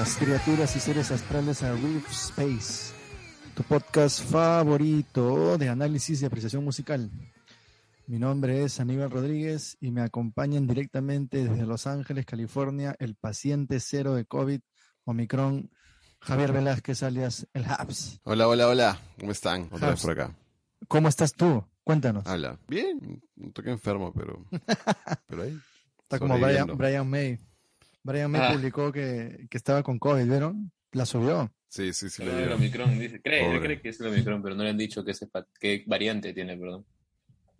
Bienvenidas, 0.00 0.16
criaturas 0.16 0.76
y 0.76 0.80
seres 0.80 1.10
astrales 1.10 1.62
a 1.62 1.74
Rift 1.74 2.10
Space, 2.10 2.94
tu 3.54 3.62
podcast 3.64 4.22
favorito 4.22 5.58
de 5.58 5.68
análisis 5.68 6.22
y 6.22 6.24
apreciación 6.24 6.64
musical. 6.64 7.10
Mi 8.06 8.18
nombre 8.18 8.64
es 8.64 8.80
Aníbal 8.80 9.10
Rodríguez 9.10 9.76
y 9.78 9.90
me 9.90 10.00
acompañan 10.00 10.66
directamente 10.66 11.44
desde 11.44 11.66
Los 11.66 11.86
Ángeles, 11.86 12.24
California, 12.24 12.96
el 12.98 13.14
paciente 13.14 13.78
cero 13.78 14.14
de 14.14 14.24
COVID, 14.24 14.60
Omicron, 15.04 15.70
Javier 16.20 16.52
Velázquez, 16.52 17.02
alias 17.02 17.46
el 17.52 17.66
Habs. 17.66 18.20
Hola, 18.24 18.48
hola, 18.48 18.68
hola. 18.68 18.98
¿Cómo 19.18 19.32
están? 19.32 19.64
Otra 19.64 19.90
vez 19.90 19.90
Habs. 19.90 20.02
por 20.02 20.10
acá. 20.12 20.34
¿Cómo 20.88 21.08
estás 21.08 21.34
tú? 21.34 21.62
Cuéntanos. 21.84 22.26
Habla. 22.26 22.58
Bien, 22.66 23.22
un 23.36 23.52
toque 23.52 23.70
enfermo, 23.70 24.14
pero. 24.16 24.46
Pero 25.26 25.42
ahí. 25.42 25.60
Está 26.04 26.18
como 26.18 26.38
Brian. 26.38 26.74
Brian 26.74 27.06
May. 27.06 27.38
Brian 28.02 28.30
May 28.30 28.40
Ah. 28.42 28.52
publicó 28.54 28.90
que, 28.92 29.46
que 29.50 29.56
estaba 29.56 29.82
con 29.82 29.98
COVID, 29.98 30.24
¿vieron? 30.24 30.72
La 30.92 31.06
subió. 31.06 31.52
Sí, 31.68 31.92
sí, 31.92 32.08
sí. 32.10 32.22
Pero 32.24 32.38
el. 32.38 32.52
Omicron, 32.52 32.98
dice, 32.98 33.20
cree, 33.22 33.48
él 33.54 33.60
cree 33.60 33.80
que 33.80 33.90
es 33.90 34.00
el 34.00 34.08
Omicron, 34.08 34.42
pero 34.42 34.54
no 34.56 34.64
le 34.64 34.70
han 34.70 34.78
dicho 34.78 35.04
qué, 35.04 35.84
variante 35.86 36.32
tiene, 36.32 36.56
perdón. 36.56 36.84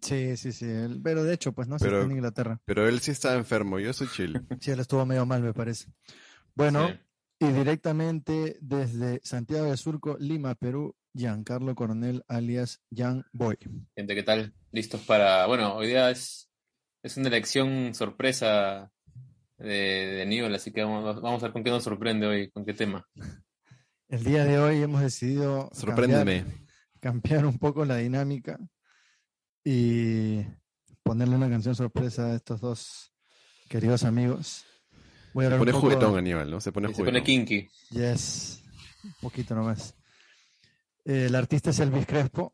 Sí, 0.01 0.37
sí, 0.37 0.51
sí. 0.53 0.65
él- 0.65 1.01
pero 1.05 1.23
de 1.25 1.35
hecho, 1.35 1.53
pues 1.53 1.69
no 1.69 1.79
sé, 1.79 1.85
Pero- 1.85 1.99
está 1.99 2.07
en 2.11 2.17
Inglaterra. 2.17 2.61
Pero 2.65 2.89
él 2.89 3.01
sí 3.01 3.11
estaba 3.11 3.35
enfermo, 3.37 3.79
yo 3.79 3.93
soy 3.93 4.09
chill. 4.09 4.33
Sí, 4.61 4.71
él 4.71 4.81
estuvo 4.81 5.05
medio 5.07 5.27
mal, 5.27 5.43
me 5.43 5.53
parece. 5.53 5.87
Bueno, 6.55 6.89
Sí. 6.89 6.95
y 7.41 7.53
directamente 7.53 8.57
desde 8.61 9.21
Santiago 9.23 9.67
de 9.71 9.77
Surco, 9.77 10.17
Lima, 10.19 10.55
Perú, 10.55 10.97
Giancarlo 11.15 11.75
Coronel, 11.75 12.25
alias 12.29 12.81
Jan 12.95 13.25
Boy. 13.33 13.57
Gente, 13.97 14.15
¿qué 14.15 14.23
tal? 14.23 14.55
¿Listos 14.73 15.03
para...? 15.03 15.47
Bueno, 15.47 15.75
hoy 15.75 15.89
día 15.89 16.11
es, 16.11 16.49
es 17.03 17.17
una 17.17 17.29
elección 17.29 17.95
sorpresa 17.95 18.91
de, 19.61 19.69
de 19.69 20.23
Aníbal, 20.23 20.55
así 20.55 20.73
que 20.73 20.83
vamos, 20.83 21.21
vamos 21.23 21.43
a 21.43 21.47
ver 21.47 21.53
con 21.53 21.63
qué 21.65 21.71
nos 21.71 21.85
sorprende 21.85 22.27
hoy, 22.27 22.51
con 22.51 22.65
qué 22.65 22.75
tema. 22.75 23.07
El 24.09 24.25
día 24.25 24.45
de 24.45 24.59
hoy 24.59 24.83
hemos 24.83 25.01
decidido 25.03 25.69
cambiar, 25.71 25.77
Sorpréndeme. 25.81 26.45
cambiar 26.99 27.47
un 27.47 27.59
poco 27.59 27.85
la 27.85 27.97
dinámica 27.97 28.59
y 29.65 30.41
ponerle 31.03 31.37
una 31.37 31.49
canción 31.49 31.75
sorpresa 31.75 32.27
a 32.27 32.35
estos 32.35 32.61
dos 32.61 33.13
queridos 33.69 34.05
amigos. 34.05 34.65
Voy 35.33 35.47
a 35.47 35.51
Se 35.51 35.57
pone 35.59 35.73
juguetón, 35.73 36.19
Aníbal, 36.19 36.51
¿no? 36.51 36.61
Se 36.61 36.73
pone 36.73 36.89
Y 36.89 36.91
se 36.91 36.97
juguetón. 37.03 37.23
pone 37.23 37.25
kinky. 37.25 37.69
Yes, 37.91 38.63
un 39.05 39.15
poquito 39.21 39.55
nomás. 39.55 39.95
El 41.05 41.35
artista 41.37 41.71
es 41.71 41.79
Elvis 41.79 42.07
Crespo. 42.07 42.53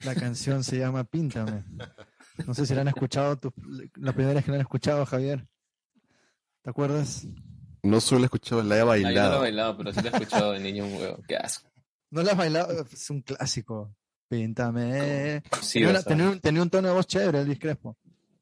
La 0.00 0.14
canción 0.14 0.64
se 0.64 0.78
llama 0.78 1.04
Píntame. 1.04 1.64
No 2.46 2.54
sé 2.54 2.64
si 2.66 2.74
la 2.74 2.80
han 2.80 2.88
escuchado, 2.88 3.38
tú- 3.38 3.52
la 3.96 4.12
primera 4.12 4.34
vez 4.34 4.44
que 4.44 4.50
la 4.50 4.56
han 4.56 4.62
escuchado, 4.62 5.04
Javier. 5.06 5.46
¿Te 6.64 6.70
acuerdas? 6.70 7.26
No 7.82 8.00
solo 8.00 8.22
he 8.22 8.24
escuchado, 8.24 8.62
la 8.62 8.76
he 8.78 8.80
Ah, 8.80 8.84
yo 8.84 8.86
no 8.86 8.90
lo 8.90 8.96
he 8.96 9.04
bailado. 9.04 9.40
bailado, 9.40 9.76
pero 9.76 9.92
sí 9.92 10.00
lo 10.00 10.08
he 10.08 10.12
escuchado 10.12 10.52
de 10.52 10.60
niño 10.60 10.86
un 10.86 10.94
huevo. 10.94 11.22
Qué 11.28 11.36
asco. 11.36 11.70
¿No 12.10 12.22
la 12.22 12.32
has 12.32 12.38
bailado? 12.38 12.86
Es 12.90 13.10
un 13.10 13.20
clásico. 13.20 13.94
Píntame. 14.28 15.42
Sí, 15.60 15.74
tenía, 15.80 15.90
una- 15.90 16.02
tenía 16.02 16.28
un, 16.30 16.40
tenía 16.40 16.62
un 16.62 16.70
tono 16.70 16.88
de 16.88 16.94
voz 16.94 17.06
chévere, 17.06 17.40
Elvis 17.40 17.58
Crespo. 17.58 17.96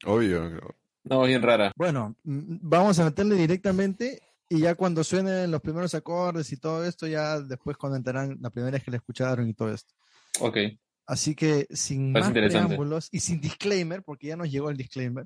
Obvio. 0.05 0.49
creo. 0.49 0.75
No, 1.03 1.21
bien 1.23 1.41
rara. 1.41 1.73
Bueno, 1.75 2.15
vamos 2.23 2.97
a 2.99 3.03
meterle 3.05 3.35
directamente 3.35 4.21
y 4.47 4.59
ya 4.61 4.75
cuando 4.75 5.03
suenen 5.03 5.51
los 5.51 5.59
primeros 5.61 5.93
acordes 5.93 6.49
y 6.53 6.57
todo 6.57 6.85
esto, 6.85 7.05
ya 7.07 7.39
después 7.41 7.75
comentarán 7.75 8.37
la 8.41 8.49
primera 8.49 8.71
vez 8.71 8.83
que 8.83 8.91
la 8.91 8.97
escucharon 8.97 9.49
y 9.49 9.53
todo 9.53 9.73
esto. 9.73 9.93
Ok. 10.39 10.57
Así 11.05 11.35
que 11.35 11.67
sin 11.71 12.13
Parece 12.13 12.31
más 12.31 12.49
preámbulos 12.49 13.09
y 13.11 13.19
sin 13.19 13.41
disclaimer, 13.41 14.01
porque 14.03 14.27
ya 14.27 14.37
nos 14.37 14.49
llegó 14.49 14.69
el 14.69 14.77
disclaimer, 14.77 15.25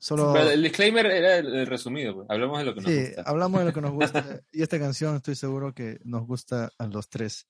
solo 0.00 0.32
Pero 0.32 0.50
el 0.50 0.62
disclaimer 0.62 1.06
era 1.06 1.36
el, 1.36 1.54
el 1.54 1.66
resumido, 1.66 2.14
pues. 2.16 2.26
hablamos 2.30 2.58
de 2.58 2.64
lo 2.64 2.74
que 2.74 2.80
nos 2.80 2.90
sí, 2.90 3.00
gusta. 3.06 3.22
hablamos 3.22 3.60
de 3.60 3.66
lo 3.66 3.72
que 3.72 3.80
nos 3.80 3.92
gusta 3.92 4.40
y 4.52 4.62
esta 4.62 4.78
canción 4.80 5.14
estoy 5.16 5.36
seguro 5.36 5.72
que 5.74 6.00
nos 6.04 6.26
gusta 6.26 6.70
a 6.78 6.86
los 6.88 7.08
tres. 7.08 7.46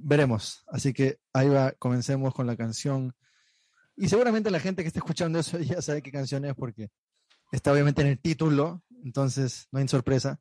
Veremos, 0.00 0.64
así 0.68 0.92
que 0.92 1.18
ahí 1.32 1.48
va, 1.48 1.72
comencemos 1.72 2.34
con 2.34 2.46
la 2.46 2.56
canción. 2.56 3.14
Y 3.96 4.08
seguramente 4.08 4.50
la 4.50 4.60
gente 4.60 4.82
que 4.82 4.88
está 4.88 5.00
escuchando 5.00 5.38
eso 5.38 5.58
ya 5.60 5.80
sabe 5.82 6.02
qué 6.02 6.10
canción 6.12 6.44
es 6.44 6.54
porque 6.54 6.90
está 7.52 7.72
obviamente 7.72 8.02
en 8.02 8.08
el 8.08 8.18
título, 8.20 8.82
entonces 9.04 9.68
no 9.72 9.78
hay 9.80 9.88
sorpresa, 9.88 10.40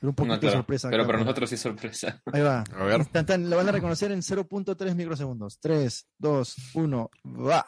pero 0.00 0.10
un 0.10 0.14
poquito 0.16 0.34
No, 0.34 0.40
claro, 0.40 0.52
de 0.52 0.58
sorpresa. 0.58 0.88
pero 0.90 1.02
acá, 1.02 1.06
para 1.08 1.18
¿no? 1.18 1.24
nosotros 1.24 1.48
sí 1.50 1.54
es 1.56 1.60
sorpresa. 1.60 2.22
Ahí 2.32 2.42
va. 2.42 2.64
A 2.72 2.84
ver. 2.84 3.00
Instantáneo, 3.00 3.48
lo 3.48 3.56
van 3.56 3.68
a 3.68 3.72
reconocer 3.72 4.10
en 4.12 4.20
0.3 4.22 4.94
microsegundos. 4.94 5.58
3, 5.60 6.06
2, 6.18 6.54
1, 6.74 7.10
va. 7.46 7.64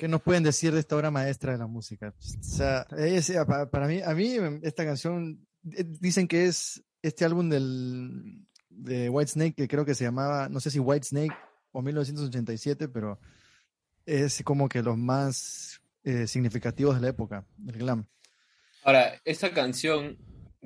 ¿Qué 0.00 0.08
nos 0.08 0.22
pueden 0.22 0.42
decir 0.42 0.72
de 0.72 0.80
esta 0.80 0.96
obra 0.96 1.10
maestra 1.10 1.52
de 1.52 1.58
la 1.58 1.66
música? 1.66 2.14
O 2.18 2.42
sea, 2.42 2.86
es- 2.96 3.30
pa- 3.46 3.70
para 3.70 3.86
mí, 3.86 4.00
a 4.02 4.14
mí 4.14 4.34
esta 4.62 4.84
canción, 4.84 5.46
eh, 5.76 5.84
dicen 5.86 6.26
que 6.26 6.46
es 6.46 6.82
este 7.02 7.24
álbum 7.26 7.48
del, 7.50 8.46
de 8.70 9.10
Whitesnake, 9.10 9.54
que 9.54 9.68
creo 9.68 9.84
que 9.84 9.94
se 9.94 10.04
llamaba, 10.04 10.48
no 10.48 10.58
sé 10.58 10.70
si 10.70 10.78
Whitesnake 10.78 11.36
o 11.72 11.82
1987, 11.82 12.88
pero 12.88 13.20
es 14.06 14.42
como 14.42 14.68
que 14.70 14.82
los 14.82 14.96
más 14.96 15.80
eh, 16.02 16.26
significativos 16.26 16.94
de 16.94 17.02
la 17.02 17.08
época, 17.08 17.46
del 17.58 17.76
glam. 17.76 18.06
Ahora, 18.84 19.20
esta 19.26 19.52
canción, 19.52 20.16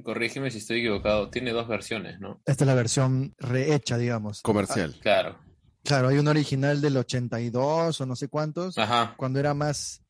corrígeme 0.04 0.52
si 0.52 0.58
estoy 0.58 0.78
equivocado, 0.78 1.28
tiene 1.30 1.50
dos 1.50 1.66
versiones, 1.66 2.20
¿no? 2.20 2.40
Esta 2.46 2.62
es 2.62 2.68
la 2.68 2.74
versión 2.74 3.34
rehecha, 3.38 3.98
digamos. 3.98 4.42
Comercial. 4.42 4.94
Claro. 5.02 5.40
Claro, 5.84 6.08
hay 6.08 6.18
un 6.18 6.26
original 6.28 6.80
del 6.80 6.96
82 6.96 8.00
o 8.00 8.06
no 8.06 8.16
sé 8.16 8.28
cuántos, 8.28 8.78
Ajá. 8.78 9.14
cuando 9.16 9.38
era 9.38 9.52
más 9.54 10.02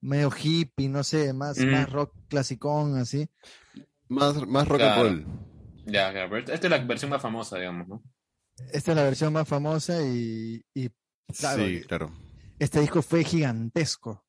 medio 0.00 0.30
hippie, 0.30 0.88
no 0.88 1.04
sé, 1.04 1.32
más, 1.32 1.58
Mm. 1.58 1.70
más 1.70 1.90
rock 1.90 2.12
clasicón, 2.28 2.96
así. 2.98 3.28
Más, 4.08 4.46
más 4.46 4.66
rock 4.66 4.78
Claro. 4.78 5.06
and 5.08 5.24
roll. 5.26 5.40
Ya, 5.86 6.10
claro. 6.12 6.36
Esta 6.38 6.54
es 6.54 6.70
la 6.70 6.78
versión 6.78 7.10
más 7.10 7.22
famosa, 7.22 7.56
digamos, 7.58 7.86
¿no? 7.88 8.02
Esta 8.72 8.90
es 8.92 8.96
la 8.96 9.04
versión 9.04 9.32
más 9.32 9.46
famosa 9.48 10.02
y, 10.02 10.64
y, 10.74 10.90
claro, 11.38 11.64
Sí, 11.66 11.80
claro. 11.86 12.12
este 12.58 12.80
disco 12.80 13.00
fue 13.02 13.22
gigantesco. 13.24 14.24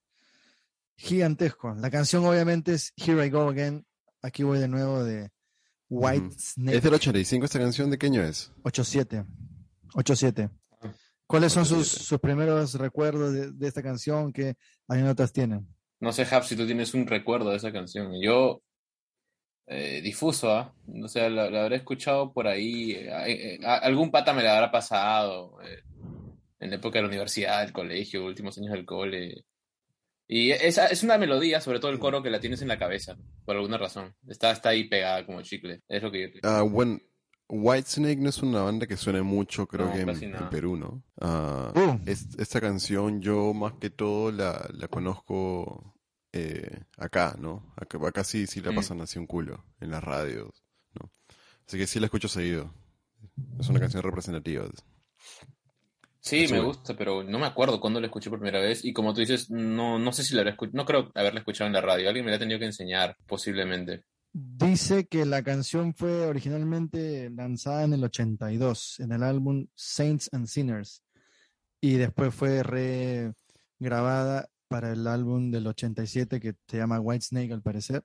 Gigantesco. 0.98 1.74
La 1.76 1.90
canción 1.90 2.24
obviamente 2.26 2.74
es 2.74 2.94
Here 2.96 3.26
I 3.26 3.30
Go 3.30 3.50
Again. 3.50 3.86
Aquí 4.22 4.44
voy 4.44 4.60
de 4.60 4.68
nuevo 4.68 5.04
de 5.04 5.32
White. 5.90 6.36
Snake 6.38 6.78
¿Es 6.78 6.84
del 6.84 6.94
85 6.94 7.46
esta 7.46 7.60
canción? 7.60 7.90
¿De 7.90 7.98
qué 7.98 8.06
año 8.06 8.22
es? 8.24 8.52
87. 8.64 9.26
87. 9.96 10.50
¿Cuáles 11.32 11.54
son 11.54 11.66
sus, 11.66 11.78
87. 11.80 12.06
sus 12.06 12.20
primeros 12.20 12.74
recuerdos 12.76 13.34
de, 13.34 13.52
de 13.52 13.68
esta 13.68 13.82
canción? 13.82 14.32
¿Qué 14.34 14.56
anécdotas 14.88 15.32
tienen? 15.34 15.68
No 16.00 16.12
sé, 16.12 16.28
Hap, 16.30 16.44
si 16.44 16.56
tú 16.56 16.66
tienes 16.66 16.94
un 16.94 17.08
recuerdo 17.08 17.50
de 17.52 17.58
esa 17.58 17.72
canción. 17.72 18.12
Yo, 18.22 18.62
eh, 19.68 20.02
difuso, 20.02 20.52
¿ah? 20.52 20.74
O 21.04 21.08
sea, 21.08 21.30
la, 21.30 21.50
la 21.50 21.64
habré 21.64 21.78
escuchado 21.78 22.34
por 22.34 22.48
ahí. 22.48 22.92
eh, 22.92 23.10
eh, 23.28 23.60
a- 23.64 23.78
algún 23.78 24.12
pata 24.12 24.34
me 24.34 24.44
la 24.44 24.56
habrá 24.56 24.72
pasado 24.72 25.58
eh, 25.62 25.82
en 26.60 26.70
la 26.70 26.76
época 26.76 26.98
de 27.00 27.04
la 27.04 27.08
universidad, 27.08 27.62
del 27.64 27.72
colegio, 27.74 28.26
últimos 28.26 28.58
años 28.58 28.74
del 28.74 28.86
cole. 28.86 29.46
Y 30.28 30.52
esa 30.52 30.88
es 30.88 31.04
una 31.04 31.18
melodía, 31.18 31.60
sobre 31.62 31.80
todo 31.80 31.92
el 31.92 32.00
coro, 32.00 32.24
que 32.24 32.30
la 32.30 32.40
tienes 32.40 32.62
en 32.62 32.68
la 32.70 32.80
cabeza, 32.80 33.18
por 33.46 33.56
alguna 33.58 33.78
razón. 33.78 34.16
Está, 34.28 34.52
está 34.52 34.70
ahí 34.70 34.86
pegada 34.86 35.26
como 35.26 35.42
chicle. 35.42 35.82
Es 35.90 36.02
lo 36.02 36.12
que 36.12 36.22
yo 36.22 36.40
Ah, 36.44 36.62
bueno, 36.62 37.00
Whitesnake 37.54 38.18
no 38.20 38.30
es 38.30 38.42
una 38.42 38.62
banda 38.62 38.88
que 38.88 38.96
suene 38.98 39.22
mucho, 39.22 39.68
creo 39.68 39.88
No, 39.88 39.94
que 39.94 40.02
en. 40.02 40.50
Perú, 40.50 40.78
¿no? 40.78 41.04
Ah, 41.20 41.74
Uh. 41.76 42.00
es- 42.10 42.28
esta 42.40 42.62
canción 42.62 43.22
yo 43.22 43.54
más 43.54 43.74
que 43.74 43.90
todo 43.90 44.32
la, 44.32 44.70
la 44.74 44.88
conozco 44.88 45.94
eh, 46.34 46.84
acá, 46.98 47.36
¿no? 47.38 47.74
Acá, 47.76 47.98
acá 48.08 48.24
sí, 48.24 48.48
sí 48.48 48.62
la 48.62 48.72
Mm. 48.72 48.76
pasan 48.76 49.02
así 49.02 49.20
un 49.20 49.28
culo, 49.28 49.66
en 49.82 49.92
las 49.92 50.02
radios, 50.02 50.64
¿no? 50.94 51.12
Así 51.68 51.78
que 51.78 51.88
sí 51.88 52.00
la 52.00 52.06
escucho 52.06 52.30
seguido. 52.30 52.74
Es 53.60 53.68
una 53.70 53.80
canción 53.82 54.02
representativa. 54.02 54.66
Sí, 56.22 56.46
me 56.52 56.60
gusta, 56.60 56.96
pero 56.96 57.24
no 57.24 57.40
me 57.40 57.48
acuerdo 57.48 57.80
cuándo 57.82 58.00
la 58.00 58.06
escuché 58.08 58.30
por 58.30 58.40
primera 58.40 58.60
vez. 58.64 58.86
Y 58.86 58.94
como 58.94 59.14
tú 59.14 59.22
dices, 59.22 59.50
no, 59.50 59.98
no 59.98 60.14
sé 60.14 60.24
si 60.24 60.36
la 60.36 60.42
habré 60.42 60.52
escuchado, 60.52 60.78
no 60.78 60.86
creo 60.86 61.12
haberla 61.16 61.40
escuchado 61.40 61.68
en 61.68 61.74
la 61.74 61.82
radio. 61.82 62.08
Alguien 62.08 62.24
me 62.24 62.32
la 62.32 62.38
ha 62.38 62.40
tenido 62.40 62.60
que 62.60 62.66
enseñar, 62.66 63.18
posiblemente. 63.26 64.04
Dice 64.34 65.08
que 65.08 65.26
la 65.26 65.44
canción 65.44 65.94
fue 65.94 66.26
originalmente 66.26 67.30
lanzada 67.30 67.84
en 67.84 67.94
el 67.94 68.04
82, 68.06 69.00
en 69.02 69.12
el 69.12 69.24
álbum 69.24 69.68
Saints 69.76 70.30
and 70.32 70.48
Sinners, 70.48 71.04
y 71.82 71.94
después 71.96 72.34
fue 72.34 72.64
regrabada 73.80 74.50
para 74.68 74.94
el 74.94 75.06
álbum 75.08 75.52
del 75.52 75.68
87 75.68 76.40
que 76.40 76.56
se 76.68 76.78
llama 76.78 77.00
Whitesnake, 77.00 77.52
al 77.52 77.62
parecer, 77.62 78.04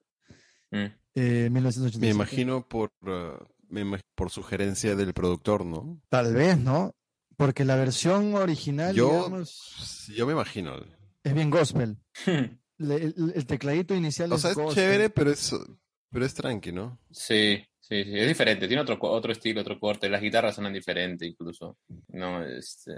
Mm. 0.73 0.87
eh, 1.15 1.49
1987. 1.51 2.01
Me 2.01 2.11
imagino 2.11 2.67
por, 2.69 2.93
ah, 3.07 3.39
me 3.69 3.85
imag- 3.85 4.03
por 4.17 4.31
sugerencia 4.31 4.97
del 4.97 5.15
productor, 5.15 5.65
¿no? 5.65 6.01
Tal 6.09 6.35
vez, 6.35 6.59
¿no? 6.59 6.93
Porque 7.37 7.65
la 7.65 7.77
versión 7.77 8.35
original, 8.35 8.95
Yo, 8.97 9.11
digamos, 9.11 10.07
yo 10.13 10.27
me 10.27 10.33
imagino. 10.33 10.75
es 11.23 11.35
bien 11.35 11.51
gospel. 11.51 11.99
Le- 12.79 12.97
el, 12.97 13.33
el 13.35 13.47
tecladito 13.47 13.95
inicial 13.95 14.33
O 14.33 14.37
es 14.37 14.43
sea, 14.43 14.51
es 14.51 14.57
gospel. 14.57 14.75
chévere, 14.75 15.09
pero 15.11 15.31
es, 15.31 15.55
pero 16.17 16.25
es 16.27 16.35
tranqui, 16.35 16.73
¿no? 16.73 16.99
Sí, 17.11 17.63
Sí, 17.79 18.03
sí, 18.03 18.19
es 18.19 18.27
diferente, 18.27 18.67
tiene 18.67 18.83
otro, 18.83 18.99
otro 19.01 19.31
estilo, 19.31 19.61
otro 19.61 19.79
corte, 19.79 20.09
las 20.09 20.21
guitarras 20.21 20.57
suenan 20.57 20.73
diferente 20.73 21.25
incluso. 21.27 21.79
No, 22.09 22.43
este... 22.45 22.93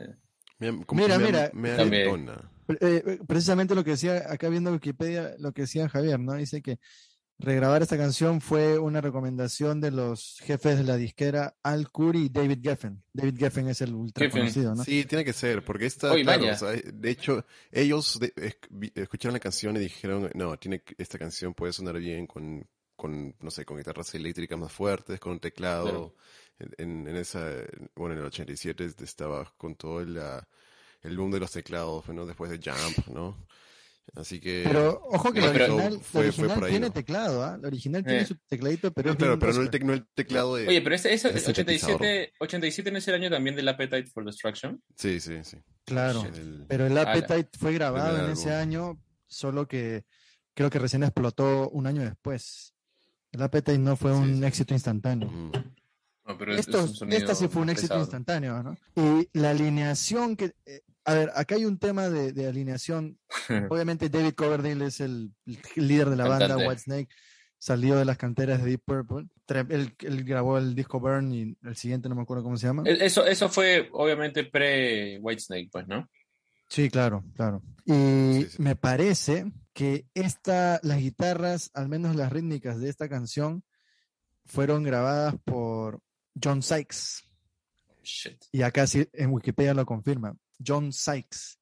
Me, 0.59 0.82
como 0.87 1.03
Mira, 1.03 1.19
me- 1.19 1.26
mira, 1.53 1.85
me 1.85 2.05
entona. 2.05 2.50
Eh, 2.69 3.03
eh, 3.06 3.19
precisamente 3.26 3.75
lo 3.75 3.85
que 3.85 3.91
decía 3.91 4.25
acá 4.32 4.49
viendo 4.49 4.73
Wikipedia, 4.73 5.35
lo 5.41 5.53
que 5.53 5.62
decía 5.62 5.88
Javier, 5.91 6.19
¿no? 6.19 6.32
Dice 6.35 6.62
que 6.62 6.79
regrabar 7.38 7.82
esta 7.82 7.99
canción 7.99 8.41
fue 8.41 8.79
una 8.79 9.03
recomendación 9.03 9.81
de 9.82 9.91
los 9.91 10.38
jefes 10.43 10.79
de 10.79 10.85
la 10.85 10.97
disquera 10.97 11.55
Al 11.62 11.91
Curry 11.93 12.25
y 12.25 12.29
David 12.31 12.61
Geffen. 12.62 13.03
David 13.12 13.37
Geffen 13.38 13.69
es 13.69 13.82
el 13.82 13.94
ultra 13.94 14.25
Geffen. 14.25 14.41
conocido, 14.41 14.75
¿no? 14.75 14.85
Sí, 14.85 15.05
tiene 15.05 15.23
que 15.25 15.35
ser, 15.35 15.62
porque 15.62 15.85
esta, 15.85 16.14
claro, 16.14 16.41
vaya. 16.41 16.55
o 16.55 16.56
sea, 16.56 16.71
de 16.71 17.11
hecho, 17.11 17.44
ellos 17.71 18.19
de- 18.19 18.32
es- 18.37 18.56
vi- 18.71 18.91
escucharon 18.94 19.35
la 19.35 19.41
canción 19.41 19.76
y 19.76 19.81
dijeron, 19.81 20.31
no, 20.35 20.56
tiene, 20.59 20.81
que- 20.81 20.94
esta 20.97 21.19
canción 21.19 21.53
puede 21.53 21.75
sonar 21.75 21.99
bien 21.99 22.26
con, 22.26 22.67
con, 22.99 23.35
no 23.41 23.50
sé, 23.50 23.65
con 23.65 23.77
guitarras 23.79 24.12
eléctricas 24.17 24.59
más 24.59 24.73
fuertes, 24.73 25.21
con 25.21 25.33
un 25.33 25.39
teclado. 25.41 25.85
Claro. 25.85 26.15
En, 26.77 27.06
en 27.06 27.17
esa, 27.17 27.49
bueno, 27.95 28.15
en 28.15 28.21
el 28.23 28.27
87 28.27 28.93
estaba 29.05 29.50
con 29.56 29.77
todo 29.77 30.05
la- 30.05 30.47
el 31.03 31.17
boom 31.17 31.31
de 31.31 31.39
los 31.39 31.53
teclados, 31.53 32.09
¿no? 32.09 32.27
Después 32.27 32.50
de 32.50 32.59
Jump, 32.59 33.06
¿no? 33.15 33.47
Así 34.17 34.41
que... 34.41 34.65
Pero 34.67 35.00
ojo 35.05 35.33
que 35.33 35.39
No, 35.41 35.47
la 35.47 35.53
pero 35.53 35.65
original, 35.67 35.93
la 35.95 36.00
fue- 36.00 36.21
original 36.27 36.55
por 36.55 36.65
ahí, 36.65 36.71
tiene 36.73 36.87
¿no? 36.89 36.93
teclado, 36.93 37.45
¿ah? 37.45 37.59
La 37.61 37.69
original 37.69 38.03
tiene 38.03 38.23
Eh. 38.23 38.27
su 38.27 38.37
tecladito, 38.49 38.91
pero 38.93 39.09
No, 39.09 39.12
es 39.12 39.19
claro, 39.19 39.39
pero 39.39 39.53
no 39.53 39.61
el, 39.61 39.71
tec- 39.71 39.85
no 39.85 39.93
el 39.93 40.06
teclado 40.15 40.56
de... 40.56 40.67
Oye, 40.67 40.83
pero 40.83 40.95
ese, 40.97 41.12
ese 41.15 41.29
sintetizador. 41.39 41.97
87, 42.00 42.33
87 42.41 42.91
no 42.91 42.99
es 42.99 43.06
el 43.09 43.15
año 43.15 43.31
también 43.31 43.55
del 43.55 43.69
Appetite 43.69 44.06
for 44.06 44.25
Destruction. 44.25 44.83
Sí, 44.97 45.21
sí, 45.21 45.45
sí. 45.45 45.59
Claro. 45.85 46.25
El- 46.25 46.65
Pero 46.69 46.87
el 46.87 46.99
Ala. 46.99 47.12
Appetite 47.12 47.56
fue 47.56 47.73
grabado 47.75 48.25
en 48.25 48.33
ese 48.33 48.50
año, 48.53 48.99
solo 49.29 49.69
que 49.69 50.05
creo 50.55 50.71
que 50.71 50.79
recién 50.81 51.05
explotó 51.05 51.69
un 51.71 51.87
año 51.87 52.03
después. 52.03 52.75
El 53.32 53.42
Appetite 53.42 53.78
no 53.78 53.96
fue 53.96 54.12
Sí, 54.12 54.19
un 54.19 54.34
sí. 54.38 54.44
éxito 54.44 54.75
instantáneo. 54.75 55.30
No, 56.26 56.36
pero 56.38 56.52
es- 56.52 56.60
es 56.60 56.66
Esto, 56.69 56.82
un 56.82 56.94
sonido 56.94 57.19
esta 57.19 57.34
sí 57.34 57.48
fue 57.48 57.62
un 57.62 57.70
éxito 57.70 57.88
pesado. 57.94 58.00
instantáneo, 58.02 58.62
¿no? 58.62 58.76
Y 58.96 59.28
la 59.38 59.50
alineación 59.50 60.36
que... 60.36 60.52
eh, 60.66 60.80
a 61.04 61.14
ver, 61.14 61.30
acá 61.34 61.54
hay 61.54 61.64
un 61.64 61.78
tema 61.78 62.08
de, 62.10 62.32
de 62.32 62.46
alineación. 62.46 63.19
Obviamente 63.72 64.08
David 64.10 64.34
Coverdale 64.34 64.86
es 64.86 65.00
el, 65.00 65.32
el 65.76 65.88
líder 65.88 66.10
de 66.10 66.16
la 66.16 66.28
banda, 66.28 66.48
Cantante. 66.48 66.69
Whitesnake. 66.69 67.08
Salió 67.60 67.96
de 67.96 68.04
las 68.04 68.16
canteras 68.19 68.62
de 68.62 68.70
Deep 68.70 68.82
Purple. 68.84 69.26
Él, 69.70 69.92
él 69.98 70.25
grabó 70.25 70.58
el 70.58 70.75
disco 70.76 71.00
Burn 71.00 71.32
y 71.32 71.56
el 71.64 71.75
siguiente 71.76 72.08
no 72.08 72.14
me 72.14 72.22
acuerdo 72.22 72.44
cómo 72.44 72.56
se 72.56 72.66
llama. 72.69 72.84
E- 72.86 73.04
Eso, 73.04 73.26
eso 73.26 73.48
fue 73.48 73.88
obviamente 73.92 74.44
pre-Whitesnake, 74.44 75.69
pues, 75.72 75.88
¿no? 75.88 76.08
Sí, 76.69 76.88
claro, 76.90 77.25
claro. 77.34 77.62
Y 77.84 77.92
Sí, 78.42 78.46
sí. 78.50 78.62
me 78.62 78.76
parece 78.76 79.50
que 79.78 80.08
esta, 80.12 80.80
las 80.82 80.98
guitarras, 80.98 81.70
al 81.72 81.88
menos 81.88 82.16
las 82.16 82.32
rítmicas 82.32 82.80
de 82.80 82.88
esta 82.88 83.08
canción, 83.08 83.62
fueron 84.44 84.82
grabadas 84.82 85.36
por 85.44 86.00
John 86.42 86.64
Sykes. 86.64 87.22
Shit. 88.02 88.42
Y 88.50 88.62
acá 88.62 88.88
sí 88.88 89.08
en 89.12 89.30
Wikipedia 89.30 89.75
lo 89.75 89.86
confirma. 89.86 90.34
John 90.66 90.92
Sykes. 90.92 91.60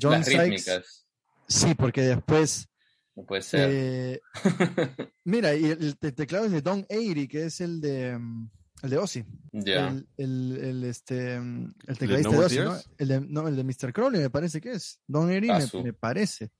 John 0.00 0.12
Las 0.12 0.26
Sykes. 0.26 0.42
rítmicas. 0.44 1.06
Sí, 1.48 1.74
porque 1.74 2.02
después. 2.02 2.68
No 3.16 3.24
puede 3.24 3.42
ser. 3.42 3.68
eh, 3.72 4.20
mira, 5.24 5.52
y 5.56 5.64
el, 5.64 5.96
el 6.00 6.14
teclado 6.14 6.44
es 6.44 6.52
de 6.52 6.62
Don 6.62 6.86
Airy, 6.88 7.26
que 7.26 7.46
es 7.46 7.60
el 7.60 7.80
de. 7.80 8.16
mm, 8.16 8.48
El 8.84 8.90
de 8.90 8.96
Ozzy. 8.98 9.24
El, 9.52 10.08
el, 10.16 10.56
el, 10.56 10.84
este, 10.84 11.40
mm, 11.40 11.74
el 11.88 11.94
de 11.94 11.98
tecladista 11.98 12.30
de 12.30 12.38
Ozzy, 12.44 12.58
¿no? 12.60 12.76
El 12.96 13.08
de, 13.08 13.20
no, 13.22 13.48
el 13.48 13.56
de 13.56 13.64
Mr. 13.64 13.92
Crowley 13.92 14.20
me 14.20 14.30
parece 14.30 14.60
que 14.60 14.70
es. 14.70 15.00
Don 15.08 15.28
Airy 15.30 15.48
me 15.82 15.92
parece. 15.92 16.52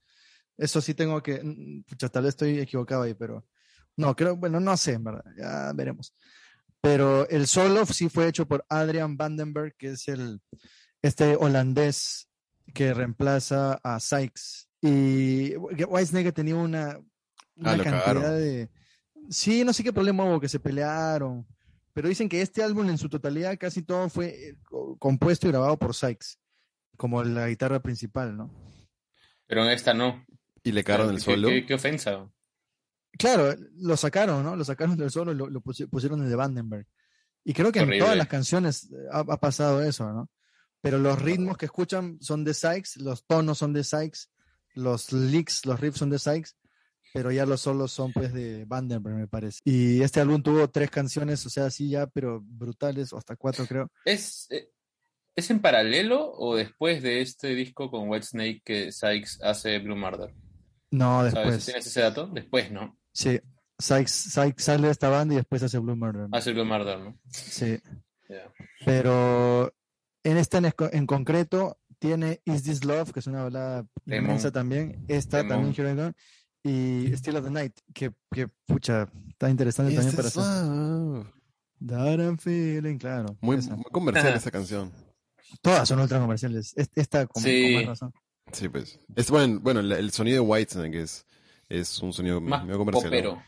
Eso 0.60 0.80
sí 0.80 0.94
tengo 0.94 1.22
que. 1.22 1.40
mm, 1.42 1.82
Pucha, 1.84 2.08
tal 2.08 2.24
vez 2.24 2.30
estoy 2.30 2.58
equivocado 2.60 3.02
ahí, 3.02 3.14
pero. 3.14 3.46
No, 3.96 4.14
creo, 4.14 4.36
bueno, 4.36 4.60
no 4.60 4.76
sé, 4.76 4.92
en 4.92 5.04
verdad. 5.04 5.24
Ya 5.36 5.72
veremos. 5.74 6.14
Pero 6.80 7.28
el 7.28 7.46
solo 7.46 7.84
sí 7.86 8.08
fue 8.08 8.28
hecho 8.28 8.46
por 8.46 8.64
Adrian 8.68 9.16
Vandenberg, 9.16 9.74
que 9.76 9.88
es 9.90 10.08
el 10.08 10.40
este 11.02 11.36
holandés 11.36 12.28
que 12.72 12.94
reemplaza 12.94 13.74
a 13.82 13.98
Sykes. 14.00 14.68
Y 14.82 15.56
Whitesnake 15.56 16.32
tenía 16.32 16.56
una, 16.56 16.98
una 17.56 17.72
Ah, 17.72 17.76
cantidad 17.76 17.90
cagaron. 18.02 18.22
de. 18.38 18.70
Sí, 19.28 19.64
no 19.64 19.72
sé 19.72 19.82
qué 19.84 19.92
problema 19.92 20.24
hubo, 20.24 20.40
que 20.40 20.48
se 20.48 20.60
pelearon. 20.60 21.46
Pero 21.92 22.08
dicen 22.08 22.28
que 22.28 22.40
este 22.40 22.62
álbum 22.62 22.88
en 22.88 22.96
su 22.98 23.08
totalidad 23.08 23.58
casi 23.58 23.82
todo 23.82 24.08
fue 24.08 24.28
eh, 24.28 24.56
co- 24.64 24.96
compuesto 24.98 25.46
y 25.46 25.50
grabado 25.50 25.76
por 25.78 25.94
Sykes, 25.94 26.38
como 26.96 27.22
la 27.24 27.48
guitarra 27.48 27.80
principal, 27.80 28.36
¿no? 28.36 28.50
Pero 29.46 29.64
en 29.64 29.70
esta 29.72 29.92
no. 29.92 30.24
Y 30.62 30.72
le 30.72 30.84
cagaron 30.84 31.10
el 31.10 31.16
¿Qué- 31.16 31.22
solo. 31.22 31.48
Qué, 31.48 31.66
qué 31.66 31.74
ofensa. 31.74 32.30
Claro, 33.18 33.54
lo 33.76 33.96
sacaron, 33.96 34.42
¿no? 34.44 34.56
Lo 34.56 34.64
sacaron 34.64 34.96
del 34.96 35.10
solo 35.10 35.32
y 35.32 35.34
lo, 35.34 35.48
lo 35.48 35.60
pusi- 35.60 35.88
pusieron 35.88 36.18
en 36.20 36.24
el 36.26 36.30
de 36.30 36.36
Vandenberg. 36.36 36.86
Y 37.44 37.52
creo 37.54 37.72
que 37.72 37.80
en 37.80 37.98
todas 37.98 38.16
las 38.16 38.28
canciones 38.28 38.84
eh, 38.92 38.96
ha, 39.12 39.20
ha 39.20 39.36
pasado 39.40 39.82
eso, 39.82 40.10
¿no? 40.12 40.30
Pero 40.80 40.98
los 40.98 41.20
ritmos 41.20 41.56
que 41.58 41.66
escuchan 41.66 42.18
son 42.20 42.44
de 42.44 42.54
Sykes, 42.54 43.00
los 43.02 43.26
tonos 43.26 43.58
son 43.58 43.72
de 43.72 43.84
Sykes, 43.84 44.28
los 44.74 45.12
licks, 45.12 45.66
los 45.66 45.78
riffs 45.80 45.98
son 45.98 46.08
de 46.10 46.18
Sykes, 46.18 46.52
pero 47.12 47.30
ya 47.32 47.44
los 47.44 47.60
solos 47.62 47.92
son 47.92 48.12
pues 48.12 48.32
de 48.32 48.64
Vandenberg, 48.66 49.16
me 49.16 49.26
parece. 49.28 49.60
Y 49.64 50.00
este 50.00 50.20
álbum 50.20 50.42
tuvo 50.42 50.70
tres 50.70 50.90
canciones, 50.90 51.44
o 51.44 51.50
sea, 51.50 51.68
sí 51.70 51.90
ya, 51.90 52.06
pero 52.06 52.40
brutales, 52.42 53.12
o 53.12 53.18
hasta 53.18 53.36
cuatro 53.36 53.66
creo. 53.66 53.90
¿Es, 54.04 54.46
eh, 54.50 54.70
¿Es 55.34 55.50
en 55.50 55.60
paralelo 55.60 56.30
o 56.32 56.56
después 56.56 57.02
de 57.02 57.20
este 57.20 57.48
disco 57.54 57.90
con 57.90 58.08
Whitesnake 58.08 58.62
que 58.64 58.92
Sykes 58.92 59.38
hace 59.42 59.78
Blue 59.80 59.96
Murder? 59.96 60.32
No, 60.90 61.18
¿Sabes? 61.20 61.34
después. 61.34 61.64
¿Tienes 61.66 61.86
ese 61.86 62.00
dato? 62.00 62.26
Después, 62.26 62.70
¿no? 62.70 62.98
Sí, 63.12 63.40
Sykes, 63.78 64.10
Sykes 64.12 64.62
sale 64.62 64.86
de 64.86 64.92
esta 64.92 65.08
banda 65.08 65.34
y 65.34 65.36
después 65.38 65.62
hace 65.62 65.78
Blue 65.78 65.96
Murder. 65.96 66.28
¿no? 66.28 66.36
Hace 66.36 66.52
Blue 66.52 66.64
Murder, 66.64 66.98
¿no? 66.98 67.18
Sí. 67.28 67.78
Pero 68.84 69.72
en 70.24 70.36
esta 70.36 70.58
en, 70.58 70.72
en 70.92 71.06
concreto 71.06 71.78
tiene 71.98 72.40
Is 72.44 72.62
This 72.62 72.84
Love, 72.84 73.12
que 73.12 73.20
es 73.20 73.26
una 73.26 73.42
balada 73.44 73.86
Demon. 74.04 74.24
inmensa 74.26 74.50
también. 74.50 75.04
Esta 75.08 75.38
Demon. 75.38 75.72
también, 75.72 75.74
Here 75.86 75.92
I 75.92 75.96
Go. 76.06 76.12
Y 76.62 77.16
Still 77.16 77.36
of 77.36 77.44
the 77.44 77.50
Night, 77.50 77.72
que, 77.94 78.12
que 78.30 78.46
pucha, 78.66 79.08
está 79.30 79.48
interesante 79.48 79.94
también 79.94 80.14
para 80.14 80.28
hacer. 80.28 80.42
love. 80.42 81.26
That 81.86 82.18
I'm 82.20 82.36
feeling, 82.38 82.98
claro. 82.98 83.36
Muy, 83.40 83.56
muy 83.56 83.82
comercial 83.90 84.34
esa 84.34 84.50
canción. 84.50 84.92
Todas 85.62 85.88
son 85.88 86.00
ultra 86.00 86.20
comerciales. 86.20 86.74
Es- 86.76 86.90
Esta 86.94 87.26
con, 87.26 87.42
Sí. 87.42 87.62
con 87.72 87.74
más 87.76 87.86
razón. 87.86 88.12
Sí, 88.52 88.68
pues. 88.68 88.98
Es, 89.16 89.30
bueno, 89.30 89.80
el 89.80 90.10
sonido 90.10 90.42
de 90.42 90.48
Whitesnake 90.48 91.02
es, 91.02 91.26
es 91.68 91.98
un 92.00 92.12
sonido 92.12 92.40
Más 92.40 92.64
medio 92.64 92.78
comercial. 92.78 93.04
¿no? 93.04 93.10
popero. 93.10 93.42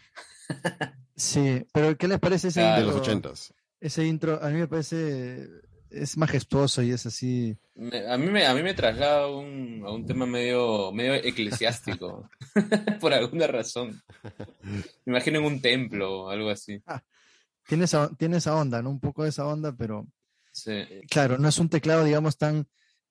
Sí, 1.14 1.64
pero 1.72 1.96
¿qué 1.96 2.08
les 2.08 2.18
parece 2.18 2.48
ese 2.48 2.62
Ah, 2.62 2.74
De 2.76 2.80
intro? 2.80 2.96
los 2.96 3.06
ochentas. 3.06 3.54
Ese 3.78 4.04
intro, 4.06 4.42
a 4.42 4.48
mí 4.48 4.58
me 4.58 4.66
parece, 4.66 5.46
es 5.90 6.16
majestuoso 6.16 6.82
y 6.82 6.90
es 6.90 7.04
así. 7.04 7.56
Me- 7.74 8.08
a, 8.10 8.16
mí 8.16 8.26
me, 8.28 8.46
a 8.46 8.54
mí 8.54 8.62
me 8.62 8.72
traslada 8.74 9.24
a 9.24 9.28
un, 9.28 9.82
a 9.86 9.90
un 9.92 10.06
tema 10.06 10.24
medio, 10.24 10.90
medio 10.90 11.14
eclesiástico, 11.14 12.28
por 13.00 13.12
alguna 13.12 13.46
razón. 13.46 14.02
Me 15.04 15.12
imagino 15.12 15.38
en 15.40 15.44
un 15.44 15.60
templo 15.60 16.22
o 16.22 16.30
algo 16.30 16.48
así. 16.48 16.82
Tiene 17.68 17.84
esa, 17.84 18.08
tiene 18.16 18.38
esa 18.38 18.56
onda, 18.56 18.80
¿no? 18.82 18.90
Un 18.90 19.00
poco 19.00 19.22
de 19.22 19.28
esa 19.28 19.46
onda, 19.46 19.76
pero 19.76 20.06
Sí. 20.50 20.72
claro, 21.10 21.38
no 21.38 21.48
es 21.48 21.58
un 21.58 21.68
teclado, 21.68 22.04
digamos, 22.04 22.36
tan 22.38 22.66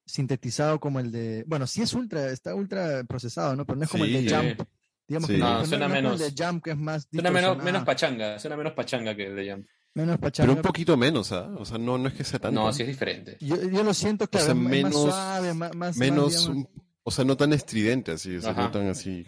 sintetizado 0.06 0.80
como 0.80 1.00
el 1.00 1.12
de. 1.12 1.44
Bueno, 1.48 1.68
sí 1.68 1.82
es 1.82 1.94
ultra, 1.94 2.30
está 2.32 2.54
ultra 2.56 3.04
procesado, 3.06 3.56
¿no? 3.56 3.66
Pero 3.66 3.78
no 3.78 3.86
es 3.86 3.90
como 3.92 4.06
el 4.06 4.14
de 4.14 4.30
Sí. 4.30 4.36
Jump. 4.36 4.68
Digamos 5.08 5.28
Sí. 5.28 5.34
que 5.34 5.40
No, 5.40 5.60
no, 5.60 5.66
suena 5.66 5.88
no 5.88 5.94
menos- 5.94 6.22
el 6.22 6.34
de 6.36 6.44
Jump, 6.46 6.64
que 6.64 6.72
es 6.72 6.78
más. 6.78 7.08
Suena 7.12 7.32
menos, 7.32 7.64
menos 7.64 7.84
pachanga, 7.84 8.40
suena 8.40 8.56
menos 8.58 8.74
pachanga 8.74 9.16
que 9.16 9.28
el 9.28 9.36
de 9.36 9.52
Jump. 9.52 9.68
menos 9.94 10.18
pachanga. 10.20 10.48
Pero 10.48 10.58
un 10.58 10.62
poquito 10.62 10.96
menos, 10.98 11.32
¿ah? 11.34 11.50
O 11.58 11.66
sea, 11.66 11.78
no, 11.78 11.98
no 11.98 12.08
es 12.08 12.14
que 12.14 12.24
sea 12.24 12.40
tanto. 12.40 12.62
No, 12.62 12.72
sí 12.72 12.84
es 12.84 12.88
diferente. 12.88 13.38
Yo, 13.42 13.56
yo 13.62 13.84
lo 13.84 13.94
siento, 13.94 14.28
claro, 14.28 14.46
sea, 14.46 14.54
es 14.56 14.60
más 14.62 14.72
menos- 14.72 14.94
suave, 14.94 15.54
más, 15.54 15.76
más, 15.76 15.98
menos, 15.98 16.50
más, 16.50 16.66
o 17.04 17.12
sea, 17.12 17.26
no 17.26 17.36
tan 17.36 17.52
estridente 17.54 18.12
así, 18.14 18.36
o 18.38 18.42
sea, 18.42 18.52
Ajá. 18.52 18.62
no 18.64 18.72
tan 18.72 18.88
así. 18.88 19.26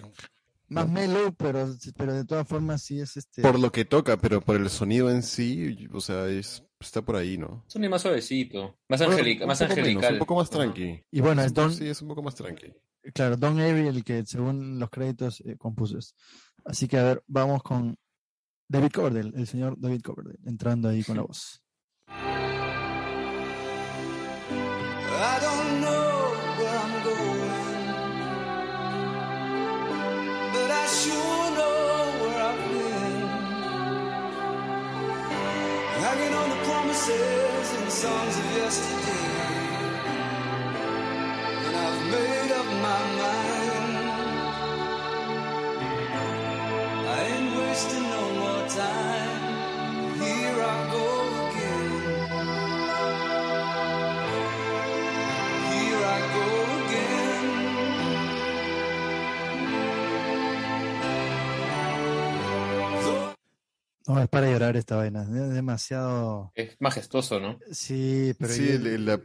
más 0.70 0.90
mellow, 0.90 1.34
pero, 1.36 1.70
pero 1.98 2.14
de 2.14 2.26
todas 2.26 2.48
formas 2.48 2.82
sí 2.82 3.00
es 3.00 3.16
este. 3.18 3.42
Por 3.42 3.60
lo 3.60 3.72
que 3.72 3.84
toca, 3.86 4.18
pero 4.18 4.42
por 4.42 4.56
el 4.56 4.70
sonido 4.70 5.12
en 5.12 5.22
sí, 5.22 5.88
o 5.92 6.00
sea, 6.02 6.28
es, 6.28 6.64
está 6.88 7.02
por 7.02 7.16
ahí, 7.16 7.38
¿no? 7.38 7.64
Sonido 7.68 7.90
más 7.92 8.02
suavecito, 8.02 8.78
más, 8.88 9.00
Bueno, 9.00 9.14
angelica, 9.14 9.44
un 9.46 9.48
más 9.48 9.60
poco 9.60 9.70
menos, 9.76 9.88
angelical. 9.88 10.14
un 10.14 10.20
poco 10.20 10.36
más 10.36 10.50
tranqui. 10.50 11.04
Y 11.12 11.22
bueno, 11.22 11.42
es 11.44 11.54
Don, 11.54 11.74
Sí, 11.74 11.88
es 11.88 12.02
un 12.02 12.08
poco 12.10 12.24
más 12.24 12.36
tranqui. 12.36 12.74
claro, 13.14 13.38
Don 13.38 13.60
Airy 13.60 13.88
el 13.88 14.04
que 14.04 14.26
según 14.26 14.80
los 14.80 14.90
créditos 14.90 15.42
eh, 15.42 15.58
compuso 15.58 15.98
esto. 15.98 16.14
Así 16.66 16.88
que 16.88 16.98
a 16.98 17.04
ver, 17.04 17.24
vamos 17.28 17.62
con 17.64 17.98
David 18.70 18.92
Coverdale, 18.92 19.32
el 19.36 19.48
señor 19.48 19.76
David 19.78 20.02
Coverdale, 20.02 20.40
entrando 20.46 20.88
ahí 20.90 21.04
con 21.04 21.18
la 21.18 21.24
voz. 21.24 21.62
I 25.16 25.40
don't 25.42 25.63
songs 38.04 38.38
of 38.38 38.46
yesterday, 38.58 39.33
No, 64.08 64.22
es 64.22 64.28
para 64.28 64.52
llorar 64.52 64.76
esta 64.76 64.96
vaina. 64.98 65.24
Es 65.24 65.54
demasiado. 65.54 66.52
Es 66.56 66.76
majestuoso, 66.80 67.40
¿no? 67.40 67.60
Sí, 67.72 68.34
pero. 68.40 68.54
Sí, 68.54 68.68
yo- 68.82 68.98
la, 69.00 69.20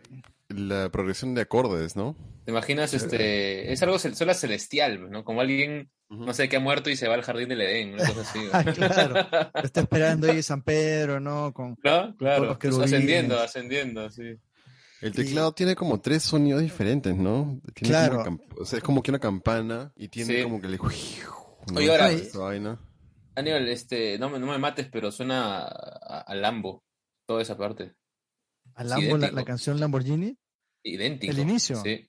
la 0.49 0.89
progresión 0.91 1.35
de 1.35 1.43
acordes, 1.43 1.97
¿no? 1.97 2.17
¿Te 2.45 2.53
imaginas? 2.53 2.95
Este, 2.95 3.73
es 3.73 3.83
algo, 3.83 3.99
suena 3.99 4.35
celestial, 4.35 5.11
¿no? 5.11 5.25
Como 5.25 5.41
alguien, 5.43 5.91
no 6.09 6.33
sé, 6.33 6.49
que 6.49 6.57
ha 6.57 6.61
muerto 6.61 6.89
y 6.91 6.97
se 6.97 7.07
va 7.09 7.15
al 7.15 7.23
jardín 7.23 7.49
del 7.51 7.61
Edén, 7.61 7.95
una 7.95 8.07
cosa 8.07 8.21
así. 8.23 8.39
Claro. 8.75 9.27
Está 9.63 9.81
esperando 9.81 10.31
ahí 10.31 10.43
San 10.43 10.63
Pedro, 10.63 11.21
¿no? 11.21 11.53
Con... 11.53 11.77
¿No? 11.85 12.17
Claro, 12.17 12.45
los 12.45 12.57
pues, 12.57 12.59
querubines. 12.59 12.93
ascendiendo, 12.93 13.39
ascendiendo, 13.41 14.11
sí. 14.11 14.37
El 15.01 15.13
teclado 15.13 15.53
tiene 15.53 15.77
como 15.77 16.01
tres 16.01 16.23
sonidos 16.23 16.63
diferentes, 16.63 17.15
¿no? 17.17 17.61
Tiene 17.75 17.91
Claro. 17.91 18.25
como 18.25 18.41
o 18.59 18.65
sea, 18.65 18.79
es 18.79 18.83
como 18.83 19.03
que 19.03 19.11
una 19.11 19.21
campana 19.21 19.93
y 19.97 20.09
tiene 20.09 20.37
Sí. 20.39 20.43
como 20.43 20.61
que 20.61 20.69
le... 20.69 20.77
¿no? 21.73 21.77
Oye, 21.77 21.91
ahora- 21.91 22.11
Esa 22.13 22.39
vaina. 22.39 22.81
Aníbal, 23.39 23.69
este, 23.69 24.19
no 24.19 24.31
me, 24.31 24.39
no 24.39 24.47
me 24.47 24.59
mates, 24.59 24.89
pero 24.91 25.11
suena 25.13 25.63
a, 25.63 26.35
Lambo, 26.35 26.83
toda 27.27 27.43
esa 27.43 27.57
parte. 27.57 27.95
A 28.75 28.85
Lambo, 28.85 29.17
la, 29.19 29.45
canción 29.45 29.79
Lamborghini. 29.81 30.37
Idéntico. 30.83 31.31
¿El 31.33 31.39
inicio? 31.39 31.77
Sí. 31.83 32.09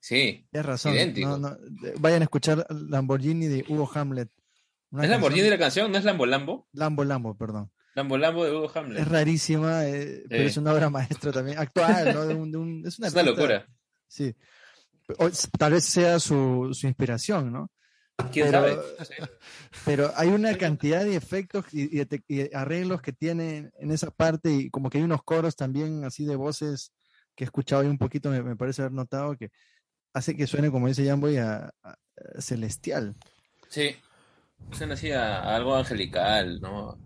Sí. 0.00 0.46
Tienes 0.50 0.66
razón. 0.66 0.94
Idéntico. 0.94 1.28
No, 1.28 1.38
no, 1.38 1.56
de- 1.56 1.94
vayan 1.98 2.22
a 2.22 2.24
escuchar 2.24 2.66
Lamborghini 2.70 3.46
de 3.46 3.64
Hugo 3.68 3.90
Hamlet. 3.94 4.30
Una 4.90 5.04
¿Es 5.04 5.10
Lamborghini 5.10 5.42
canción- 5.48 5.58
la 5.58 5.64
canción? 5.64 5.92
¿No 5.92 5.98
es 5.98 6.04
Lambo 6.04 6.26
Lambo? 6.26 6.68
Lambo, 6.72 7.04
Lambo, 7.04 7.36
perdón. 7.36 7.70
Lambo 7.94 8.16
Lambo 8.16 8.44
de 8.44 8.52
Hugo 8.52 8.70
Hamlet. 8.74 9.00
Es 9.02 9.08
rarísima, 9.08 9.84
eh, 9.86 10.24
pero 10.28 10.44
es 10.44 10.56
una 10.56 10.72
obra 10.72 10.88
maestra 10.90 11.32
también. 11.32 11.58
Actual, 11.58 12.14
¿no? 12.14 12.26
De 12.26 12.34
un- 12.34 12.52
de 12.52 12.58
un- 12.58 12.86
es 12.86 12.98
una, 12.98 13.08
Es 13.08 13.12
una 13.14 13.22
artista- 13.22 13.40
locura. 13.42 13.66
Sí. 14.06 14.34
O- 15.18 15.30
tal 15.58 15.72
vez 15.72 15.84
sea 15.84 16.20
su, 16.20 16.70
su 16.72 16.86
inspiración, 16.86 17.52
¿no? 17.52 17.70
¿Quién 18.32 18.46
Pero- 18.50 18.60
sabe? 18.60 18.76
No 18.98 19.04
sé. 19.04 19.14
Pero 19.84 20.12
hay 20.16 20.28
una 20.28 20.56
cantidad 20.56 21.04
de 21.04 21.16
efectos 21.16 21.66
y, 21.72 22.00
y 22.00 22.06
y 22.28 22.54
arreglos 22.54 23.00
que 23.00 23.12
tiene 23.12 23.70
en 23.78 23.90
esa 23.90 24.10
parte 24.10 24.50
y 24.52 24.70
como 24.70 24.90
que 24.90 24.98
hay 24.98 25.04
unos 25.04 25.22
coros 25.22 25.54
también 25.56 26.04
así 26.04 26.24
de 26.24 26.36
voces 26.36 26.92
que 27.36 27.44
he 27.44 27.46
escuchado 27.46 27.82
ahí 27.82 27.88
un 27.88 27.98
poquito, 27.98 28.30
me, 28.30 28.42
me 28.42 28.56
parece 28.56 28.82
haber 28.82 28.92
notado 28.92 29.36
que 29.36 29.50
hace 30.12 30.36
que 30.36 30.46
suene, 30.48 30.70
como 30.70 30.88
dice 30.88 31.06
Jamboy, 31.06 31.36
a, 31.38 31.70
a- 31.82 31.90
a 31.92 32.40
celestial. 32.40 33.14
Sí. 33.68 33.94
Suena 34.72 34.94
así 34.94 35.12
a, 35.12 35.38
a 35.38 35.54
algo 35.56 35.76
angelical, 35.76 36.60
¿no? 36.60 36.98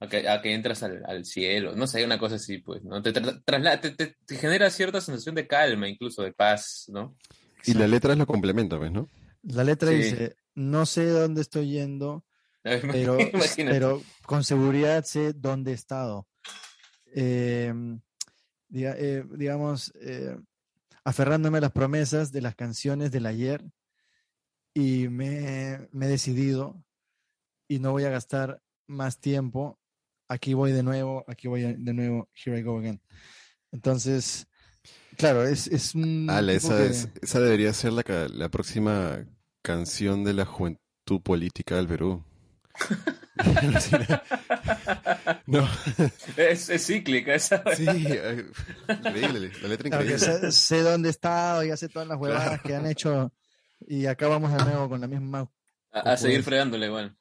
A 0.00 0.06
que, 0.06 0.28
a 0.28 0.42
que 0.42 0.52
entras 0.54 0.82
al, 0.82 1.02
al 1.06 1.24
cielo. 1.24 1.74
No 1.74 1.86
sé, 1.86 2.04
una 2.04 2.18
cosa 2.18 2.34
así, 2.34 2.58
pues, 2.58 2.82
¿no? 2.84 3.00
Te, 3.02 3.12
trasla- 3.14 3.80
te, 3.80 3.90
te- 3.92 4.16
te 4.26 4.36
genera 4.36 4.68
cierta 4.68 5.00
sensación 5.00 5.34
de 5.34 5.46
calma, 5.46 5.88
incluso 5.88 6.22
de 6.22 6.32
paz, 6.32 6.84
¿no? 6.88 7.16
Y 7.64 7.72
la 7.72 7.86
letra 7.86 8.12
es 8.12 8.18
lo 8.18 8.26
complementa, 8.26 8.76
pues, 8.78 8.92
¿no? 8.92 9.08
La 9.42 9.64
letra 9.64 9.88
Sí. 9.90 9.94
dice, 9.96 10.36
no 10.60 10.86
sé 10.86 11.06
dónde 11.06 11.40
estoy 11.40 11.70
yendo, 11.70 12.24
pero, 12.62 13.18
Imagínate. 13.32 13.74
pero 13.78 14.02
con 14.26 14.44
seguridad 14.44 15.04
sé 15.04 15.32
dónde 15.32 15.70
he 15.72 15.74
estado. 15.74 16.26
Eh, 17.14 17.72
diga- 18.68 18.94
eh, 18.98 19.24
digamos, 19.36 19.92
eh, 20.00 20.36
aferrándome 21.04 21.58
a 21.58 21.62
las 21.62 21.72
promesas 21.72 22.30
de 22.30 22.42
las 22.42 22.54
canciones 22.54 23.10
del 23.10 23.26
ayer 23.26 23.64
y 24.74 25.08
me, 25.08 25.88
me 25.92 26.06
he 26.06 26.08
decidido 26.08 26.84
y 27.68 27.78
no 27.80 27.92
voy 27.92 28.04
a 28.04 28.10
gastar 28.10 28.62
más 28.86 29.18
tiempo. 29.18 29.78
Aquí 30.28 30.54
voy 30.54 30.70
de 30.72 30.82
nuevo, 30.84 31.24
aquí 31.26 31.48
voy 31.48 31.62
de 31.62 31.92
nuevo, 31.94 32.28
here 32.44 32.58
I 32.58 32.62
go 32.62 32.78
again. 32.78 33.00
Entonces, 33.72 34.46
claro, 35.16 35.44
es, 35.44 35.66
es 35.66 35.94
un... 35.94 36.26
Tipo 36.28 36.50
esa, 36.52 36.76
que- 36.76 36.86
es- 36.90 37.08
esa 37.22 37.40
debería 37.40 37.72
ser 37.72 37.92
la, 37.92 38.04
la 38.32 38.48
próxima 38.48 39.26
canción 39.62 40.24
de 40.24 40.34
la 40.34 40.44
juventud 40.46 41.20
política 41.22 41.76
del 41.76 41.88
Perú. 41.88 42.24
no, 45.46 45.68
Es, 46.36 46.68
es 46.70 46.86
cíclica 46.86 47.34
esa. 47.34 47.62
sí, 47.74 47.86
eh, 47.88 48.46
increíble, 48.88 49.52
la 49.62 49.68
letra 49.68 49.88
increíble. 49.88 50.18
sé, 50.18 50.52
sé 50.52 50.82
dónde 50.82 51.08
he 51.08 51.10
estado 51.10 51.64
y 51.64 51.70
hace 51.70 51.88
todas 51.88 52.08
las 52.08 52.18
huevadas 52.18 52.60
que 52.62 52.74
han 52.74 52.86
hecho 52.86 53.32
y 53.86 54.06
acá 54.06 54.28
vamos 54.28 54.52
de 54.52 54.64
nuevo 54.64 54.88
con 54.88 55.00
la 55.00 55.06
misma... 55.06 55.48
A, 55.92 56.12
a 56.12 56.16
seguir 56.16 56.42
fregándole 56.42 56.86
igual. 56.86 57.16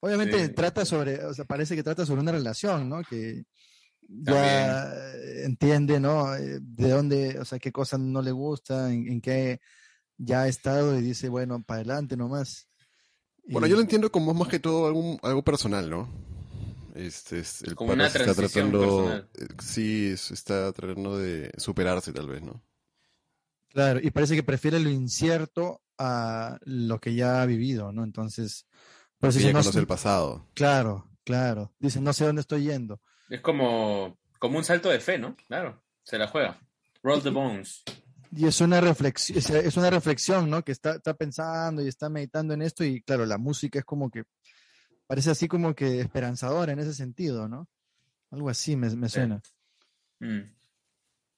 Obviamente 0.00 0.46
Sí. 0.46 0.52
trata 0.52 0.84
sobre, 0.84 1.24
o 1.24 1.34
sea, 1.34 1.44
parece 1.44 1.74
que 1.74 1.82
trata 1.82 2.06
sobre 2.06 2.20
una 2.20 2.32
relación, 2.32 2.88
¿no? 2.88 3.02
Que 3.02 3.44
ya 4.08 4.84
entiende, 5.44 6.00
¿no? 6.00 6.34
Eh, 6.34 6.58
De 6.60 6.90
dónde, 6.90 7.38
o 7.38 7.44
sea, 7.44 7.58
qué 7.58 7.72
cosas 7.72 8.00
no 8.00 8.22
le 8.22 8.32
gusta, 8.32 8.92
en, 8.92 9.08
en 9.08 9.20
qué 9.20 9.60
ya 10.18 10.42
ha 10.42 10.48
estado 10.48 10.98
y 10.98 11.02
dice, 11.02 11.28
bueno, 11.28 11.62
para 11.62 11.78
adelante 11.80 12.16
nomás. 12.16 12.68
Bueno, 13.48 13.66
Y- 13.66 13.70
yo 13.70 13.76
lo 13.76 13.82
entiendo 13.82 14.10
como 14.10 14.34
más 14.34 14.48
que 14.48 14.58
todo 14.58 14.86
algo, 14.86 15.18
algo 15.22 15.42
personal, 15.44 15.88
¿no? 15.88 16.08
Este, 16.94 17.40
es, 17.40 17.62
el 17.62 17.74
Como 17.74 17.92
una 17.92 18.06
está 18.06 18.34
tratando, 18.34 18.80
personal. 18.80 19.28
eh, 19.34 19.46
sí, 19.62 20.14
está 20.32 20.72
tratando 20.72 21.18
de 21.18 21.50
superarse 21.58 22.12
tal 22.12 22.28
vez, 22.28 22.42
¿no? 22.42 22.62
Claro, 23.68 24.00
y 24.02 24.10
parece 24.10 24.34
que 24.34 24.42
prefiere 24.42 24.80
lo 24.80 24.88
incierto 24.88 25.82
a 25.98 26.58
lo 26.64 26.98
que 26.98 27.14
ya 27.14 27.42
ha 27.42 27.46
vivido, 27.46 27.92
¿no? 27.92 28.04
Entonces, 28.04 28.66
por 29.18 29.30
eso 29.30 29.38
dice, 29.38 29.52
no 29.52 29.60
el 29.80 29.86
pasado. 29.86 30.46
claro, 30.54 31.10
claro. 31.24 31.74
Dice, 31.78 32.00
no 32.00 32.12
sé 32.12 32.24
dónde 32.24 32.40
estoy 32.40 32.64
yendo. 32.64 33.00
Es 33.28 33.40
como, 33.40 34.18
como 34.38 34.58
un 34.58 34.64
salto 34.64 34.88
de 34.88 35.00
fe, 35.00 35.18
¿no? 35.18 35.36
Claro, 35.48 35.82
se 36.04 36.18
la 36.18 36.28
juega. 36.28 36.60
Roll 37.02 37.22
the 37.22 37.30
bones. 37.30 37.82
Y 38.32 38.46
es 38.46 38.60
una 38.60 38.80
reflexión, 38.80 39.38
es- 39.38 39.76
una 39.76 39.90
reflexión, 39.90 40.50
¿no? 40.50 40.62
Que 40.62 40.72
está, 40.72 40.96
está 40.96 41.14
pensando 41.14 41.82
y 41.82 41.88
está 41.88 42.08
meditando 42.08 42.54
en 42.54 42.62
esto 42.62 42.84
y 42.84 43.00
claro, 43.02 43.24
la 43.26 43.38
música 43.38 43.78
es 43.78 43.84
como 43.84 44.10
que, 44.10 44.24
parece 45.06 45.30
así 45.30 45.48
como 45.48 45.74
que 45.74 46.00
esperanzadora 46.00 46.72
en 46.72 46.80
ese 46.80 46.92
sentido, 46.94 47.48
¿no? 47.48 47.68
Algo 48.30 48.50
así 48.50 48.76
me, 48.76 48.90
me 48.96 49.08
suena. 49.08 49.40
Mm. 50.18 50.40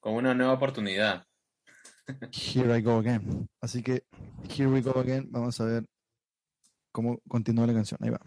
Como 0.01 0.17
una 0.17 0.35
nueva 0.35 0.55
oportunidad. 0.55 1.27
Here 2.33 2.79
I 2.79 2.81
go 2.83 2.99
again. 2.99 3.49
Así 3.61 3.83
que, 3.83 4.05
here 4.57 4.67
we 4.69 4.81
go 4.81 4.99
again. 4.99 5.29
Vamos 5.31 5.61
a 5.61 5.65
ver 5.67 5.85
cómo 6.91 7.21
continúa 7.29 7.67
la 7.67 7.75
canción. 7.75 7.99
Ahí 8.03 8.09
va. 8.11 8.21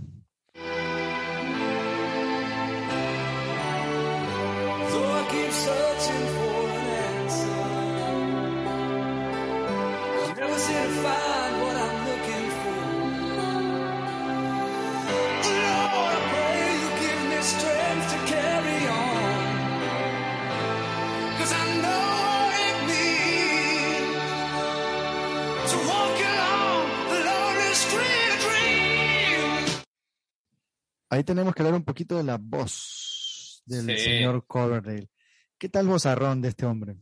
Ahí 31.09 31.23
tenemos 31.25 31.53
que 31.53 31.61
hablar 31.61 31.75
un 31.75 31.83
poquito 31.83 32.15
de 32.15 32.23
la 32.23 32.37
voz 32.39 33.61
del 33.65 33.85
Sí. 33.97 34.03
señor 34.05 34.45
Coverdale. 34.47 35.10
¿Qué 35.61 35.69
tal 35.69 35.85
vozarrón 35.85 36.41
de 36.41 36.47
este 36.47 36.65
hombre? 36.65 36.95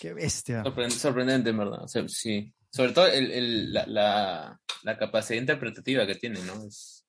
Qué 0.00 0.12
bestia. 0.12 0.64
Sorpre- 0.64 0.90
sorprendente, 0.90 1.50
en 1.50 1.58
verdad. 1.58 1.84
O 1.84 1.86
sea, 1.86 2.02
sí. 2.08 2.52
Sobre 2.72 2.90
todo 2.90 3.06
el, 3.06 3.30
el- 3.30 3.72
la, 3.72 3.86
la, 3.86 4.60
la 4.82 4.98
capacidad 4.98 5.38
interpretativa 5.38 6.04
que 6.04 6.16
tiene, 6.16 6.40
¿no? 6.42 6.64
Es, 6.66 7.06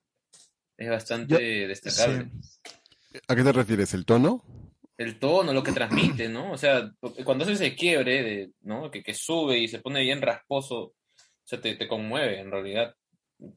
es 0.77 0.87
bastante 0.87 1.67
destacable. 1.67 2.29
Sí. 2.39 2.69
¿A 3.27 3.35
qué 3.35 3.43
te 3.43 3.51
refieres? 3.51 3.95
¿El 3.95 4.05
tono? 4.05 4.43
El 4.95 5.17
tono, 5.17 5.53
lo 5.53 5.63
que 5.63 5.71
transmite, 5.71 6.29
¿no? 6.29 6.51
O 6.51 6.57
sea, 6.59 6.91
cuando 7.25 7.45
hace 7.45 7.53
ese 7.53 7.75
quiebre, 7.75 8.21
de, 8.21 8.51
¿no? 8.61 8.91
Que, 8.91 9.01
que 9.01 9.15
sube 9.15 9.57
y 9.57 9.67
se 9.67 9.79
pone 9.79 10.01
bien 10.03 10.21
rasposo, 10.21 10.77
o 10.83 10.93
sea, 11.45 11.59
te, 11.59 11.73
te 11.77 11.87
conmueve 11.87 12.39
en 12.41 12.51
realidad 12.51 12.93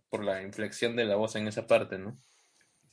por 0.08 0.24
la 0.24 0.40
inflexión 0.42 0.96
de 0.96 1.04
la 1.04 1.16
voz 1.16 1.36
en 1.36 1.46
esa 1.46 1.66
parte, 1.66 1.98
¿no? 1.98 2.16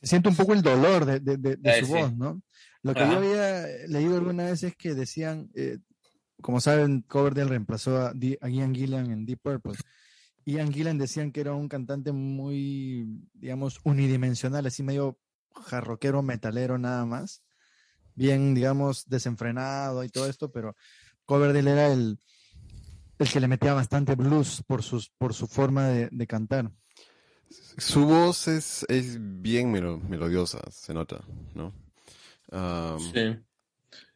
Se 0.02 0.08
siente 0.08 0.28
un 0.28 0.36
poco 0.36 0.52
el 0.52 0.60
dolor 0.60 1.06
de, 1.06 1.20
de- 1.20 1.38
de- 1.38 1.56
de 1.56 1.80
su 1.80 1.86
sí. 1.86 1.92
voz, 1.92 2.14
¿no? 2.14 2.42
Lo 2.82 2.94
que 2.94 3.00
yo 3.00 3.18
había 3.18 3.66
leído 3.88 4.16
alguna 4.16 4.44
vez 4.44 4.62
es 4.62 4.74
que 4.74 4.94
decían, 4.94 5.50
eh, 5.54 5.78
como 6.40 6.60
saben, 6.60 7.02
Coverdale 7.02 7.50
reemplazó 7.50 7.98
a, 7.98 8.14
Ian 8.14 8.74
Gillan 8.74 9.10
en 9.10 9.26
Deep 9.26 9.40
Purple. 9.42 9.74
Ian 10.46 10.72
Gillan 10.72 10.96
decían 10.96 11.30
que 11.32 11.42
era 11.42 11.52
un 11.52 11.68
cantante 11.68 12.12
muy, 12.12 13.06
digamos, 13.34 13.80
unidimensional, 13.84 14.66
así 14.66 14.82
medio 14.82 15.18
jarroquero, 15.54 16.22
metalero 16.22 16.78
nada 16.78 17.04
más. 17.04 17.42
Bien, 18.14 18.54
digamos, 18.54 19.06
desenfrenado 19.08 20.02
y 20.02 20.08
todo 20.08 20.26
esto, 20.26 20.50
pero 20.50 20.74
Coverdale 21.26 21.70
era 21.70 21.92
el, 21.92 22.18
el 23.18 23.28
que 23.30 23.40
le 23.40 23.48
metía 23.48 23.74
bastante 23.74 24.14
blues 24.14 24.64
por, 24.66 24.82
sus, 24.82 25.10
por 25.10 25.34
su 25.34 25.46
forma 25.46 25.88
de, 25.88 26.08
de 26.10 26.26
cantar. 26.26 26.72
Su 27.76 28.06
voz 28.06 28.48
es, 28.48 28.86
es 28.88 29.18
bien 29.20 29.70
melo- 29.70 29.98
melodiosa, 29.98 30.60
se 30.70 30.94
nota, 30.94 31.22
¿no? 31.54 31.74
Sí. 32.50 33.36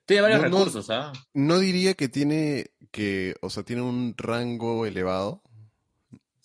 Tiene 0.06 0.22
varios 0.22 0.42
No, 0.42 0.48
no- 0.48 0.58
recursos, 0.58 0.90
¿ah? 0.90 1.12
No 1.34 1.58
diría 1.58 1.94
que 1.94 2.08
tiene 2.08 2.70
que, 2.90 3.34
o 3.40 3.50
sea, 3.50 3.62
tiene 3.62 3.82
un 3.82 4.14
rango 4.16 4.86
elevado, 4.86 5.42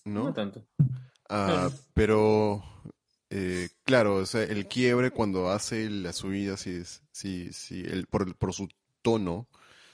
No 0.05 0.24
¿no? 0.25 0.34
tanto. 0.34 0.65
Ah, 1.29 1.69
pero 1.93 2.63
Eh, 3.31 3.69
claro, 3.84 4.15
o 4.15 4.25
sea, 4.25 4.41
el 4.41 4.67
quiebre 4.67 5.12
cuando 5.12 5.51
hace 5.51 5.88
la 5.88 6.13
subida, 6.13 6.58
sí, 6.58 6.72
es, 6.72 7.03
sí, 7.12 7.53
sí, 7.53 7.84
el, 7.86 8.08
por, 8.08 8.36
por 8.36 8.53
su 8.53 8.67
tono, 9.03 9.48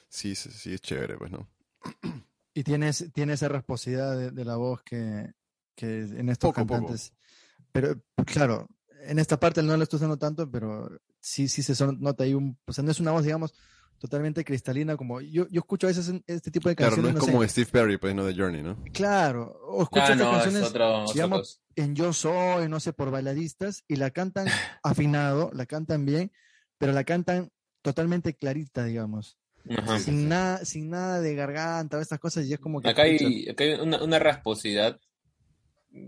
sí, 0.07 0.35
sí, 0.35 0.51
sí 0.51 0.73
es 0.73 0.79
chévere, 0.79 1.17
pues, 1.17 1.31
¿no? 1.31 1.49
Y 2.53 2.63
tienes, 2.63 3.11
tiene 3.13 3.33
esa 3.33 3.49
rasposidad 3.49 4.17
de, 4.17 4.31
de 4.31 4.45
la 4.45 4.55
voz 4.55 4.81
que, 4.83 5.33
que 5.75 6.03
en 6.03 6.29
estos 6.29 6.51
Poco, 6.53 6.65
poco. 6.65 6.79
cantantes. 6.85 7.11
Pero, 7.73 8.01
claro, 8.25 8.69
en 9.07 9.19
esta 9.19 9.39
parte 9.39 9.61
no 9.63 9.75
lo 9.77 9.83
estoy 9.83 9.97
usando 9.97 10.17
tanto, 10.17 10.49
pero 10.49 10.89
sí, 11.19 11.47
sí 11.47 11.63
se 11.63 11.75
son- 11.75 11.99
nota 12.01 12.23
ahí 12.23 12.33
un. 12.33 12.57
O 12.65 12.73
sea, 12.73 12.83
no 12.83 12.91
es 12.91 12.99
una 12.99 13.11
voz, 13.11 13.23
digamos, 13.23 13.53
totalmente 13.99 14.43
cristalina, 14.43 14.97
como. 14.97 15.21
Yo, 15.21 15.47
yo 15.49 15.59
escucho 15.59 15.87
a 15.87 15.89
veces 15.89 16.09
en 16.09 16.23
este 16.27 16.51
tipo 16.51 16.69
de 16.69 16.75
Claro, 16.75 16.97
no 16.97 17.03
canciones. 17.03 17.23
es 17.23 17.27
no 17.27 17.33
como 17.33 17.43
sé, 17.43 17.49
Steve 17.49 17.69
Perry, 17.71 17.97
pues, 17.97 18.15
¿no? 18.15 18.25
De 18.25 18.35
Journey, 18.35 18.61
¿no? 18.63 18.77
Claro, 18.93 19.57
o 19.67 19.83
escucho 19.83 20.05
Ah, 20.07 20.11
estas 20.13 20.17
no, 20.27 20.31
es 20.37 20.43
canciones 20.43 20.69
otro, 20.69 21.05
digamos, 21.13 21.39
cosa. 21.39 21.59
en 21.75 21.95
Yo 21.95 22.13
Soy, 22.13 22.67
no 22.69 22.79
sé, 22.79 22.93
por 22.93 23.11
bailadistas, 23.11 23.83
y 23.87 23.95
la 23.95 24.11
cantan 24.11 24.45
afinado, 24.83 25.51
la 25.53 25.65
cantan 25.65 26.05
bien, 26.05 26.31
pero 26.77 26.91
la 26.93 27.03
cantan 27.03 27.51
totalmente 27.81 28.35
clarita, 28.35 28.83
digamos. 28.85 29.37
Ajá. 29.77 29.97
Sí, 29.97 30.03
Sin, 30.05 30.29
nada, 30.29 30.63
sin 30.65 30.89
nada 30.89 31.21
de 31.21 31.33
garganta 31.35 31.99
estas 31.99 32.19
cosas, 32.19 32.45
y 32.45 32.53
es 32.53 32.59
como 32.59 32.81
que. 32.81 32.89
Acá 32.89 33.03
hay, 33.03 33.47
acá 33.49 33.63
hay 33.63 33.73
una, 33.73 34.03
una 34.03 34.19
rasposidad 34.19 34.99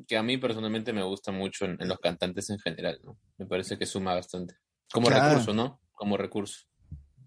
que 0.08 0.18
a 0.18 0.24
mí 0.24 0.38
personalmente 0.38 0.94
me 0.94 1.04
gusta 1.04 1.32
mucho 1.32 1.66
en, 1.66 1.78
en 1.80 1.88
los 1.88 2.00
cantantes 2.00 2.50
en 2.50 2.60
general, 2.60 3.00
¿no? 3.04 3.18
Me 3.38 3.46
parece 3.46 3.78
que 3.78 3.86
suma 3.86 4.14
bastante. 4.16 4.56
Como 4.92 5.08
Claro. 5.10 5.30
recurso, 5.30 5.54
¿no? 5.54 5.82
Como 5.94 6.18
recurso. 6.18 6.66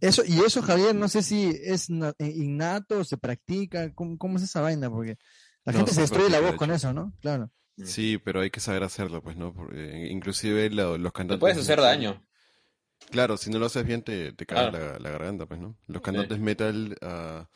Eso, 0.01 0.23
y 0.27 0.41
eso, 0.41 0.63
Javier, 0.63 0.95
no 0.95 1.09
sé 1.09 1.23
si 1.23 1.49
es 1.63 1.89
eh, 1.91 2.15
innato, 2.35 3.05
se 3.05 3.19
practica, 3.19 3.93
¿cómo, 3.95 4.17
cómo 4.17 4.39
es 4.39 4.45
esa 4.45 4.61
vaina? 4.63 4.89
Porque 4.91 5.17
la 5.65 5.73
No, 5.73 5.79
gente 5.81 5.93
se 5.93 6.01
destruye 6.03 6.31
la 6.31 6.41
voz 6.41 6.53
de 6.53 6.57
con 6.57 6.71
eso, 6.71 6.93
¿no? 6.93 7.13
Claro. 7.21 7.51
Mm. 7.77 7.85
Sí, 7.85 8.19
pero 8.19 8.41
hay 8.41 8.51
que 8.51 8.61
saber 8.61 8.83
hacerlo, 8.83 9.23
pues, 9.23 9.37
¿no? 9.37 9.53
Porque, 9.53 10.09
inclusive 10.11 10.71
lo- 10.71 10.97
los 10.97 11.13
Te 11.13 11.19
cantantes... 11.19 11.41
puedes 11.41 11.59
hacer 11.59 11.81
daño. 11.81 12.25
Claro, 13.11 13.37
si 13.37 13.51
no 13.51 13.59
lo 13.59 13.67
haces 13.67 13.85
bien 13.87 14.03
te, 14.03 14.33
te 14.33 14.47
cae 14.47 14.71
la, 14.71 14.99
la 14.99 15.11
garganta, 15.11 15.47
pues, 15.47 15.61
¿no? 15.61 15.77
Los 15.87 16.01
cantantes 16.03 16.39
metal, 16.39 16.97
ah, 17.03 17.49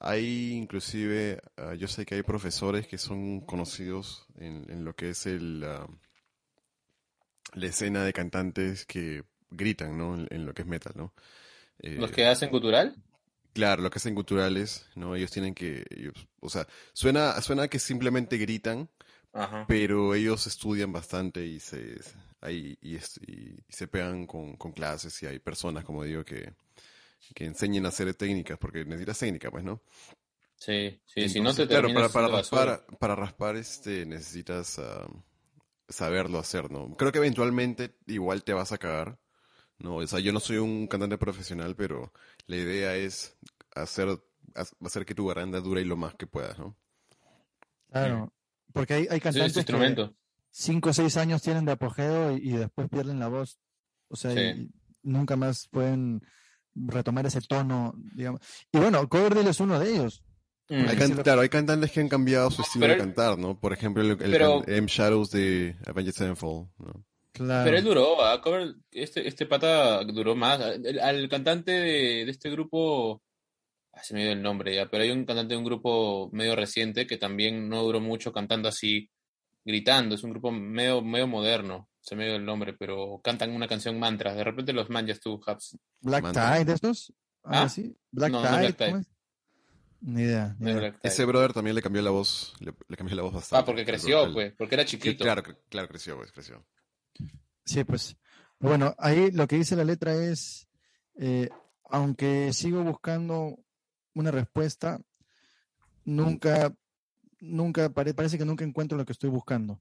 hay 0.00 0.52
inclusive, 0.54 1.40
ah, 1.56 1.74
yo 1.74 1.88
sé 1.88 2.06
que 2.06 2.16
hay 2.16 2.22
profesores 2.22 2.86
que 2.88 2.98
son 2.98 3.40
conocidos 3.42 4.26
en, 4.38 4.66
en 4.70 4.84
lo 4.84 4.94
que 4.96 5.10
es 5.10 5.26
el, 5.26 5.62
ah, 5.64 5.86
la 7.54 7.66
escena 7.66 8.04
de 8.04 8.12
cantantes 8.12 8.86
que 8.86 9.24
gritan, 9.50 9.96
¿no? 9.98 10.14
En, 10.14 10.26
en 10.30 10.46
lo 10.46 10.54
que 10.54 10.62
es 10.62 10.68
metal, 10.68 10.92
¿no? 10.96 11.12
Eh, 11.80 11.96
Los 11.98 12.10
que 12.12 12.26
hacen 12.26 12.50
cultural. 12.50 12.94
Claro, 13.52 13.82
lo 13.82 13.90
que 13.90 13.98
hacen 13.98 14.14
culturales, 14.14 14.86
¿no? 14.94 15.16
Ellos 15.16 15.30
tienen 15.32 15.54
que, 15.54 15.84
ellos- 15.90 16.28
o 16.40 16.48
sea, 16.48 16.66
suena, 16.92 17.40
suena 17.42 17.68
que 17.68 17.78
simplemente 17.80 18.38
gritan, 18.38 18.88
Ajá. 19.32 19.64
pero 19.68 20.14
ellos 20.14 20.46
estudian 20.46 20.92
bastante 20.92 21.44
y 21.46 21.60
se, 21.60 22.00
ahí, 22.40 22.78
y, 22.82 22.96
es- 22.96 23.18
y- 23.26 23.54
y 23.68 23.72
se 23.72 23.88
pegan 23.88 24.26
con, 24.26 24.56
con 24.56 24.72
clases 24.72 25.22
y 25.22 25.26
hay 25.26 25.38
personas, 25.40 25.84
como 25.84 26.04
digo, 26.04 26.24
que, 26.24 26.54
que 27.34 27.44
enseñen 27.44 27.86
a 27.86 27.88
hacer 27.88 28.12
técnicas, 28.14 28.58
porque 28.58 28.84
necesitas 28.84 29.18
técnica, 29.18 29.50
pues, 29.50 29.64
¿no? 29.64 29.82
Sí, 30.56 31.00
sí, 31.06 31.28
si 31.28 31.40
no 31.40 31.50
Entonces, 31.50 31.68
te 31.68 31.74
claro, 31.74 31.88
para, 31.94 32.08
para 32.10 32.28
raspar, 32.28 32.86
para 32.98 33.14
raspar 33.16 33.56
este, 33.56 34.04
necesitas 34.04 34.78
ah, 34.78 35.08
saberlo 35.88 36.38
hacer, 36.38 36.70
¿no? 36.70 36.94
Creo 36.96 37.12
que 37.12 37.18
eventualmente 37.18 37.96
igual 38.06 38.44
te 38.44 38.52
vas 38.52 38.72
a 38.72 38.78
cagar, 38.78 39.18
¿no? 39.78 39.96
O 39.96 40.06
sea, 40.06 40.18
yo 40.18 40.32
no 40.32 40.40
soy 40.40 40.58
un 40.58 40.86
cantante 40.86 41.16
profesional, 41.16 41.76
pero 41.76 42.12
la 42.46 42.56
idea 42.56 42.94
es 42.96 43.38
hacer, 43.74 44.08
ha- 44.54 44.86
hacer 44.86 45.06
que 45.06 45.14
tu 45.14 45.26
garganta 45.26 45.60
dure 45.60 45.84
lo 45.84 45.96
más 45.96 46.14
que 46.16 46.26
puedas, 46.26 46.58
¿no? 46.58 46.76
Claro. 47.90 48.32
Porque 48.72 48.94
hay, 48.94 49.00
hay 49.02 49.08
Sí, 49.08 49.14
es 49.16 49.22
cantantes 49.22 49.52
tu 49.52 49.56
que 49.56 49.60
instrumento. 49.60 50.14
cinco 50.50 50.90
o 50.90 50.92
seis 50.92 51.16
años 51.16 51.42
tienen 51.42 51.64
de 51.64 51.72
apogeo 51.72 52.36
y, 52.36 52.50
y 52.50 52.52
después 52.52 52.88
pierden 52.88 53.18
la 53.18 53.28
voz. 53.28 53.58
O 54.08 54.16
sea, 54.16 54.32
Sí. 54.34 54.40
y 54.62 54.70
nunca 55.02 55.36
más 55.36 55.68
pueden 55.68 56.22
retomar 56.74 57.26
ese 57.26 57.40
tono, 57.40 57.94
digamos. 58.14 58.40
Y 58.72 58.78
bueno, 58.78 59.08
Coverdale 59.08 59.50
es 59.50 59.60
uno 59.60 59.78
de 59.78 59.90
ellos. 59.90 60.22
Mm. 60.68 60.86
Hay 60.88 60.96
can- 60.96 61.16
Claro, 61.22 61.40
hay 61.40 61.48
cantantes 61.48 61.90
que 61.90 62.00
han 62.00 62.08
cambiado 62.08 62.50
su 62.50 62.62
estilo 62.62 62.82
pero 62.84 62.94
de 62.94 63.00
cantar, 63.00 63.38
¿no? 63.38 63.58
Por 63.58 63.72
ejemplo, 63.72 64.02
el, 64.02 64.10
el 64.10 64.16
Pero- 64.18 64.62
can- 64.62 64.74
M 64.74 64.86
Shadows 64.88 65.30
de 65.32 65.76
Avenged 65.86 66.12
Sevenfold, 66.12 66.68
¿no? 66.78 67.04
Claro. 67.32 67.64
Pero 67.64 67.76
él 67.78 67.84
duró, 67.84 68.22
ah, 68.24 68.40
Cover- 68.42 68.74
este, 68.92 69.26
este 69.26 69.46
pata 69.46 70.02
duró 70.04 70.34
más. 70.36 70.60
El- 70.60 70.98
al 71.00 71.28
cantante 71.28 71.72
de, 71.72 72.24
de 72.24 72.30
este 72.30 72.50
grupo, 72.50 73.22
ah, 73.92 74.02
se 74.02 74.14
me 74.14 74.22
dio 74.22 74.32
el 74.32 74.42
nombre 74.42 74.74
ya, 74.74 74.86
pero 74.88 75.02
hay 75.02 75.10
un 75.10 75.24
cantante 75.24 75.54
de 75.54 75.58
un 75.58 75.64
grupo 75.64 76.28
medio 76.32 76.54
reciente 76.56 77.06
que 77.06 77.16
también 77.18 77.68
no 77.68 77.82
duró 77.82 78.00
mucho 78.00 78.32
cantando 78.32 78.68
así, 78.68 79.10
gritando. 79.64 80.14
Es 80.14 80.22
un 80.22 80.30
grupo 80.30 80.50
medio, 80.52 81.02
medio 81.02 81.26
moderno, 81.26 81.88
se 82.00 82.16
me 82.16 82.24
dio 82.26 82.36
el 82.36 82.44
nombre, 82.44 82.72
pero 82.72 83.20
cantan 83.22 83.50
una 83.52 83.68
canción 83.68 83.98
mantra. 83.98 84.34
De 84.34 84.42
repente 84.44 84.72
los 84.72 84.88
manjas 84.90 85.20
tú, 85.20 85.40
Habs. 85.46 85.76
Black 86.00 86.22
Mantra. 86.22 86.58
Tide, 86.58 86.72
¿estos? 86.72 87.12
¿Algo 87.42 87.58
¿Ah? 87.58 87.62
así? 87.64 87.96
Black 88.10 88.32
No, 88.32 88.42
no 88.42 88.48
Tide. 88.48 88.58
Black 88.60 88.76
Tide. 88.76 88.88
¿cómo 88.90 89.00
es? 89.00 89.06
Ni 90.02 90.22
idea. 90.22 90.56
ni. 90.58 90.72
Ese 91.02 91.24
brother 91.26 91.52
también 91.52 91.76
le 91.76 91.82
cambió 91.82 92.00
la 92.00 92.10
voz, 92.10 92.54
le, 92.60 92.72
le 92.88 92.96
cambió 92.96 93.14
la 93.16 93.22
voz 93.22 93.34
bastante. 93.34 93.62
Ah, 93.62 93.66
porque 93.66 93.84
creció, 93.84 94.32
pues, 94.32 94.54
porque 94.56 94.74
era 94.76 94.84
Sí, 94.84 94.90
chiquito. 94.96 95.24
claro, 95.24 95.42
cre- 95.42 95.58
claro, 95.68 95.88
creció, 95.88 96.16
pues, 96.16 96.32
creció. 96.32 96.64
Sí, 97.66 97.84
pues. 97.84 98.16
Bueno, 98.58 98.94
ahí 98.98 99.30
lo 99.30 99.46
que 99.46 99.56
dice 99.56 99.76
la 99.76 99.84
letra 99.84 100.14
es, 100.14 100.68
eh, 101.18 101.50
aunque 101.90 102.52
sigo 102.54 102.82
buscando 102.82 103.58
una 104.14 104.30
respuesta, 104.30 105.00
nunca, 106.04 106.74
nunca, 107.40 107.90
pare- 107.90 108.14
parece 108.14 108.38
que 108.38 108.44
nunca 108.44 108.64
encuentro 108.64 108.96
lo 108.98 109.04
que 109.04 109.12
estoy 109.12 109.30
buscando. 109.30 109.80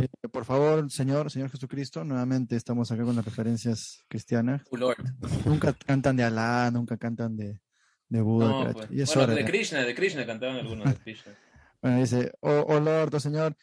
Eh, 0.00 0.28
por 0.28 0.44
favor, 0.44 0.90
Señor, 0.90 1.30
Señor 1.30 1.50
Jesucristo, 1.50 2.04
nuevamente 2.04 2.56
estamos 2.56 2.92
acá 2.92 3.04
con 3.04 3.16
las 3.16 3.24
referencias 3.24 4.04
cristianas. 4.08 4.62
Oh, 4.70 4.76
Lord. 4.76 5.04
Nunca 5.44 5.72
cantan 5.72 6.16
de 6.16 6.24
Alá, 6.24 6.70
nunca 6.70 6.96
cantan 6.96 7.36
de, 7.36 7.60
de 8.08 8.20
Buda. 8.20 8.48
No, 8.48 8.72
pues. 8.72 8.90
y 8.90 9.00
es 9.00 9.08
Bueno, 9.14 9.32
hora 9.32 9.34
de. 9.34 9.44
Krishna, 9.44 9.80
de 9.80 9.94
Krishna 9.94 10.26
cantaban 10.26 10.56
algunos 10.56 10.86
de 10.86 10.96
Krishna. 10.96 11.32
Bueno, 11.82 11.98
dice, 11.98 12.32
oh, 12.38 12.64
oh 12.68 12.78
Lord, 12.78 13.12
oh 13.12 13.18
Señor, 13.18 13.56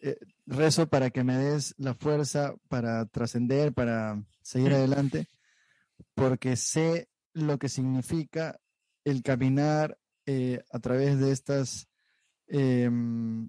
eh, 0.00 0.16
rezo 0.46 0.88
para 0.88 1.10
que 1.10 1.24
me 1.24 1.36
des 1.36 1.74
la 1.76 1.92
fuerza 1.92 2.54
para 2.68 3.04
trascender, 3.04 3.74
para 3.74 4.22
seguir 4.40 4.72
adelante, 4.72 5.28
porque 6.14 6.56
sé 6.56 7.10
lo 7.34 7.58
que 7.58 7.68
significa 7.68 8.58
el 9.04 9.22
caminar 9.22 9.98
eh, 10.24 10.64
a 10.70 10.78
través 10.78 11.18
de 11.18 11.32
estas 11.32 11.86
em, 12.46 13.48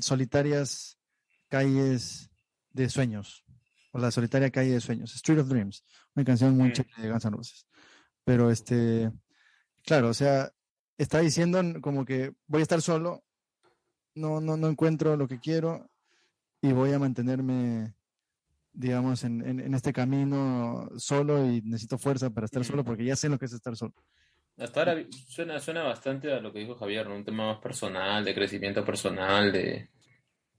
solitarias 0.00 0.95
calles 1.48 2.30
de 2.72 2.88
sueños, 2.88 3.44
o 3.92 3.98
la 3.98 4.10
solitaria 4.10 4.50
calle 4.50 4.72
de 4.72 4.80
sueños, 4.80 5.14
Street 5.14 5.40
of 5.40 5.48
Dreams, 5.48 5.84
una 6.14 6.24
canción 6.24 6.56
muy 6.56 6.68
Mm. 6.68 6.72
chévere 6.72 7.02
de 7.02 7.10
Guns 7.10 7.24
N' 7.24 7.36
Roses. 7.36 7.66
Pero 8.24 8.50
este, 8.50 9.10
claro, 9.84 10.08
o 10.08 10.14
sea, 10.14 10.50
está 10.98 11.20
diciendo 11.20 11.62
como 11.80 12.04
que 12.04 12.32
voy 12.46 12.60
a 12.60 12.62
estar 12.62 12.82
solo, 12.82 13.24
no, 14.14 14.40
no, 14.40 14.56
no 14.56 14.68
encuentro 14.68 15.16
lo 15.16 15.28
que 15.28 15.38
quiero 15.40 15.88
y 16.62 16.72
voy 16.72 16.92
a 16.92 16.98
mantenerme, 16.98 17.94
digamos, 18.72 19.24
en, 19.24 19.46
en- 19.46 19.60
en 19.60 19.74
este 19.74 19.92
camino 19.92 20.88
solo 20.96 21.46
y 21.46 21.62
necesito 21.62 21.98
fuerza 21.98 22.30
para 22.30 22.46
estar 22.46 22.64
solo 22.64 22.84
porque 22.84 23.04
ya 23.04 23.14
sé 23.16 23.28
lo 23.28 23.38
que 23.38 23.44
es 23.46 23.52
estar 23.52 23.76
solo. 23.76 23.94
Hasta 24.58 24.80
ahora 24.80 25.04
suena, 25.28 25.60
suena 25.60 25.82
bastante 25.82 26.32
a 26.32 26.40
lo 26.40 26.50
que 26.52 26.60
dijo 26.60 26.74
Javier, 26.76 27.06
¿no? 27.06 27.14
Un 27.14 27.24
tema 27.26 27.46
más 27.52 27.58
personal, 27.60 28.24
de 28.24 28.34
crecimiento 28.34 28.84
personal, 28.86 29.52
de, 29.52 29.90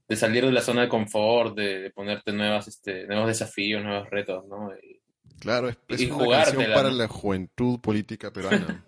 de 0.08 0.16
salir 0.16 0.44
de 0.44 0.52
la 0.52 0.62
zona 0.62 0.82
de 0.82 0.88
confort, 0.88 1.56
de, 1.56 1.80
de 1.80 1.90
ponerte 1.90 2.32
nuevas, 2.32 2.66
este, 2.68 3.06
nuevos 3.06 3.26
desafíos, 3.28 3.82
nuevos 3.84 4.08
retos, 4.10 4.44
¿no? 4.48 4.70
Y- 4.82 4.98
Claro, 5.40 5.68
es, 5.68 5.78
es 5.86 6.00
Y 6.00 6.06
una 6.06 6.14
jugártela, 6.24 6.56
canción 6.56 6.74
para 6.74 6.90
la 6.90 7.06
juventud 7.06 7.78
política 7.80 8.32
peruana. 8.32 8.84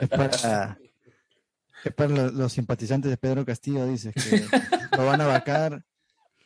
Es 0.00 0.08
para, 0.08 0.78
es 1.84 1.92
para 1.94 2.08
lo- 2.10 2.30
los, 2.30 2.52
simpatizantes 2.52 3.10
de 3.10 3.16
Pedro 3.18 3.44
Castillo, 3.44 3.86
dices, 3.86 4.14
que 4.14 4.42
lo 4.96 5.04
van 5.04 5.20
a 5.20 5.26
vacar 5.26 5.84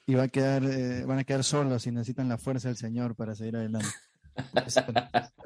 y 0.07 0.15
va 0.15 0.25
a 0.25 0.29
quedar, 0.29 0.65
eh, 0.65 1.05
van 1.05 1.19
a 1.21 1.25
quedar 1.25 1.45
solos 1.45 1.87
y 1.87 1.93
necesitan 1.93 2.29
la 2.29 2.39
fuerza 2.39 2.67
del 2.69 2.77
Señor 2.77 3.15
para 3.15 3.35
seguir 3.37 3.55
adelante. 3.57 3.87
Pues, 4.53 4.77
eh, 4.79 4.83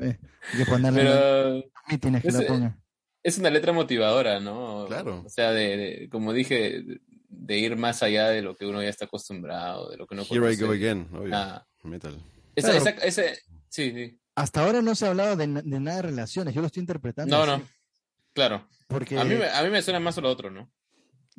hay 0.01 0.59
que 0.59 0.67
ponerle 0.71 1.03
Pero 1.05 1.63
mítines 1.91 2.23
que 2.23 2.29
ese- 2.29 2.43
la 2.43 2.49
pongan. 2.49 2.83
es 3.23 3.37
una 3.39 3.51
letra 3.51 3.73
motivadora, 3.75 4.41
¿no? 4.41 4.87
Claro. 4.87 5.25
O 5.27 5.29
sea, 5.29 5.51
de, 5.53 5.77
de- 5.77 6.09
como 6.11 6.33
dije, 6.33 6.83
de, 7.31 7.59
ir 7.59 7.77
más 7.77 8.03
allá 8.03 8.29
de 8.29 8.43
lo 8.43 8.55
que 8.57 8.67
uno 8.67 8.83
ya 8.83 8.89
está 8.89 9.07
acostumbrado, 9.07 9.89
de 9.91 9.97
lo 9.97 10.07
que 10.07 10.15
uno 10.15 10.23
Here 10.25 10.53
I 10.53 10.57
conoce. 10.59 10.65
go 10.67 10.73
again, 10.73 11.09
obvio. 11.15 11.35
Ah, 11.35 11.67
Metal. 11.85 12.15
esa, 12.55 12.73
Claro. 12.73 12.85
esa- 12.91 13.07
ese- 13.07 13.39
sí, 13.69 13.93
sí. 13.93 14.21
Hasta 14.35 14.65
ahora 14.65 14.83
no 14.83 14.95
se 14.95 15.07
ha 15.07 15.09
hablado 15.11 15.37
de, 15.37 15.47
de 15.47 15.81
nada 15.81 15.97
de 15.97 16.03
relaciones, 16.03 16.55
yo 16.55 16.61
lo 16.61 16.67
estoy 16.67 16.81
interpretando. 16.81 17.37
No, 17.37 17.43
así, 17.53 17.63
no. 17.63 17.69
Claro. 18.33 18.69
Porque 18.89 19.19
A 19.19 19.25
mí, 19.25 19.35
me- 19.37 19.49
a 19.49 19.63
mí 19.63 19.71
me 19.71 19.83
suena 19.83 20.01
más 20.01 20.17
lo 20.19 20.29
otro, 20.29 20.51
¿no? 20.51 20.71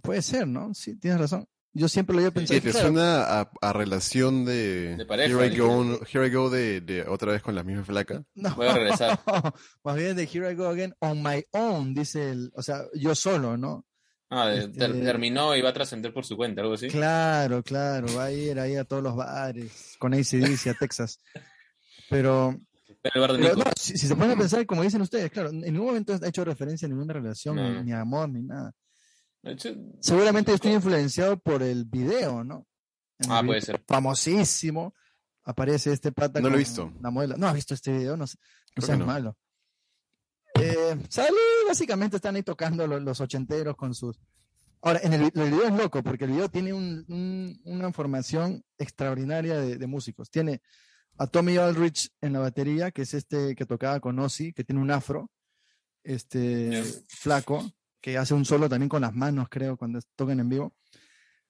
puede 0.02 0.22
ser, 0.24 0.48
¿no? 0.48 0.74
Sí, 0.74 0.96
tienes 0.98 1.20
razón. 1.20 1.48
Yo 1.74 1.88
siempre 1.88 2.14
lo 2.16 2.20
había 2.22 2.32
pensado. 2.32 2.60
Sí, 2.60 2.66
te 2.66 2.72
claro, 2.72 2.88
suena 2.88 3.24
a, 3.42 3.52
a 3.62 3.72
relación 3.74 4.44
de, 4.46 4.96
De 4.98 5.06
pareja, 5.06 5.30
Here 5.42 5.54
I 5.54 5.58
go, 5.58 6.00
here 6.12 6.28
I 6.28 6.30
go 6.30 6.50
de, 6.50 6.82
de 6.82 7.04
otra 7.04 7.32
vez 7.32 7.42
con 7.42 7.54
la 7.56 7.64
misma 7.64 7.86
flaca. 7.86 8.24
No, 8.34 8.54
Voy 8.56 8.68
a 8.68 8.74
regresar. 8.74 9.20
más 9.84 9.96
bien 9.96 10.16
de 10.18 10.24
Here 10.24 10.52
I 10.52 10.56
Go 10.56 10.68
Again 10.68 10.94
on 11.00 11.22
my 11.24 11.46
own, 11.52 11.94
dice 11.94 12.32
el, 12.32 12.52
o 12.56 12.62
sea, 12.64 12.82
yo 12.94 13.14
solo, 13.16 13.56
¿no? 13.58 13.86
Ah, 14.34 14.54
Este- 14.54 14.80
ter- 14.80 14.94
terminó 15.04 15.54
y 15.58 15.62
va 15.62 15.70
a 15.70 15.74
trascender 15.74 16.14
por 16.14 16.26
su 16.26 16.38
cuenta, 16.38 16.62
algo 16.62 16.74
así. 16.76 16.88
Claro, 16.88 17.62
claro, 17.64 18.08
va 18.16 18.26
a 18.26 18.32
ir 18.32 18.58
ahí 18.60 18.76
a 18.78 18.86
todos 18.86 19.04
los 19.04 19.14
bares 19.16 19.96
con 20.00 20.14
ACDC 20.14 20.70
a 20.70 20.74
Texas. 20.74 21.20
Pero, 22.10 22.58
Pero 23.02 23.38
no, 23.38 23.64
si, 23.78 23.98
si 23.98 24.08
se 24.08 24.16
ponen 24.16 24.32
a 24.32 24.38
pensar, 24.38 24.66
como 24.66 24.84
dicen 24.84 25.02
ustedes, 25.02 25.32
claro, 25.32 25.50
en 25.50 25.60
ningún 25.62 25.88
momento 25.88 26.14
ha 26.22 26.28
hecho 26.28 26.46
referencia 26.46 26.86
a 26.86 26.90
ninguna 26.90 27.14
relación, 27.14 27.56
No. 27.58 27.70
ni, 27.74 27.84
ni 27.84 27.92
amor, 27.94 28.30
ni 28.30 28.42
nada. 28.42 28.72
Hecho, 29.44 29.74
Seguramente 30.00 30.54
estoy 30.54 30.74
influenciado 30.74 31.38
por 31.38 31.62
el 31.64 31.86
video, 31.86 32.44
¿no? 32.44 32.68
El 33.20 33.32
Ah, 33.32 33.42
video 33.42 33.48
puede 33.48 33.62
ser. 33.62 33.84
Famosísimo. 33.88 34.94
Aparece 35.44 35.92
este 35.92 36.12
pata 36.12 36.40
No 36.40 36.50
lo 36.50 36.56
he 36.56 36.60
visto. 36.60 36.94
La 37.02 37.10
modelo. 37.10 37.36
No 37.36 37.48
has 37.48 37.56
visto 37.56 37.74
este 37.74 37.92
video, 37.92 38.16
no, 38.16 38.28
sé- 38.28 38.38
no 38.78 38.86
seas 38.86 39.00
no. 39.00 39.06
malo. 39.08 39.38
Eh, 40.60 40.98
sale, 41.10 41.38
básicamente 41.68 42.18
están 42.18 42.36
ahí 42.36 42.44
tocando 42.44 42.86
los, 42.88 43.02
los 43.02 43.22
ochenteros 43.22 43.76
con 43.76 43.94
sus. 43.96 44.20
Ahora, 44.82 45.00
en 45.04 45.14
el, 45.14 45.22
vi- 45.32 45.42
el 45.42 45.52
video 45.52 45.68
es 45.68 45.74
loco, 45.74 46.02
porque 46.04 46.26
el 46.26 46.32
video 46.32 46.50
tiene 46.50 46.74
un- 46.74 47.06
un- 47.08 47.62
una 47.66 47.92
formación 47.94 48.64
extraordinaria 48.78 49.60
de, 49.60 49.78
de 49.78 49.88
músicos. 49.88 50.30
Tiene 50.32 50.62
a 51.18 51.28
Tommy 51.28 51.58
Aldrich 51.58 52.10
en 52.22 52.34
la 52.34 52.40
batería, 52.40 52.92
que 52.92 53.04
es 53.04 53.14
este 53.14 53.56
que 53.56 53.66
tocaba 53.66 54.00
con 54.00 54.18
Ozzy, 54.20 54.54
que 54.54 54.64
tiene 54.64 54.82
un 54.82 54.90
afro, 54.92 55.30
este 56.04 56.84
flaco, 57.08 57.72
que 58.02 58.18
hace 58.18 58.34
un 58.34 58.46
solo 58.46 58.68
también 58.68 58.90
con 58.90 59.02
las 59.02 59.14
manos, 59.14 59.48
creo, 59.50 59.78
cuando 59.78 60.00
tocan 60.16 60.40
en 60.40 60.50
vivo. 60.50 60.74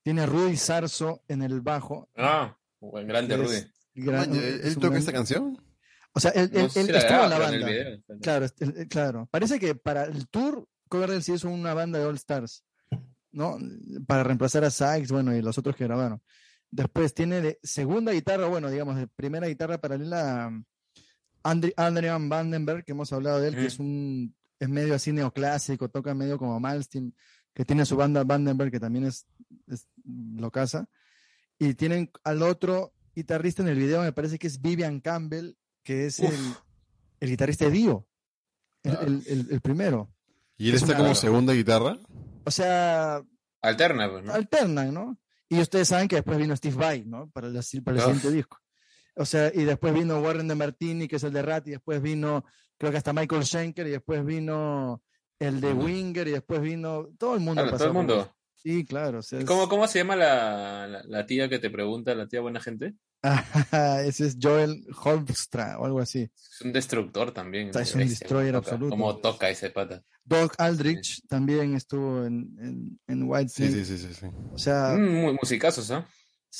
Tiene 0.03 0.21
a 0.21 0.25
Rudy 0.25 0.57
Sarso 0.57 1.23
en 1.27 1.41
el 1.41 1.61
bajo. 1.61 2.09
ah, 2.17 2.57
buen 2.79 3.07
grande 3.07 3.37
Rudy. 3.37 3.59
gran- 3.93 4.33
¿Él 4.35 4.61
un 4.65 4.73
toca 4.75 4.87
gran- 4.87 4.97
esta 4.99 5.13
canción? 5.13 5.61
O 6.13 6.19
sea, 6.19 6.31
él, 6.31 6.49
No 6.53 6.59
él- 6.61 6.71
él 6.75 6.95
estuvo 6.95 7.23
en 7.23 7.29
la 7.29 7.39
banda. 7.39 7.67
video. 7.67 8.01
Claro, 8.21 8.45
el- 8.59 8.87
claro. 8.87 9.27
Parece 9.31 9.59
que 9.59 9.75
para 9.75 10.03
el 10.05 10.27
tour, 10.27 10.67
Coverdale 10.89 11.21
sí 11.21 11.33
hizo 11.33 11.49
una 11.49 11.73
banda 11.73 11.99
de 11.99 12.05
All 12.05 12.15
Stars, 12.15 12.65
¿no? 13.31 13.57
Para 14.07 14.23
reemplazar 14.23 14.63
a 14.65 14.71
Sykes, 14.71 15.11
bueno, 15.11 15.33
y 15.35 15.41
los 15.41 15.57
otros 15.57 15.75
que 15.75 15.85
grabaron. 15.85 16.21
Después 16.69 17.13
tiene 17.13 17.41
de 17.41 17.59
segunda 17.63 18.11
guitarra, 18.11 18.47
bueno, 18.47 18.69
digamos, 18.69 18.95
de 18.97 19.07
primera 19.07 19.47
guitarra 19.47 19.77
paralela 19.79 20.47
a 20.47 20.63
Andre, 21.43 21.73
Adrian 21.77 22.29
Vandenberg, 22.29 22.83
que 22.85 22.91
hemos 22.91 23.11
hablado 23.13 23.39
de 23.39 23.49
él, 23.49 23.55
que 23.55 23.65
es 23.65 23.79
un 23.79 24.35
es 24.59 24.69
medio 24.69 24.93
así 24.93 25.11
neoclásico, 25.11 25.89
toca 25.89 26.13
medio 26.13 26.37
como 26.37 26.59
Malmsteen, 26.59 27.15
que 27.53 27.65
tiene 27.65 27.83
su 27.85 27.95
banda 27.95 28.23
Vandenberg, 28.23 28.69
que 28.69 28.79
también 28.79 29.05
es, 29.05 29.25
es 29.67 29.87
locaza. 30.05 30.85
Y 31.57 31.73
tienen 31.73 32.11
al 32.23 32.43
otro 32.43 32.93
guitarrista 33.15 33.63
en 33.63 33.69
el 33.69 33.77
video, 33.79 34.01
me 34.03 34.11
parece 34.13 34.37
que 34.37 34.45
es 34.47 34.61
Vivian 34.61 34.99
Campbell, 34.99 35.53
que 35.83 36.05
es 36.07 36.19
el, 36.19 36.35
el 37.19 37.29
guitarrista 37.29 37.65
de 37.65 37.71
Dio, 37.71 38.07
el, 38.83 38.91
Claro. 38.91 39.07
el- 39.07 39.23
el- 39.27 39.47
el 39.51 39.61
primero. 39.61 40.13
¿Y 40.57 40.69
él 40.69 40.75
Es 40.75 40.81
está 40.83 40.93
una- 40.95 41.03
como 41.03 41.15
segunda 41.15 41.53
guitarra? 41.53 41.97
O 42.45 42.51
sea, 42.51 43.21
Alterna, 43.61 44.09
pues, 44.11 44.23
¿no? 44.23 44.33
alternan, 44.33 44.93
¿no? 44.93 45.17
Y 45.49 45.59
ustedes 45.59 45.87
saben 45.87 46.07
que 46.07 46.15
después 46.17 46.37
vino 46.37 46.55
Steve 46.55 46.75
Vai, 46.75 47.03
¿no? 47.05 47.29
Para 47.31 47.47
el, 47.47 47.53
para 47.83 47.97
el 47.97 48.03
Uf. 48.03 48.03
siguiente 48.05 48.31
disco. 48.31 48.57
O 49.15 49.25
sea, 49.25 49.51
y 49.53 49.63
después 49.65 49.93
vino 49.93 50.19
Warren 50.21 50.47
de 50.47 50.55
Martini, 50.55 51.07
que 51.07 51.17
es 51.17 51.23
el 51.23 51.33
de 51.33 51.41
Rat, 51.41 51.67
y 51.67 51.71
después 51.71 52.01
vino, 52.01 52.45
creo 52.77 52.91
que 52.91 52.97
hasta 52.97 53.11
Michael 53.13 53.43
Schenker, 53.45 53.85
y 53.87 53.91
después 53.91 54.23
vino 54.25 55.03
el 55.39 55.59
de. 55.59 55.73
Winger, 55.73 56.27
y 56.29 56.31
después 56.31 56.61
vino 56.61 57.09
todo 57.19 57.33
el 57.35 57.41
mundo. 57.41 57.61
Claro, 57.63 57.71
pasó 57.71 57.83
todo 57.83 57.87
el 57.89 57.93
mundo. 58.07 58.35
Sí, 58.55 58.85
claro. 58.85 59.19
o 59.19 59.21
sea, 59.21 59.39
¿Y 59.39 59.41
es- 59.41 59.47
¿Cómo, 59.47 59.67
¿Cómo 59.67 59.87
se 59.87 59.99
llama 59.99 60.15
la, 60.15 60.87
la, 60.87 61.03
la 61.03 61.25
tía 61.25 61.49
que 61.49 61.59
te 61.59 61.69
pregunta, 61.69 62.15
la 62.15 62.27
tía 62.27 62.39
buena 62.41 62.59
gente? 62.61 62.93
Ese 64.05 64.25
es 64.27 64.37
Joel 64.41 64.83
Holmstra 65.03 65.77
o 65.79 65.85
algo 65.85 65.99
así. 65.99 66.21
Es 66.33 66.61
un 66.61 66.73
destructor 66.73 67.31
también. 67.31 67.67
Está, 67.67 67.81
es 67.81 67.93
un 67.95 68.01
destroyer 68.07 68.55
absoluto. 68.55 68.89
Cómo 68.89 69.17
toca 69.17 69.49
ese 69.49 69.69
pata. 69.69 70.03
Doc 70.23 70.53
Aldrich 70.57 71.21
también 71.27 71.75
estuvo 71.75 72.25
en, 72.25 72.55
en, 72.59 72.99
en 73.07 73.23
White 73.29 73.49
Sí, 73.49 73.67
Snake. 73.67 73.85
sí, 73.85 73.97
sí, 73.97 74.07
sí. 74.07 74.13
sí. 74.13 74.25
O 74.53 74.57
sea, 74.57 74.95
Mm, 74.97 75.09
muy 75.21 75.33
musicazos, 75.33 75.89
¿ah? 75.91 76.05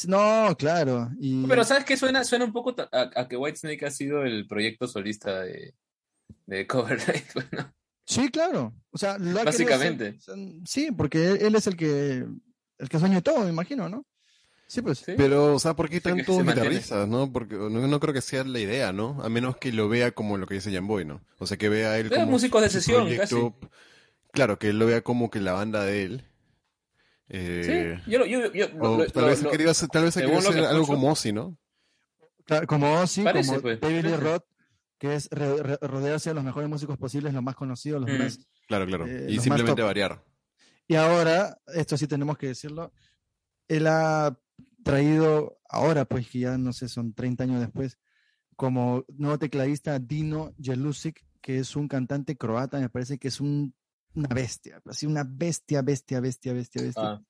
no, 0.08 0.56
claro. 0.58 1.10
Y, 1.20 1.46
Pero 1.48 1.64
¿sabes 1.64 1.84
qué? 1.86 1.98
Suena, 1.98 2.24
suena 2.24 2.46
un 2.46 2.54
poco 2.54 2.76
a, 2.92 3.10
a 3.16 3.28
que 3.28 3.38
Whitesnake 3.38 3.86
ha 3.86 3.92
sido 3.92 4.24
el 4.24 4.48
proyecto 4.48 4.88
solista 4.88 5.42
de, 5.42 5.76
de 6.46 6.68
Coverlight. 6.68 7.34
Bueno, 7.34 7.74
Sí, 8.06 8.30
claro. 8.30 8.74
O 8.92 8.98
sea, 8.98 9.18
lo 9.18 9.44
Básicamente. 9.44 10.16
hacer- 10.18 10.34
o 10.34 10.36
sea, 10.36 10.62
sí, 10.66 10.92
porque 10.92 11.28
él, 11.32 11.38
él 11.42 11.56
es 11.56 11.68
el 11.68 11.78
que 11.78 12.26
el 12.78 12.90
que 12.90 13.00
sueña 13.00 13.22
todo, 13.22 13.42
me 13.44 13.50
imagino, 13.52 13.88
¿no? 13.90 14.06
Sí, 14.72 14.82
pues. 14.82 15.00
¿sí? 15.00 15.16
Pero, 15.18 15.54
o 15.56 15.60
sea, 15.60 15.74
¿por 15.76 15.90
qué 15.90 16.00
tantos 16.00 16.34
se 16.34 16.44
guitarristas, 16.44 17.06
no? 17.06 17.30
Porque 17.30 17.56
no, 17.56 17.70
no 17.70 18.00
creo 18.00 18.14
que 18.14 18.22
sea 18.22 18.46
la 18.46 18.58
idea, 18.58 18.94
¿no? 18.94 19.22
A 19.22 19.28
menos 19.28 19.58
que 19.58 19.74
lo 19.74 19.90
vea 19.90 20.12
como 20.12 20.38
lo 20.38 20.48
que 20.48 20.54
dice 20.54 20.80
Boy, 20.80 21.04
¿no? 21.04 21.20
O 21.40 21.46
sea, 21.46 21.58
que 21.58 21.68
vea 21.68 21.92
a 21.92 21.98
él 22.00 22.10
como 22.10 22.26
músico 22.28 22.62
de 22.62 22.70
sesión, 22.70 23.06
proyecto- 23.06 23.54
Claro, 24.32 24.58
que 24.58 24.70
él 24.70 24.80
lo 24.80 24.86
vea 24.86 25.02
como 25.02 25.30
que 25.30 25.42
la 25.42 25.52
banda 25.52 25.84
de 25.84 26.04
él. 26.04 26.24
Eh, 27.28 28.00
Sí, 28.06 28.12
yo, 28.12 28.20
lo- 28.20 28.26
yo, 28.26 28.50
yo- 28.54 28.68
o 28.80 28.98
lo- 29.00 29.06
tal 29.08 29.24
lo- 29.24 29.28
vez 29.30 29.42
lo- 29.44 29.72
hacer, 29.72 29.90
tal 29.90 30.04
vez 30.06 30.16
ha 30.16 30.20
según 30.22 30.36
querido 30.36 30.50
lo 30.50 30.54
que 30.54 30.60
hacer 30.60 30.70
algo 30.72 30.84
escucho- 30.84 30.96
como 30.96 31.12
Ozzy, 31.12 31.32
¿no? 31.34 31.58
Como 32.66 32.94
Ozzy, 33.02 33.24
Parece, 33.24 33.50
como 33.50 33.62
pues. 33.62 33.80
David 33.82 34.06
Lee. 34.06 34.16
Roth, 34.16 34.44
que 34.98 35.16
es 35.16 35.28
re- 35.32 35.64
re- 35.64 35.80
rodearse 35.82 36.30
de 36.30 36.34
los 36.36 36.46
mejores 36.46 36.70
músicos 36.70 36.98
posibles, 36.98 37.34
los 37.34 37.44
más 37.44 37.56
conocidos, 37.56 38.00
los 38.02 38.10
Mm. 38.10 38.22
más. 38.24 38.40
Claro, 38.68 38.86
claro. 38.86 39.06
Eh, 39.06 39.28
y 39.30 39.40
simplemente 39.40 39.82
variar. 39.82 40.24
Y 40.88 40.96
ahora, 40.96 41.58
esto 41.76 41.98
sí 41.98 42.08
tenemos 42.08 42.38
que 42.38 42.48
decirlo, 42.48 42.94
él 43.68 43.86
ha 43.88 44.38
traído, 44.84 45.60
ahora 45.70 46.06
pues 46.06 46.30
que 46.30 46.40
ya 46.40 46.58
no 46.58 46.74
sé, 46.74 46.90
son 46.90 47.14
30 47.14 47.44
años 47.44 47.60
después, 47.62 47.98
como 48.56 49.06
nuevo 49.10 49.40
tecladista 49.40 49.98
Dino 50.00 50.54
Jelusic, 50.62 51.26
que 51.42 51.60
es 51.60 51.76
un 51.76 51.88
cantante 51.88 52.38
croata, 52.38 52.80
me 52.80 52.90
parece 52.90 53.18
que 53.18 53.28
es 53.30 53.40
un- 53.42 53.74
una 54.14 54.28
bestia, 54.28 54.82
así 54.86 55.06
una 55.06 55.24
bestia, 55.24 55.82
bestia, 55.82 56.20
bestia, 56.20 56.54
bestia, 56.54 56.82
bestia, 56.82 57.04
Ah, 57.08 57.22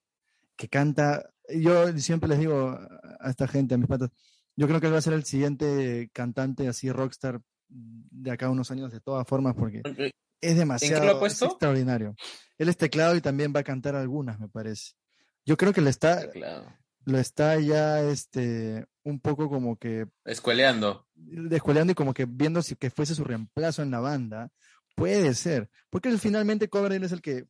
que 0.56 0.68
canta, 0.68 1.32
yo 1.48 1.96
siempre 1.98 2.28
les 2.28 2.38
digo 2.40 2.76
a 3.20 3.30
esta 3.30 3.46
gente, 3.48 3.74
a 3.74 3.78
mis 3.78 3.86
patas, 3.88 4.10
yo 4.56 4.66
creo 4.68 4.80
que 4.80 4.88
él 4.88 4.92
va 4.94 4.98
a 4.98 5.02
ser 5.02 5.14
el 5.14 5.24
siguiente 5.24 6.10
cantante 6.12 6.68
así 6.68 6.90
rockstar 6.90 7.40
de 7.68 8.30
acá 8.30 8.46
a 8.46 8.50
unos 8.50 8.70
años 8.70 8.92
de 8.92 9.00
todas 9.00 9.26
formas, 9.26 9.54
porque 9.54 9.80
es 10.40 10.56
demasiado 10.56 11.04
es 11.32 11.38
extraordinario. 11.52 12.14
Él 12.58 12.68
es 12.68 12.76
teclado 12.76 13.16
y 13.16 13.20
también 13.20 13.52
va 13.54 13.60
a 13.60 13.64
cantar 13.64 13.94
algunas, 13.94 14.38
me 14.40 14.48
parece. 14.48 14.92
Yo 15.46 15.56
creo 15.56 15.72
que 15.72 15.80
lo 15.80 15.88
está. 15.88 16.20
Lo 17.04 17.18
está 17.18 17.58
ya 17.58 18.02
este, 18.02 18.86
un 19.02 19.20
poco 19.20 19.48
como 19.48 19.76
que 19.76 20.06
Escueleando. 20.24 21.06
descueleando 21.14 21.92
y 21.92 21.94
como 21.94 22.14
que 22.14 22.26
viendo 22.26 22.62
si 22.62 22.76
que 22.76 22.90
fuese 22.90 23.14
su 23.14 23.24
reemplazo 23.24 23.82
en 23.82 23.90
la 23.90 24.00
banda. 24.00 24.50
Puede 24.94 25.34
ser, 25.34 25.70
porque 25.88 26.10
él 26.10 26.18
finalmente 26.18 26.68
Coverdale 26.68 27.06
es 27.06 27.12
el 27.12 27.22
que 27.22 27.46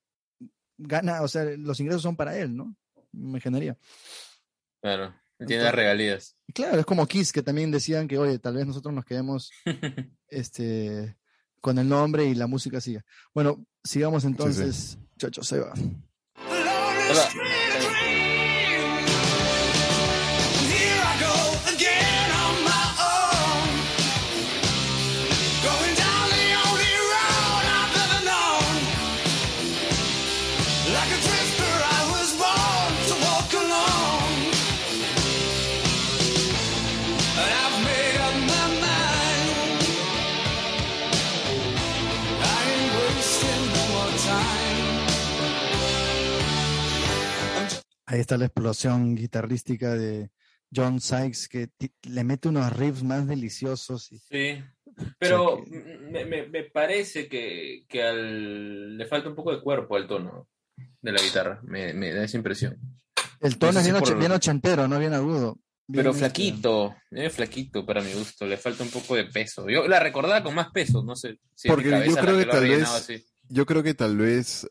gana, 0.78 1.22
o 1.22 1.28
sea, 1.28 1.44
los 1.44 1.80
ingresos 1.80 2.02
son 2.02 2.16
para 2.16 2.38
él, 2.38 2.56
¿no? 2.56 2.76
Me 3.10 3.40
generaría. 3.40 3.76
Claro. 4.80 5.14
Tiene 5.46 5.64
las 5.64 5.74
regalías. 5.74 6.36
Claro, 6.54 6.78
es 6.78 6.86
como 6.86 7.06
Kiss, 7.06 7.32
que 7.32 7.42
también 7.42 7.70
decían 7.70 8.06
que, 8.06 8.18
oye, 8.18 8.38
tal 8.38 8.54
vez 8.54 8.66
nosotros 8.66 8.94
nos 8.94 9.04
quedemos 9.04 9.50
este, 10.28 11.16
con 11.60 11.78
el 11.78 11.88
nombre 11.88 12.26
y 12.26 12.34
la 12.34 12.46
música 12.46 12.80
siga. 12.80 13.04
Bueno, 13.34 13.64
sigamos 13.82 14.24
entonces. 14.24 14.98
Chocho, 15.18 15.42
se 15.42 15.60
va. 15.60 15.72
Hola. 16.36 17.28
Ahí 48.12 48.20
está 48.20 48.36
la 48.36 48.44
explosión 48.44 49.14
guitarrística 49.14 49.94
de 49.94 50.30
John 50.74 51.00
Sykes 51.00 51.48
que 51.48 51.70
le 52.02 52.24
mete 52.24 52.48
unos 52.48 52.70
riffs 52.76 53.02
más 53.02 53.26
deliciosos. 53.26 54.12
Y, 54.12 54.18
Sí. 54.18 54.62
Pero 55.18 55.62
que- 55.64 55.70
me, 56.10 56.26
me- 56.26 56.46
me 56.48 56.64
parece 56.64 57.26
que, 57.26 57.86
que 57.88 58.02
al- 58.02 58.98
le 58.98 59.06
falta 59.06 59.30
un 59.30 59.34
poco 59.34 59.50
de 59.50 59.62
cuerpo 59.62 59.96
al 59.96 60.06
tono 60.06 60.46
de 61.00 61.12
la 61.12 61.22
guitarra. 61.22 61.60
Me, 61.62 61.94
me 61.94 62.12
da 62.12 62.24
esa 62.24 62.36
impresión. 62.36 62.78
el 63.40 63.56
tono 63.56 63.72
No 63.72 63.78
es 63.78 63.84
sé 63.86 63.90
bien, 63.92 64.02
och- 64.02 64.08
por- 64.10 64.18
bien 64.18 64.32
ochentero, 64.32 64.86
no 64.86 64.98
bien 64.98 65.14
agudo. 65.14 65.54
Bien, 65.88 66.04
Pero 66.04 66.10
este, 66.10 66.18
flaquito, 66.20 66.94
eh, 67.12 67.30
flaquito 67.30 67.86
para 67.86 68.02
mi 68.02 68.12
gusto. 68.12 68.44
Le 68.46 68.58
falta 68.58 68.84
un 68.84 68.90
poco 68.90 69.16
de 69.16 69.24
peso. 69.24 69.68
Yo 69.70 69.88
la 69.88 69.98
recordaba 70.00 70.42
con 70.42 70.54
más 70.54 70.70
peso, 70.70 71.02
no 71.02 71.16
sé. 71.16 71.38
Si 71.54 71.66
Porque 71.68 71.88
yo 72.06 72.14
creo 72.16 72.38
que 72.38 72.44
tal 72.44 72.68
vez- 72.68 72.82
así. 72.88 73.24
Yo 73.48 73.64
creo 73.66 73.82
que 73.82 73.94
tal 73.94 74.16
vez 74.18 74.68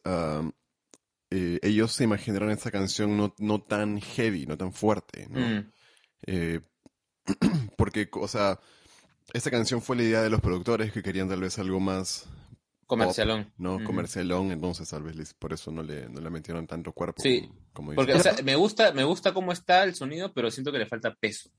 eh, 1.31 1.59
ellos 1.63 1.91
se 1.93 2.03
imaginaron 2.03 2.51
esta 2.51 2.71
canción 2.71 3.17
no, 3.17 3.33
no 3.39 3.61
tan 3.61 3.99
heavy, 4.01 4.45
no 4.45 4.57
tan 4.57 4.73
fuerte, 4.73 5.27
¿no? 5.29 5.39
Mm, 5.39 5.71
Eh, 6.27 6.59
porque, 7.77 8.09
o 8.13 8.27
sea, 8.27 8.59
esta 9.33 9.51
canción 9.51 9.81
fue 9.81 9.95
la 9.95 10.03
idea 10.03 10.21
de 10.21 10.29
los 10.29 10.41
productores 10.41 10.91
que 10.91 11.03
querían 11.03 11.29
tal 11.29 11.41
vez 11.41 11.57
algo 11.59 11.79
más 11.79 12.27
Comercialón. 12.87 13.51
no 13.57 13.75
Ujú. 13.75 13.83
comercialón, 13.85 14.51
entonces 14.51 14.89
tal 14.89 15.03
vez 15.03 15.15
les- 15.15 15.33
por 15.33 15.53
eso 15.53 15.71
no 15.71 15.81
le, 15.81 16.09
no 16.09 16.19
le 16.19 16.29
metieron 16.29 16.67
tanto 16.67 16.91
cuerpo 16.91 17.23
Sí, 17.23 17.41
como, 17.41 17.55
como 17.73 17.95
Porque, 17.95 18.13
o 18.13 18.19
sea, 18.19 18.35
me 18.43 18.55
gusta, 18.55 18.91
me 18.91 19.03
gusta 19.05 19.33
cómo 19.33 19.51
está 19.53 19.83
el 19.85 19.95
sonido, 19.95 20.33
pero 20.33 20.51
siento 20.51 20.71
que 20.71 20.79
le 20.79 20.85
falta 20.85 21.13
peso 21.15 21.49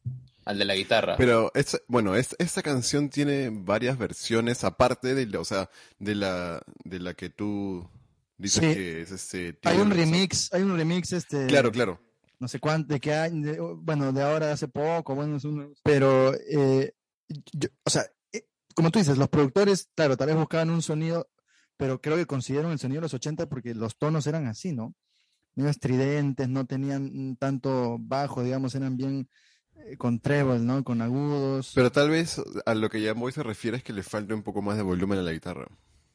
al 0.45 0.59
de 0.59 0.65
la 0.67 0.75
guitarra. 0.75 1.17
Pero 1.17 1.51
esta, 1.55 1.79
bueno, 1.89 2.15
es- 2.17 2.37
esta 2.39 2.63
canción 2.63 3.09
tiene 3.09 3.49
varias 3.51 3.97
versiones 3.97 4.65
aparte 4.65 5.15
de 5.15 5.39
o 5.39 5.45
sea, 5.45 5.71
de 5.99 6.15
la 6.17 6.61
de 6.85 6.99
la 7.01 7.15
que 7.15 7.31
tú 7.31 7.89
dices 8.43 8.63
Sí. 8.65 8.75
que 8.75 9.01
es 9.03 9.11
este 9.13 9.59
Hay 9.63 9.79
un 9.79 9.91
remix, 9.91 10.53
hay 10.53 10.63
un 10.63 10.77
remix, 10.77 11.13
este, 11.13 11.47
Claro, 11.47 11.71
claro. 11.73 12.01
no 12.41 12.49
sé 12.49 12.59
cuánto, 12.59 12.93
de 12.93 13.01
qué 13.01 13.15
año, 13.15 13.47
de- 13.53 13.61
bueno, 13.61 14.13
de 14.13 14.23
ahora 14.23 14.47
de 14.47 14.53
hace 14.53 14.69
poco, 14.69 15.15
bueno, 15.15 15.37
es 15.37 15.45
un- 15.45 15.75
pero, 15.83 16.35
eh, 16.35 16.95
yo- 17.53 17.69
o 17.85 17.91
sea, 17.91 18.05
eh, 18.33 18.47
como 18.75 18.91
tú 18.91 18.99
dices, 18.99 19.17
los 19.19 19.29
productores, 19.29 19.89
claro, 19.95 20.17
tal 20.17 20.27
vez 20.29 20.37
buscaban 20.37 20.71
un 20.71 20.83
sonido, 20.83 21.29
pero 21.77 22.01
creo 22.01 22.17
que 22.17 22.27
consiguieron 22.27 22.73
el 22.73 22.79
sonido 22.79 23.01
de 23.01 23.05
los 23.07 23.15
80 23.15 23.49
porque 23.49 23.75
los 23.75 23.97
tonos 23.97 24.27
eran 24.27 24.47
así, 24.47 24.73
¿no? 24.73 24.95
No 25.55 25.69
estridentes, 25.69 26.49
no 26.49 26.65
tenían 26.67 27.37
tanto 27.37 27.97
bajo, 28.01 28.43
digamos, 28.43 28.75
eran 28.75 28.97
bien 28.97 29.29
eh, 29.87 29.97
con 29.97 30.21
treble, 30.21 30.59
¿no? 30.61 30.85
Con 30.85 31.01
agudos. 31.03 31.73
Pero 31.75 31.91
tal 31.91 32.11
vez 32.11 32.41
a 32.67 32.75
lo 32.75 32.89
que 32.91 33.11
Boy 33.13 33.33
se 33.33 33.43
refiere 33.43 33.79
es 33.79 33.83
que 33.83 33.93
le 33.93 34.03
falta 34.03 34.35
un 34.35 34.43
poco 34.43 34.63
más 34.63 34.77
de 34.77 34.83
volumen 34.83 35.19
a 35.19 35.23
la 35.23 35.33
guitarra. 35.33 35.67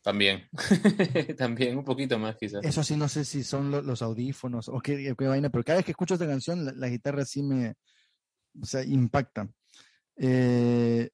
También. 0.01 0.47
También, 1.37 1.77
un 1.77 1.83
poquito 1.83 2.17
más 2.17 2.35
quizás. 2.37 2.63
Eso 2.63 2.83
sí, 2.83 2.95
no 2.95 3.07
sé 3.07 3.25
si 3.25 3.43
son 3.43 3.71
lo- 3.71 3.81
los 3.81 4.01
audífonos 4.01 4.69
o 4.69 4.79
qué, 4.79 5.13
vaina, 5.17 5.49
pero 5.49 5.63
cada 5.63 5.77
vez 5.77 5.85
que 5.85 5.91
escucho 5.91 6.13
esta 6.13 6.27
canción, 6.27 6.79
la, 6.79 6.87
guitarra 6.87 7.25
sí 7.25 7.43
me, 7.43 7.75
o 8.61 8.65
sea, 8.65 8.83
impacta. 8.83 9.49
Eh, 10.17 11.09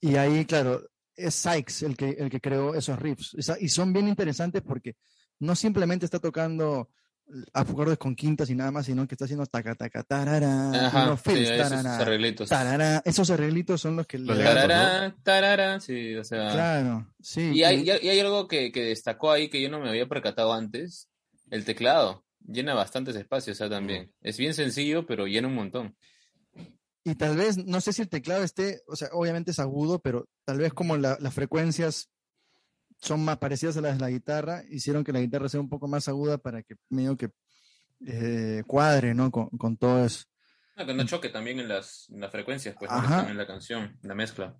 y 0.00 0.16
ahí, 0.16 0.44
claro, 0.44 0.88
es 1.14 1.34
Sykes 1.34 1.84
el 1.86 1.96
que, 1.96 2.10
el 2.10 2.30
que 2.30 2.40
creó 2.40 2.74
esos 2.74 2.98
riffs. 2.98 3.36
Y 3.60 3.68
son 3.68 3.92
bien 3.92 4.08
interesantes 4.08 4.62
porque 4.62 4.96
no 5.40 5.54
simplemente 5.54 6.04
está 6.04 6.18
tocando 6.18 6.90
acordes 7.52 7.98
con 7.98 8.14
quintas 8.14 8.48
y 8.50 8.54
nada 8.54 8.70
más, 8.70 8.86
sino 8.86 9.06
que 9.06 9.14
está 9.14 9.24
haciendo 9.24 9.46
taca, 9.46 9.74
taca, 9.74 10.02
tarara, 10.02 10.86
Ajá, 10.86 11.04
unos 11.04 11.20
sí, 11.20 11.30
fills, 11.30 11.50
esos 11.50 11.68
tarara, 11.70 11.96
arreglitos. 11.98 12.48
tarara. 12.48 13.02
Esos 13.04 13.30
arreglitos 13.30 13.80
son 13.80 13.96
los 13.96 14.06
que 14.06 14.18
le. 14.18 14.34
Tarará, 14.34 15.14
tarará, 15.22 15.80
sí, 15.80 16.14
o 16.16 16.24
sea. 16.24 16.52
Claro, 16.52 17.12
sí. 17.20 17.52
Y 17.54 17.64
hay, 17.64 17.80
y- 17.80 17.84
y 17.86 17.90
hay- 17.90 18.00
y 18.02 18.08
hay 18.10 18.20
algo 18.20 18.46
que, 18.48 18.70
que 18.72 18.82
destacó 18.84 19.30
ahí 19.32 19.48
que 19.48 19.60
yo 19.60 19.68
no 19.68 19.80
me 19.80 19.88
había 19.88 20.06
percatado 20.08 20.52
antes. 20.52 21.08
El 21.50 21.64
teclado. 21.64 22.24
Llena 22.48 22.74
bastantes 22.74 23.16
espacios, 23.16 23.56
o 23.56 23.58
sea, 23.58 23.68
también. 23.70 24.12
Es 24.20 24.36
bien 24.38 24.54
sencillo, 24.54 25.04
pero 25.06 25.26
llena 25.26 25.48
un 25.48 25.54
montón. 25.56 25.96
Y 27.04 27.14
tal 27.14 27.36
vez, 27.36 27.56
no 27.64 27.80
sé 27.80 27.92
si 27.92 28.02
el 28.02 28.08
teclado 28.08 28.42
esté, 28.42 28.80
o 28.88 28.96
sea, 28.96 29.08
obviamente 29.12 29.52
es 29.52 29.60
agudo, 29.60 30.00
pero 30.00 30.28
tal 30.44 30.58
vez 30.58 30.72
como 30.72 30.96
la- 30.96 31.16
las 31.20 31.34
frecuencias 31.34 32.08
son 32.98 33.24
más 33.24 33.38
parecidas 33.38 33.76
a 33.76 33.80
las 33.80 33.94
de 33.94 34.00
la 34.00 34.10
guitarra, 34.10 34.62
hicieron 34.70 35.04
que 35.04 35.12
la 35.12 35.20
guitarra 35.20 35.48
sea 35.48 35.60
un 35.60 35.68
poco 35.68 35.88
más 35.88 36.08
aguda 36.08 36.38
para 36.38 36.62
que 36.62 36.76
medio 36.88 37.16
que 37.16 37.30
eh, 38.06 38.62
cuadre, 38.66 39.14
¿no? 39.14 39.30
Con, 39.30 39.48
con 39.50 39.76
todo 39.76 40.04
eso. 40.04 40.24
No, 40.76 40.84
que 40.86 40.94
no 40.94 41.04
choque 41.04 41.30
también 41.30 41.58
en 41.60 41.68
las, 41.68 42.08
en 42.10 42.20
las 42.20 42.30
frecuencias, 42.30 42.74
pues, 42.78 42.90
en 42.90 43.36
la 43.36 43.46
canción, 43.46 43.98
en 44.02 44.08
la 44.08 44.14
mezcla. 44.14 44.56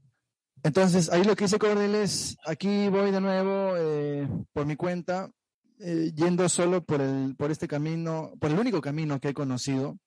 Entonces, 0.63 1.11
ahí 1.13 1.23
lo 1.25 1.37
que 1.37 1.45
hice 1.45 1.59
Cordel 1.59 1.95
es, 1.95 2.37
aquí 2.47 2.89
voy 2.89 3.11
de 3.11 3.21
nuevo 3.21 3.75
eh, 3.77 4.27
por 4.53 4.65
mi 4.65 4.77
cuenta, 4.77 5.31
eh, 5.79 6.13
yendo 6.15 6.49
solo 6.49 6.83
por, 6.83 7.03
el, 7.03 7.37
por 7.37 7.51
este 7.51 7.69
camino, 7.69 8.33
por 8.41 8.51
el 8.51 8.59
único 8.59 8.81
camino 8.81 9.21
que 9.21 9.29
he 9.29 9.35
conocido, 9.35 9.99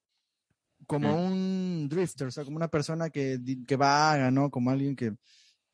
como 0.87 1.09
Mm. 1.09 1.31
un 1.31 1.89
drifter, 1.89 2.27
o 2.27 2.31
sea, 2.31 2.43
como 2.43 2.57
una 2.57 2.69
persona 2.69 3.11
que, 3.11 3.39
que 3.67 3.75
vaga, 3.75 4.31
¿no? 4.31 4.49
Como 4.49 4.71
alguien 4.71 4.95
que, 4.95 5.13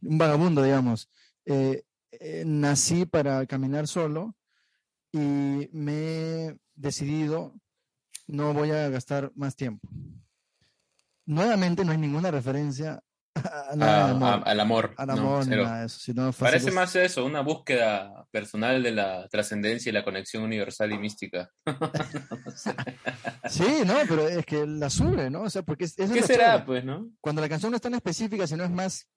un 0.02 0.18
vagabundo, 0.18 0.62
digamos. 0.62 1.10
Eh, 1.46 1.84
eh, 2.12 2.44
nací 2.46 3.06
para 3.06 3.46
caminar 3.46 3.88
solo 3.88 4.36
y 5.12 5.70
me 5.72 5.94
he 6.48 6.58
decidido, 6.76 7.54
no 8.28 8.54
voy 8.54 8.72
a 8.72 8.90
gastar 8.90 9.32
más 9.36 9.56
tiempo. 9.56 9.88
Nuevamente 11.26 11.84
no 11.84 11.92
hay 11.92 11.98
ninguna 11.98 12.30
referencia 12.32 13.02
a 13.36 13.76
nada 13.76 13.96
de 13.96 14.02
Ah, 14.04 14.10
amor 14.12 14.30
a- 14.30 14.52
al 14.52 14.60
amor. 14.60 14.94
al 14.98 15.08
no, 15.08 15.14
amor 15.14 15.40
ni 15.46 15.50
cero. 15.50 15.64
nada 15.64 15.80
de 15.82 15.86
eso, 15.88 16.00
sino 16.00 16.32
Parece 16.32 16.72
más 16.72 16.96
eso, 16.96 17.26
una 17.26 17.42
búsqueda 17.42 18.26
personal 18.32 18.82
de 18.82 18.92
la 18.92 19.28
trascendencia 19.28 19.90
y 19.90 19.94
la 19.94 20.04
conexión 20.06 20.44
universal 20.44 20.92
y 20.94 20.98
mística. 20.98 21.50
Sí, 23.50 23.84
no, 23.86 23.96
pero 24.08 24.28
es 24.28 24.46
que 24.46 24.66
la 24.66 24.90
sube, 24.90 25.30
¿no? 25.30 25.44
O 25.44 25.50
sea, 25.50 25.62
porque 25.64 25.86
es, 25.86 25.96
¿Qué 25.96 26.24
será, 26.24 26.66
pues, 26.66 26.84
no? 26.84 27.10
Cuando 27.22 27.42
la 27.42 27.50
canción 27.50 27.72
no 27.72 27.76
es 27.76 27.82
tan 27.82 27.94
específica, 27.94 28.48
sino 28.48 28.64
es 28.64 28.72
más 28.72 29.08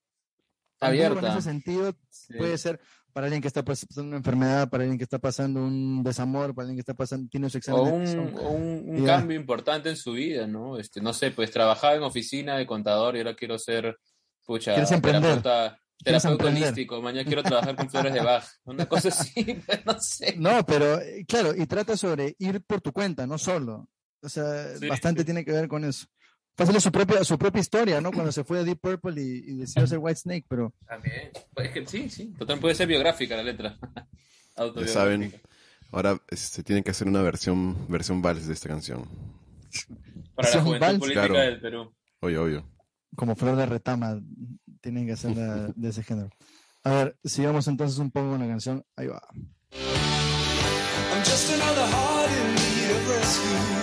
ambigua 0.81 1.07
en 1.07 1.13
Abierta. 1.13 1.39
ese 1.39 1.43
sentido, 1.51 1.93
Sí. 2.11 2.35
puede 2.35 2.57
ser 2.59 2.81
para 3.13 3.27
alguien 3.27 3.43
que 3.43 3.49
está 3.49 3.65
pasando 3.65 4.03
una 4.03 4.17
enfermedad, 4.19 4.69
para 4.71 4.85
alguien 4.85 4.99
que 4.99 5.05
está 5.05 5.19
pasando 5.19 5.61
un 5.65 6.05
desamor, 6.05 6.55
para 6.55 6.65
alguien 6.65 6.77
que 6.77 6.83
está 6.83 6.95
pasando, 6.95 7.29
tiene 7.29 7.51
su 7.51 7.59
examen 7.59 7.81
O 7.81 7.85
un, 7.95 8.35
o 8.39 8.49
un- 8.51 9.05
cambio 9.07 9.37
importante 9.37 9.89
en 9.89 9.97
su 9.97 10.13
vida, 10.13 10.47
¿no? 10.47 10.79
Este, 10.79 11.01
no 11.01 11.13
sé, 11.13 11.31
pues 11.33 11.51
trabajaba 11.51 11.95
en 11.95 12.03
oficina 12.03 12.57
de 12.57 12.67
contador 12.67 13.17
y 13.17 13.19
ahora 13.19 13.35
quiero 13.35 13.59
ser, 13.59 13.99
pucha, 14.47 14.73
Quieres 14.75 14.93
emprender. 14.93 15.43
terapeuta, 15.43 15.81
terapeuta 16.05 16.45
holístico, 16.45 17.03
mañana 17.03 17.25
quiero 17.27 17.43
trabajar 17.43 17.75
con 17.75 17.91
flores 17.91 18.13
de 18.15 18.21
Bach, 18.21 18.45
una 18.65 18.87
cosa 18.87 19.09
así, 19.09 19.33
pues, 19.67 19.85
no 19.87 19.99
sé. 20.01 20.35
No, 20.39 20.65
pero 20.65 21.01
eh, 21.01 21.25
claro, 21.27 21.55
y 21.57 21.67
trata 21.67 21.97
sobre 21.97 22.37
ir 22.39 22.63
por 22.63 22.81
tu 22.81 22.93
cuenta, 22.93 23.27
no 23.27 23.37
solo. 23.39 23.89
O 24.23 24.29
sea, 24.29 24.77
Sí. 24.77 24.87
bastante 24.89 25.25
tiene 25.25 25.45
que 25.45 25.53
ver 25.53 25.67
con 25.67 25.85
eso. 25.85 26.07
Fácil 26.59 26.81
su 26.81 26.91
propia, 26.93 27.23
su 27.25 27.39
propia 27.39 27.61
historia, 27.61 28.01
¿no? 28.01 28.11
Cuando 28.11 28.33
se 28.33 28.43
fue 28.43 28.59
a 28.59 28.65
Deep 28.65 28.81
Purple 28.81 29.23
y, 29.23 29.53
y 29.53 29.55
decidió 29.59 29.87
ser 29.87 29.99
White 29.99 30.19
Snake, 30.21 30.45
pero 30.49 30.75
También, 30.89 31.31
pues, 31.55 31.69
es 31.69 31.73
que 31.73 31.87
sí, 31.87 32.11
sí, 32.11 32.35
total 32.37 32.59
puede 32.59 32.75
ser 32.75 32.89
biográfica 32.89 33.37
la 33.37 33.43
letra. 33.45 33.79
Ya 34.75 34.89
saben, 34.89 35.33
ahora 35.93 36.21
este, 36.31 36.65
tienen 36.65 36.83
que 36.83 36.91
hacer 36.91 37.07
una 37.07 37.23
versión 37.23 37.87
versión 37.87 38.21
vals 38.21 38.49
de 38.49 38.55
esta 38.55 38.69
canción. 38.69 39.09
Para 40.35 40.51
la 40.51 40.61
juventud 40.63 40.81
vals. 40.87 40.99
política 40.99 41.29
Claro. 41.29 41.45
del 41.45 41.61
Perú. 41.61 41.95
Obvio, 42.21 42.43
obvio. 42.43 42.69
como 43.15 43.37
flor 43.37 43.55
de 43.55 43.67
retama, 43.67 44.21
tienen 44.81 45.07
que 45.07 45.17
ser 45.17 45.37
la- 45.37 45.69
de 45.77 45.89
ese 45.91 46.03
género. 46.03 46.31
A 46.83 46.91
ver, 46.91 47.17
sigamos 47.23 47.69
entonces 47.69 47.99
un 48.01 48.11
poco 48.11 48.31
con 48.31 48.41
la 48.41 48.49
canción. 48.49 48.85
Ahí 48.97 49.07
va. 49.07 49.23
I'm 49.73 51.21
just 51.25 51.53
another 51.53 51.87
heart 51.87 52.31
in 52.33 52.55
need 52.57 52.91
of 52.97 53.09
rescue. 53.17 53.78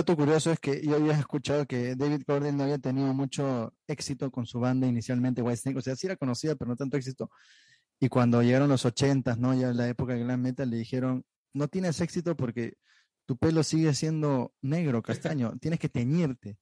Dato 0.00 0.16
curioso, 0.16 0.50
es 0.50 0.58
que 0.58 0.80
yo 0.84 0.96
había 0.96 1.12
escuchado 1.12 1.66
que 1.66 1.94
David 1.94 2.22
Gordon 2.26 2.56
no 2.56 2.64
había 2.64 2.78
tenido 2.78 3.12
mucho 3.14 3.74
éxito 3.86 4.30
con 4.30 4.46
su 4.46 4.58
banda 4.58 4.86
inicialmente, 4.86 5.42
Whitesnake, 5.42 5.78
o 5.78 5.80
sea, 5.80 5.96
sí 5.96 6.06
era 6.06 6.16
conocida, 6.16 6.54
pero 6.56 6.70
no 6.70 6.76
tanto 6.76 6.96
éxito. 6.96 7.30
Y 8.00 8.08
cuando 8.08 8.42
llegaron 8.42 8.68
los 8.68 8.84
ochentas, 8.84 9.38
¿no? 9.38 9.54
Ya 9.54 9.72
la 9.72 9.88
época 9.88 10.14
de 10.14 10.20
glam 10.20 10.40
metal, 10.40 10.70
le 10.70 10.78
dijeron, 10.78 11.24
no 11.52 11.68
tienes 11.68 12.00
éxito 12.00 12.36
porque 12.36 12.74
tu 13.26 13.36
pelo 13.36 13.62
sigue 13.62 13.94
siendo 13.94 14.54
negro, 14.62 15.02
castaño, 15.02 15.52
tienes 15.60 15.78
que 15.78 15.88
teñirte. 15.88 16.58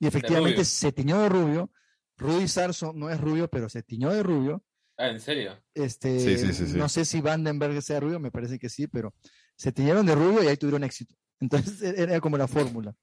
Y 0.00 0.06
efectivamente 0.06 0.64
se 0.64 0.90
tiñó 0.92 1.20
de 1.20 1.28
rubio. 1.28 1.70
Rudy 2.16 2.48
Sarso 2.48 2.92
no 2.92 3.10
es 3.10 3.20
rubio, 3.20 3.48
pero 3.48 3.68
se 3.68 3.82
tiñó 3.82 4.10
de 4.10 4.22
rubio. 4.22 4.64
Ah, 4.96 5.08
¿en 5.08 5.20
serio? 5.20 5.56
Este, 5.74 6.18
Sí, 6.18 6.38
sí, 6.38 6.52
sí, 6.52 6.66
sí. 6.66 6.78
No 6.78 6.88
sé 6.88 7.04
si 7.04 7.20
Vandenberg 7.20 7.80
sea 7.82 8.00
rubio, 8.00 8.18
me 8.18 8.32
parece 8.32 8.58
que 8.58 8.68
sí, 8.68 8.88
pero 8.88 9.14
se 9.56 9.70
tiñeron 9.72 10.06
de 10.06 10.14
rubio 10.14 10.42
y 10.42 10.48
ahí 10.48 10.56
tuvieron 10.56 10.82
éxito. 10.84 11.14
Entonces 11.40 11.82
e-, 11.82 12.02
era 12.02 12.20
como 12.20 12.36
la 12.36 12.48
fórmula. 12.48 12.94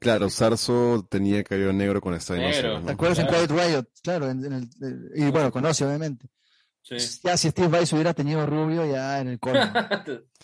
Claro, 0.00 0.28
Sarso 0.28 1.06
tenía 1.08 1.44
cabello 1.44 1.72
negro 1.72 2.00
con 2.00 2.14
esta 2.14 2.34
Negro. 2.34 2.82
¿Te 2.82 2.92
acuerdas 2.92 3.20
en 3.20 3.26
Claro. 3.26 3.46
Quiet 3.46 3.60
Riot? 3.60 3.84
Claro, 4.02 4.28
en- 4.30 4.44
en 4.44 4.52
el- 4.52 4.64
eh, 4.64 5.26
y 5.26 5.30
bueno, 5.30 5.52
conoce 5.52 5.84
obviamente. 5.84 6.26
Sí. 6.82 6.96
Ya 7.22 7.36
si 7.36 7.48
Steve 7.50 7.86
se 7.86 7.94
hubiera 7.94 8.12
teñido 8.12 8.44
rubio, 8.44 8.84
ya 8.84 9.20
en 9.20 9.28
el 9.28 9.38
colmo. 9.38 9.60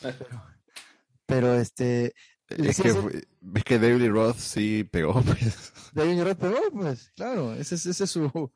Pero 1.26 1.54
este, 1.54 2.14
Es 2.48 2.80
que, 2.80 2.94
fue- 2.94 3.24
ves 3.40 3.64
que 3.64 3.78
David 3.78 4.00
Lee 4.02 4.08
Roth 4.08 4.36
sí 4.38 4.84
pegó, 4.84 5.20
pues. 5.22 5.72
David 5.92 6.22
Roth 6.22 6.38
pegó, 6.38 6.58
pues, 6.72 7.10
claro, 7.16 7.54
ese 7.54 7.74
es, 7.76 7.86
ese 7.86 8.04
es 8.04 8.10
su, 8.10 8.52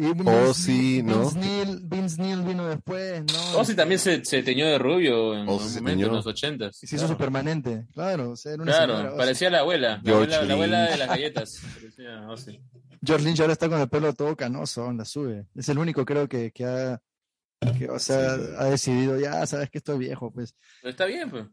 Y 0.00 0.12
Ozzy, 0.28 1.02
¿no? 1.02 1.22
Vince 1.28 1.38
Neil, 1.40 1.80
Vince 1.82 2.22
Neil 2.22 2.42
vino 2.42 2.68
después, 2.68 3.24
¿no? 3.32 3.58
Ozzy 3.58 3.74
también 3.74 3.98
se, 3.98 4.24
se 4.24 4.44
teñó 4.44 4.64
de 4.66 4.78
rubio 4.78 5.34
en 5.36 5.48
un 5.48 5.58
se 5.58 5.80
momento, 5.80 6.06
en 6.06 6.12
los 6.12 6.24
ochentas. 6.26 6.80
Y 6.84 6.86
se 6.86 6.94
hizo 6.94 7.08
su 7.08 7.16
permanente, 7.16 7.84
claro. 7.92 8.30
O 8.30 8.36
sea, 8.36 8.52
era 8.54 8.62
una 8.62 8.72
Claro, 8.72 8.96
señora, 8.96 9.16
parecía 9.16 9.50
la 9.50 9.58
abuela, 9.58 10.00
la 10.04 10.12
abuela, 10.12 10.42
la 10.44 10.54
abuela 10.54 10.78
Lynch. 10.82 10.90
de 10.92 10.96
las 10.98 11.08
galletas. 11.08 11.60
Parecía 11.74 12.28
Ozzy. 12.28 12.60
George 13.04 13.24
Lynch 13.24 13.40
ahora 13.40 13.52
está 13.54 13.68
con 13.68 13.80
el 13.80 13.88
pelo 13.88 14.12
todo 14.12 14.36
canoso, 14.36 14.92
la 14.92 15.04
sube. 15.04 15.46
Es 15.56 15.68
el 15.68 15.78
único, 15.78 16.04
creo, 16.04 16.28
que, 16.28 16.52
que 16.52 16.64
ha. 16.64 17.02
Que, 17.76 17.90
o 17.90 17.98
sea, 17.98 18.36
Sí. 18.36 18.42
ha 18.56 18.64
decidido, 18.66 19.18
ya 19.18 19.44
sabes 19.46 19.68
que 19.68 19.78
estoy 19.78 19.98
viejo, 19.98 20.30
pues. 20.32 20.54
Pero 20.80 20.90
está 20.92 21.06
bien, 21.06 21.28
pues. 21.28 21.44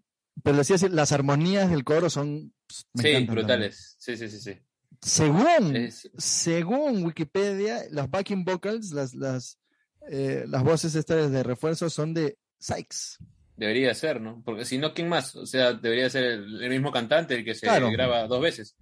Pero 0.44 0.58
decía 0.58 0.76
las 0.92 1.12
armonías 1.12 1.72
del 1.72 1.84
coro 1.84 2.12
son. 2.12 2.54
pues, 2.68 2.86
Sí, 3.18 3.26
brutales. 3.26 3.96
Sí, 3.98 4.16
sí, 4.18 4.30
sí, 4.30 4.40
sí. 4.40 4.60
Según, 5.08 5.76
Es- 5.76 6.10
según 6.18 7.06
Wikipedia, 7.06 7.84
las 7.92 8.10
backing 8.10 8.44
vocals, 8.44 8.92
las, 8.92 9.14
las, 9.14 9.60
eh, 10.10 10.46
las 10.48 10.64
voces 10.64 10.96
estas 10.96 11.32
de 11.32 11.44
refuerzo 11.44 11.90
son 11.92 12.14
de 12.16 12.38
Sykes. 12.60 13.18
debería 13.56 13.94
ser, 13.94 14.20
¿no? 14.20 14.42
Porque 14.44 14.66
si 14.66 14.80
no, 14.80 14.94
¿quién 14.96 15.08
más? 15.08 15.36
O 15.36 15.46
sea, 15.46 15.74
debería 15.74 16.10
ser 16.10 16.24
el, 16.24 16.62
el 16.64 16.70
mismo 16.72 16.92
cantante 16.92 17.36
el 17.36 17.46
que 17.46 17.54
se 17.54 17.68
Claro. 17.68 17.92
graba 17.92 18.26
dos 18.28 18.42
veces. 18.42 18.76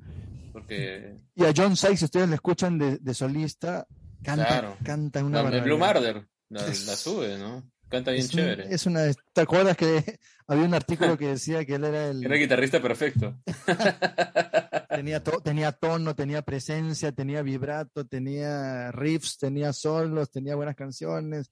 Porque 0.53 1.17
Y 1.35 1.43
a 1.43 1.51
John 1.55 1.75
Sykes, 1.75 1.97
si 1.97 2.05
ustedes 2.05 2.29
le 2.29 2.35
escuchan 2.35 2.77
de, 2.77 2.97
de 2.99 3.13
solista, 3.13 3.85
canta, 4.23 4.45
Claro. 4.47 4.77
canta 4.83 5.23
una 5.25 5.41
el 5.41 5.61
Blue. 5.61 5.77
Marder 5.77 6.25
la, 6.49 6.65
Es- 6.67 6.87
la 6.87 6.95
sube, 6.95 7.37
¿no? 7.37 7.69
Canta 7.89 8.11
bien 8.11 8.23
Es, 8.25 8.33
un- 8.33 8.39
chévere. 8.39 8.73
es 8.73 8.85
una. 8.85 9.01
¿Te 9.33 9.41
acuerdas 9.41 9.75
que 9.75 10.19
había 10.47 10.63
un 10.63 10.73
artículo 10.73 11.17
que 11.17 11.27
decía 11.27 11.65
que 11.65 11.75
él 11.75 11.83
era 11.83 12.07
el. 12.09 12.23
Era 12.23 12.35
el 12.35 12.41
guitarrista 12.41 12.81
perfecto. 12.81 13.37
Tenía, 14.95 15.23
to- 15.23 15.41
tenía 15.41 15.71
tono, 15.71 16.15
tenía 16.15 16.41
presencia, 16.41 17.11
tenía 17.11 17.41
vibrato, 17.41 18.05
tenía 18.05 18.91
riffs, 18.91 19.37
tenía 19.37 19.73
solos, 19.73 20.29
tenía 20.29 20.55
buenas 20.55 20.75
canciones 20.75 21.51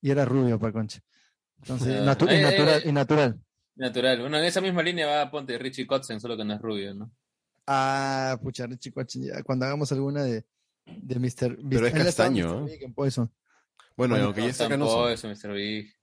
y 0.00 0.10
era 0.10 0.24
rubio, 0.24 0.58
pa' 0.58 0.72
concha. 0.72 1.00
Entonces, 1.62 2.02
natu- 2.02 2.28
eh, 2.30 2.38
y, 2.38 2.42
natural, 2.42 2.78
eh. 2.84 2.88
y 2.88 2.92
natural. 2.92 3.40
Natural. 3.76 4.20
Bueno, 4.20 4.38
en 4.38 4.44
esa 4.44 4.60
misma 4.60 4.82
línea 4.82 5.06
va 5.06 5.30
Ponte 5.30 5.56
Richie 5.58 5.86
Kotzen, 5.86 6.20
solo 6.20 6.36
que 6.36 6.44
no 6.44 6.54
es 6.54 6.60
rubio, 6.60 6.94
¿no? 6.94 7.10
Ah, 7.66 8.38
pucha, 8.42 8.66
Richie 8.66 8.92
ya, 9.14 9.42
cuando 9.42 9.64
hagamos 9.66 9.92
alguna 9.92 10.22
de, 10.24 10.44
de 10.86 11.18
Mr. 11.18 11.58
Pero 11.68 11.86
es 11.86 11.92
castaño, 11.94 12.62
Mr. 12.62 12.70
¿eh? 12.72 12.78
Big 12.80 12.94
Poison. 12.94 13.30
Bueno, 13.96 14.14
Bueno, 14.14 14.26
aunque 14.26 14.42
ya 14.42 14.48
está 14.48 14.68
canoso. 14.68 15.08
eso, 15.08 15.28
Mr. 15.28 15.52
Big. 15.52 15.94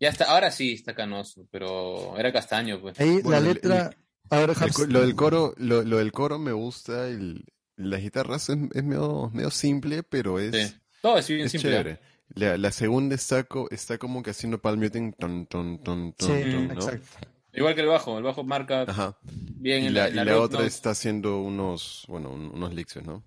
Ya 0.00 0.08
está, 0.08 0.24
ahora 0.26 0.50
sí 0.50 0.72
está 0.74 0.94
canoso, 0.94 1.46
pero 1.50 2.18
era 2.18 2.32
castaño, 2.32 2.80
pues. 2.80 2.98
Ahí 3.00 3.20
Bueno, 3.22 3.30
la 3.30 3.40
letra. 3.40 3.90
El 3.90 3.96
Habs, 4.30 4.72
co- 4.74 4.86
lo 4.86 5.00
del 5.00 5.14
coro, 5.14 5.54
lo, 5.56 5.82
lo 5.82 5.98
del 5.98 6.12
coro 6.12 6.38
me 6.38 6.52
gusta, 6.52 7.08
el, 7.08 7.44
las 7.76 8.00
guitarras 8.00 8.48
es, 8.48 8.58
es 8.74 8.84
medio, 8.84 9.30
medio 9.32 9.50
simple, 9.50 10.02
pero 10.02 10.38
es, 10.38 10.54
Sí. 10.70 10.74
Todo 11.02 11.18
es 11.18 11.28
bien 11.28 11.42
es 11.42 11.52
simple. 11.52 11.70
chévere. 11.70 12.00
La, 12.34 12.56
la 12.58 12.72
segunda 12.72 13.14
está, 13.14 13.44
co- 13.44 13.68
está 13.70 13.98
como 13.98 14.22
que 14.22 14.30
haciendo 14.30 14.60
palm 14.60 14.80
muting, 14.80 15.12
ton, 15.12 15.46
ton, 15.46 15.78
ton, 15.82 16.12
ton, 16.14 16.28
sí, 16.42 16.50
ton, 16.50 16.66
¿no? 16.68 16.74
exacto. 16.74 17.06
Igual 17.52 17.74
que 17.74 17.80
el 17.82 17.86
bajo, 17.86 18.18
el 18.18 18.24
bajo 18.24 18.42
marca 18.44 18.82
Ajá. 18.82 19.16
bien 19.22 19.84
Y 19.84 19.86
en 19.86 19.94
la, 19.94 20.08
la, 20.10 20.22
y 20.22 20.24
la 20.26 20.40
otra 20.40 20.58
note. 20.58 20.68
está 20.68 20.90
haciendo 20.90 21.40
unos, 21.40 22.04
bueno, 22.08 22.30
un- 22.30 22.50
unos 22.52 22.74
licks, 22.74 22.96
¿no? 23.04 23.22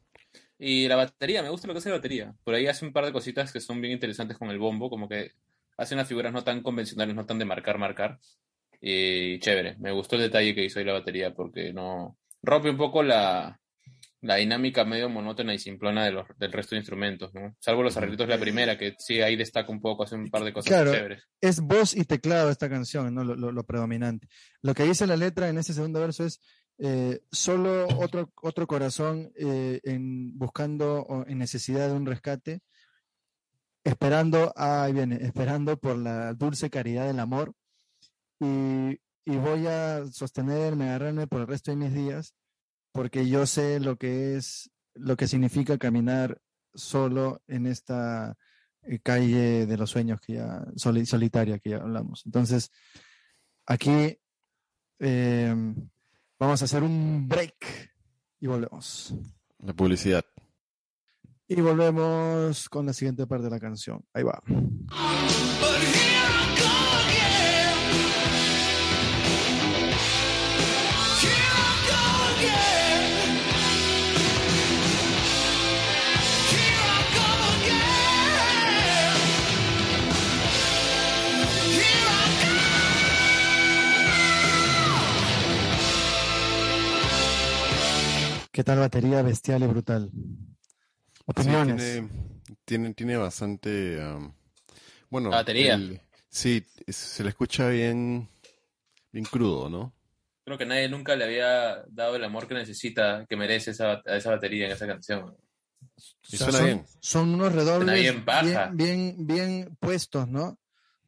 Y 0.59 0.87
la 0.89 0.97
batería, 0.97 1.41
me 1.41 1.49
gusta 1.49 1.67
lo 1.67 1.73
que 1.73 1.77
hace 1.79 1.89
la 1.89 1.95
batería. 1.95 2.35
Por 2.43 2.53
ahí 2.53 2.67
hace 2.67 2.85
un 2.85 2.91
par 2.91 3.05
de 3.05 3.13
cositas 3.13 3.53
que 3.53 3.61
son 3.61 3.79
bien 3.79 3.93
interesantes 3.93 4.37
con 4.37 4.49
el 4.49 4.59
bombo, 4.59 4.89
como 4.89 5.07
que 5.07 5.31
hace 5.77 5.93
unas 5.95 6.07
figuras 6.07 6.33
no 6.33 6.43
tan 6.43 6.61
convencionales, 6.61 7.15
no 7.15 7.25
tan 7.25 7.39
de 7.39 7.45
marcar, 7.45 7.77
marcar. 7.77 8.19
Y 8.81 9.39
chévere, 9.39 9.75
me 9.79 9.91
gustó 9.91 10.15
el 10.15 10.21
detalle 10.23 10.55
que 10.55 10.63
hizo 10.65 10.79
ahí 10.79 10.85
la 10.85 10.93
batería 10.93 11.33
porque 11.33 11.73
no 11.73 12.17
rompe 12.41 12.69
un 12.69 12.77
poco 12.77 13.03
la, 13.03 13.59
la 14.21 14.35
dinámica 14.35 14.85
medio 14.85 15.09
monótona 15.09 15.53
y 15.53 15.59
simplona 15.59 16.05
de 16.05 16.11
los, 16.11 16.25
del 16.37 16.51
resto 16.53 16.75
de 16.75 16.79
instrumentos, 16.79 17.33
¿no? 17.33 17.55
Salvo 17.59 17.83
los 17.83 17.97
arreglitos 17.97 18.25
de 18.27 18.35
la 18.35 18.39
primera, 18.39 18.77
que 18.77 18.95
sí 18.97 19.21
ahí 19.21 19.35
destaca 19.35 19.69
un 19.71 19.81
poco, 19.81 20.03
hace 20.03 20.15
un 20.15 20.29
par 20.29 20.43
de 20.45 20.53
cosas 20.53 20.69
Claro. 20.73 20.93
chéveres. 20.93 21.23
es 21.41 21.59
voz 21.59 21.93
y 21.95 22.05
teclado 22.05 22.49
esta 22.49 22.69
canción, 22.69 23.13
¿no? 23.13 23.23
Lo, 23.25 23.35
lo- 23.35 23.51
lo 23.51 23.63
predominante. 23.65 24.27
Lo 24.61 24.73
que 24.73 24.83
dice 24.83 25.05
la 25.07 25.17
letra 25.17 25.49
en 25.49 25.57
ese 25.57 25.73
segundo 25.73 25.99
verso 25.99 26.23
es 26.25 26.39
eh, 26.77 27.19
solo 27.29 27.85
otro, 27.97 28.31
otro 28.41 28.65
corazón 28.65 29.33
eh, 29.35 29.81
en, 29.83 30.37
buscando 30.37 31.01
o 31.01 31.27
en 31.27 31.37
necesidad 31.37 31.87
de 31.89 31.93
un 31.93 32.05
rescate, 32.05 32.61
esperando, 33.83 34.53
ahí 34.55 34.93
viene, 34.93 35.15
esperando 35.21 35.77
por 35.77 35.97
la 35.97 36.33
dulce 36.33 36.69
caridad 36.69 37.07
del 37.07 37.19
amor 37.19 37.53
y, 38.39 38.99
y 39.25 39.37
voy 39.37 39.67
a 39.67 40.05
sostenerme, 40.07 40.85
agarrarme 40.89 41.27
por 41.27 41.41
el 41.41 41.47
resto 41.47 41.71
de 41.71 41.77
mis 41.77 41.93
días 41.93 42.33
porque 42.91 43.27
yo 43.27 43.45
sé 43.45 43.79
lo 43.79 43.97
que 43.97 44.35
es, 44.35 44.71
lo 44.95 45.15
que 45.15 45.27
significa 45.27 45.77
caminar 45.77 46.41
solo 46.73 47.41
en 47.47 47.67
esta 47.67 48.35
eh, 48.83 48.99
calle 48.99 49.65
de 49.65 49.77
los 49.77 49.89
sueños 49.91 50.19
que 50.21 50.33
ya 50.33 50.65
soli- 50.75 51.05
solitaria 51.05 51.59
que 51.59 51.71
ya 51.71 51.77
hablamos. 51.77 52.23
Entonces, 52.25 52.71
aquí 53.65 54.17
eh, 54.99 55.55
vamos 56.39 56.61
a 56.61 56.65
hacer 56.65 56.81
un 56.83 57.27
break 57.27 57.91
y 58.39 58.47
volvemos. 58.47 59.13
La 59.59 59.73
publicidad. 59.73 60.23
Y 61.47 61.61
volvemos 61.61 62.69
con 62.69 62.85
la 62.85 62.93
siguiente 62.93 63.27
parte 63.27 63.45
de 63.45 63.49
la 63.51 63.59
canción. 63.59 64.03
Ahí 64.13 64.23
va. 64.23 64.41
¿Qué 88.59 88.65
tal 88.65 88.79
batería 88.79 89.21
bestial 89.21 89.63
y 89.63 89.67
brutal? 89.67 90.11
Sí, 90.11 90.43
Opiniones. 91.27 91.81
tiene, 91.81 92.09
tiene, 92.65 92.93
tiene 92.93 93.15
bastante, 93.15 93.97
bueno, 95.09 95.29
La 95.29 95.37
batería. 95.37 95.75
el- 95.75 96.01
sí, 96.27 96.65
se 96.89 97.23
le 97.23 97.29
escucha 97.29 97.69
bien, 97.69 98.27
bien 99.13 99.23
crudo, 99.23 99.69
¿no? 99.69 99.93
Creo 100.43 100.57
que 100.57 100.65
nadie 100.65 100.89
nunca 100.89 101.15
le 101.15 101.23
había 101.23 101.85
dado 101.87 102.17
el 102.17 102.23
amor 102.25 102.49
que 102.49 102.53
necesita, 102.55 103.25
que 103.29 103.37
merece 103.37 103.71
esa, 103.71 104.01
a 104.05 104.17
esa 104.17 104.31
batería 104.31 104.65
en 104.65 104.73
esa 104.73 104.87
canción. 104.87 105.37
Y 106.29 106.35
O 106.35 106.37
sea, 106.37 106.51
suena 106.51 106.59
son, 106.59 106.67
bien. 106.67 106.85
son 106.99 107.33
unos 107.35 107.53
redobles 107.53 107.95
bien 107.95 108.25
bien, 108.43 108.75
bien, 108.75 109.15
bien 109.25 109.77
puestos, 109.79 110.27
¿no? 110.27 110.47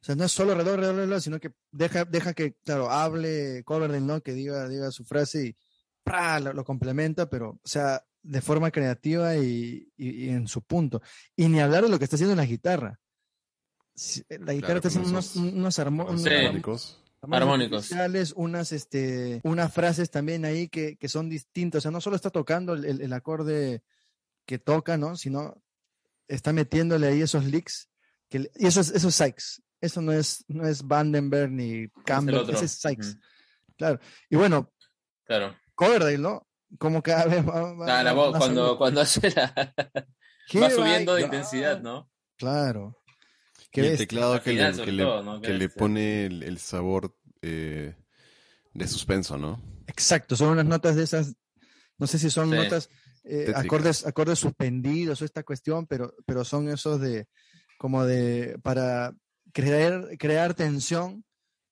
sea, 0.00 0.14
no 0.14 0.24
es 0.24 0.32
solo 0.32 0.54
redoble, 0.54 0.80
redoble, 0.84 1.02
redoble, 1.02 1.20
sino 1.20 1.38
que 1.38 1.52
deja, 1.70 2.06
deja 2.06 2.32
que, 2.32 2.54
claro, 2.64 2.90
hable 2.90 3.62
Coverdale, 3.64 4.00
¿no? 4.00 4.22
Que 4.22 4.32
diga, 4.32 4.66
diga 4.70 4.90
su 4.90 5.04
frase 5.04 5.48
y 5.48 5.56
¡pra! 6.04 6.40
Lo, 6.40 6.52
lo 6.52 6.64
complementa, 6.64 7.28
pero, 7.28 7.50
o 7.50 7.60
sea, 7.68 8.04
de 8.22 8.40
forma 8.40 8.70
creativa 8.70 9.36
y, 9.36 9.88
y- 9.96 10.26
y 10.26 10.28
en 10.30 10.46
su 10.48 10.62
punto. 10.62 11.02
Y 11.36 11.48
ni 11.48 11.60
hablar 11.60 11.82
de 11.84 11.88
lo 11.88 11.98
que 11.98 12.04
está 12.04 12.16
haciendo 12.16 12.36
la 12.36 12.44
guitarra. 12.46 12.98
Si- 13.94 14.22
La 14.28 14.52
guitarra 14.54 14.76
está 14.76 14.88
con 14.88 14.98
haciendo 15.02 15.08
unos, 15.10 15.30
esos- 15.36 15.36
unos, 15.52 15.78
armo- 15.78 16.08
unos 16.08 16.26
armónicos. 16.26 16.98
Armónicos. 17.20 17.76
artificiales, 17.84 18.32
unas, 18.36 18.72
este, 18.72 19.40
unas 19.44 19.72
frases 19.72 20.10
también 20.10 20.44
ahí 20.44 20.68
que, 20.68 20.96
que 20.96 21.08
son 21.08 21.28
distintas. 21.28 21.78
O 21.78 21.82
sea, 21.82 21.90
no 21.92 22.00
solo 22.00 22.16
está 22.16 22.30
tocando 22.30 22.72
el, 22.74 22.84
el- 22.84 23.00
el 23.00 23.12
acorde 23.12 23.82
que 24.44 24.58
toca, 24.58 24.96
¿no? 24.96 25.16
Sino 25.16 25.62
está 26.26 26.52
metiéndole 26.52 27.06
ahí 27.06 27.22
esos 27.22 27.44
licks. 27.44 27.88
Que, 28.28 28.50
y 28.56 28.66
eso 28.66 28.80
es, 28.80 28.90
eso 28.90 29.08
es 29.08 29.14
Sykes. 29.14 29.62
Eso 29.80 30.00
no 30.00 30.12
es, 30.12 30.44
no 30.48 30.66
es 30.66 30.86
Vandenberg 30.86 31.50
ni 31.50 31.88
Campbell, 32.04 32.36
otro. 32.36 32.54
ese 32.56 32.64
es 32.64 32.72
Sykes. 32.72 33.08
Ujú. 33.10 33.20
Claro. 33.76 34.00
Y 34.30 34.36
bueno, 34.36 34.72
Claro. 35.24 35.54
Coverdale, 35.74 36.18
¿no? 36.18 36.46
Como 36.78 37.02
cada 37.02 37.26
vez 37.26 37.44
Ah, 37.46 38.02
la 38.02 38.12
voz, 38.12 38.32
más 38.32 38.38
cuando, 38.38 38.78
cuando 38.78 39.00
hace 39.00 39.30
la. 39.30 39.74
Va 40.56 40.70
subiendo 40.70 41.14
de 41.14 41.22
intensidad, 41.22 41.80
¿no? 41.80 42.10
Claro. 42.36 43.02
Qué 43.70 43.82
Y 43.82 43.86
el 43.86 43.96
teclado 43.98 44.34
que, 44.42 44.50
final, 44.50 44.76
le, 44.76 45.42
que, 45.42 45.52
le, 45.54 45.68
pone 45.68 46.26
el, 46.26 46.42
el 46.42 46.58
sabor 46.58 47.16
eh, 47.40 47.94
de 48.74 48.86
suspenso, 48.86 49.38
¿no? 49.38 49.62
Exacto, 49.86 50.36
son 50.36 50.50
unas 50.50 50.66
notas 50.66 50.96
de 50.96 51.04
esas, 51.04 51.34
no 51.98 52.06
sé 52.06 52.18
si 52.18 52.30
son 52.30 52.50
Sí. 52.50 52.56
notas, 52.56 52.90
eh, 53.24 53.52
acordes, 53.54 54.06
acordes 54.06 54.38
suspendidos 54.38 55.22
o 55.22 55.24
esta 55.24 55.42
cuestión, 55.42 55.86
pero, 55.86 56.14
pero 56.26 56.44
son 56.44 56.68
esos 56.68 57.00
de, 57.00 57.28
como 57.78 58.04
de, 58.04 58.58
para 58.62 59.14
crear, 59.52 60.08
crear 60.18 60.54
tensión 60.54 61.24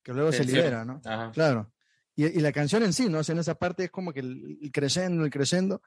que 0.03 0.13
luego 0.13 0.33
se 0.33 0.45
libera, 0.45 0.85
¿no? 0.85 1.01
Ajá. 1.05 1.31
Claro. 1.33 1.71
Y, 2.21 2.27
y 2.39 2.41
la 2.41 2.53
canción 2.53 2.83
en 2.83 2.93
sí, 2.93 3.09
¿no? 3.09 3.19
O 3.19 3.25
sea, 3.25 3.33
en 3.35 3.39
esa 3.39 3.55
parte 3.55 3.85
es 3.85 3.91
como 3.91 4.13
que 4.13 4.21
el, 4.21 4.59
el 4.63 4.73
creciendo, 4.73 5.25
el 5.25 5.31
creciendo, 5.31 5.83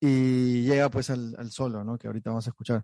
y 0.00 0.62
llega 0.62 0.88
pues 0.90 1.10
al, 1.10 1.34
al 1.38 1.50
solo, 1.50 1.84
¿no? 1.84 1.98
Que 1.98 2.06
ahorita 2.06 2.30
vamos 2.30 2.46
a 2.46 2.50
escuchar. 2.50 2.82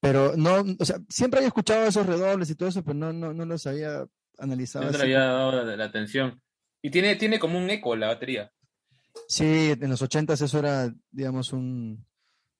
Pero 0.00 0.36
no, 0.36 0.64
o 0.78 0.84
sea, 0.84 0.98
siempre 1.08 1.38
había 1.38 1.48
escuchado 1.48 1.86
esos 1.86 2.06
redobles 2.06 2.50
y 2.50 2.54
todo 2.54 2.68
eso, 2.68 2.82
pero 2.82 2.94
no, 2.94 3.12
no, 3.12 3.32
no 3.32 3.44
los 3.44 3.66
había 3.66 4.04
analizado. 4.38 4.84
No 4.86 4.90
te 4.90 5.02
había 5.02 5.20
dado 5.20 5.64
la, 5.64 5.76
la 5.76 5.84
atención. 5.84 6.42
Y 6.82 6.90
tiene, 6.90 7.14
tiene 7.16 7.38
como 7.38 7.58
un 7.58 7.70
eco 7.70 7.94
la 7.96 8.08
batería. 8.08 8.52
Sí, 9.28 9.74
en 9.80 9.88
los 9.88 10.02
ochentas 10.02 10.40
eso 10.40 10.58
era, 10.58 10.92
digamos, 11.10 11.52
un 11.52 12.04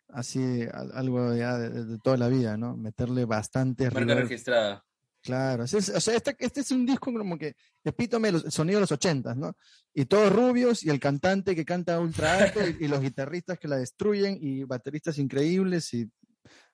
así 0.09 0.63
al- 0.73 0.93
algo 0.95 1.35
ya 1.35 1.59
de, 1.59 1.99
toda 1.99 2.17
la 2.17 2.29
vida, 2.29 2.57
¿no? 2.57 2.77
Meterle 2.77 3.25
bastante 3.25 3.91
Marca 3.91 4.15
registrada. 4.15 4.85
Claro, 5.23 5.65
es- 5.65 5.73
o 5.89 6.01
sea, 6.01 6.17
este, 6.17 6.37
este 6.41 6.61
es 6.63 6.71
un 6.73 6.85
disco 6.85 7.13
como 7.13 7.39
que 7.39 7.55
epítome 7.85 8.29
de 8.29 8.33
los- 8.33 8.45
el 8.45 8.51
sonido 8.53 8.79
de 8.79 8.83
los 8.83 8.93
ochentas, 8.93 9.37
¿no? 9.37 9.57
Y 9.95 10.05
todos 10.07 10.33
rubios 10.33 10.83
y 10.83 10.91
el 10.91 10.99
cantante 10.99 11.55
que 11.55 11.65
canta 11.65 12.01
ultra 12.01 12.39
alto 12.39 12.61
y, 12.67 12.85
y 12.85 12.89
los 12.89 13.01
guitarristas 13.15 13.59
que 13.59 13.69
la 13.69 13.77
destruyen 13.77 14.37
y 14.41 14.65
bateristas 14.65 15.19
increíbles 15.19 15.95
y, 15.95 16.11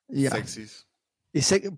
y 0.07 0.23
ya. 0.23 0.31
Sexys. 0.31 0.87
Y 1.31 1.41
sé 1.43 1.61
que 1.61 1.69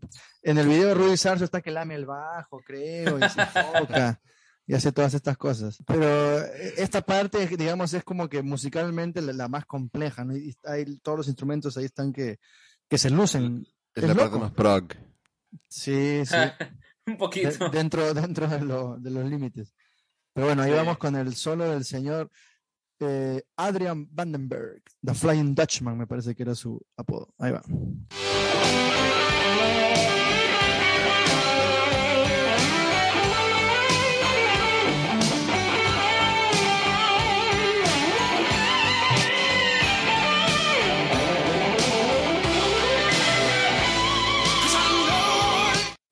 en 0.44 0.58
el 0.58 0.68
video 0.68 0.96
Rudy 0.96 1.18
Sarso 1.18 1.44
está 1.44 1.62
que 1.62 1.72
lame 1.72 1.96
el 1.96 2.06
bajo, 2.06 2.62
creo, 2.66 3.18
y 3.18 3.30
se 3.30 3.42
enfoca 3.42 4.22
y 4.66 4.74
hace 4.74 4.94
todas 4.94 5.14
estas 5.14 5.36
cosas. 5.38 5.78
Pero 5.86 6.40
eh, 6.40 6.76
esta 6.78 7.02
parte, 7.02 7.46
digamos, 7.58 7.94
es 7.94 8.06
como 8.06 8.30
que 8.30 8.42
musicalmente 8.42 9.22
la, 9.22 9.34
la 9.34 9.48
más 9.50 9.66
compleja, 9.66 10.24
¿no? 10.24 10.38
Y 10.38 10.56
hay, 10.64 10.86
todos 11.00 11.18
los 11.18 11.28
instrumentos 11.28 11.76
ahí 11.76 11.84
están 11.84 12.14
que, 12.14 12.40
que 12.90 12.98
se 12.98 13.10
lucen. 13.10 13.68
Es 13.94 14.04
Es 14.04 14.08
la 14.08 14.16
parte 14.16 14.36
loco. 14.36 14.40
más 14.40 14.52
prog. 14.54 14.86
Sí, 15.68 16.24
sí. 16.26 16.36
Un 17.08 17.14
de- 17.14 17.18
poquito. 17.18 17.70
dentro 17.70 18.14
dentro 18.14 18.48
de, 18.48 18.62
lo- 18.62 18.98
de 18.98 19.10
los 19.12 19.26
límites. 19.30 19.74
Pero 20.34 20.48
bueno, 20.48 20.62
ahí 20.64 20.72
Sí. 20.72 20.78
vamos 20.78 20.98
con 20.98 21.16
el 21.16 21.36
solo 21.36 21.70
del 21.70 21.84
señor 21.84 22.30
eh, 23.00 23.42
Adrian 23.58 24.08
Vandenberg, 24.12 24.84
The 25.04 25.14
Flying 25.16 25.56
Dutchman, 25.56 25.98
me 25.98 26.06
parece 26.08 26.36
que 26.36 26.44
era 26.44 26.54
su 26.56 26.80
apodo. 26.96 27.34
Ahí 27.40 27.52
va. 27.52 27.62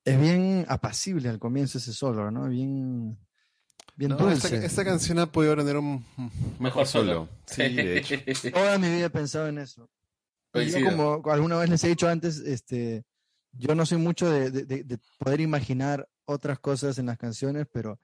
Es 0.10 0.20
bien 0.22 0.66
apacible 0.68 1.30
al 1.30 1.40
comienzo 1.40 1.78
ese 1.78 1.94
solo, 1.94 2.32
¿no? 2.32 2.48
Bien, 2.50 3.18
bien 3.96 4.12
No, 4.12 4.30
esta, 4.30 4.50
dulce. 4.50 4.66
esta 4.66 4.84
canción 4.86 5.20
ha 5.20 5.32
podido 5.32 5.56
tener 5.58 5.78
un 5.78 6.04
Mejor 6.60 6.86
solo. 6.88 7.30
Sí, 7.46 7.64
de 7.76 7.98
hecho. 7.98 8.16
Toda 8.54 8.78
mi 8.78 8.90
vida 8.90 9.06
he 9.06 9.10
pensado 9.10 9.48
en 9.48 9.58
eso. 9.60 9.90
Y 10.54 10.66
yo 10.72 10.84
como 10.84 11.22
alguna 11.32 11.58
vez 11.58 11.70
les 11.70 11.84
he 11.84 11.90
dicho 11.90 12.08
antes, 12.10 12.40
este, 12.40 13.04
yo 13.52 13.76
no 13.76 13.86
soy 13.86 13.98
mucho 14.00 14.30
de, 14.32 14.50
de- 14.52 14.66
de- 14.66 14.84
de 14.84 15.00
poder 15.20 15.42
imaginar 15.42 16.08
otras 16.26 16.60
cosas 16.60 16.98
en 16.98 17.06
las 17.08 17.18
canciones, 17.18 17.68
pero 17.72 18.00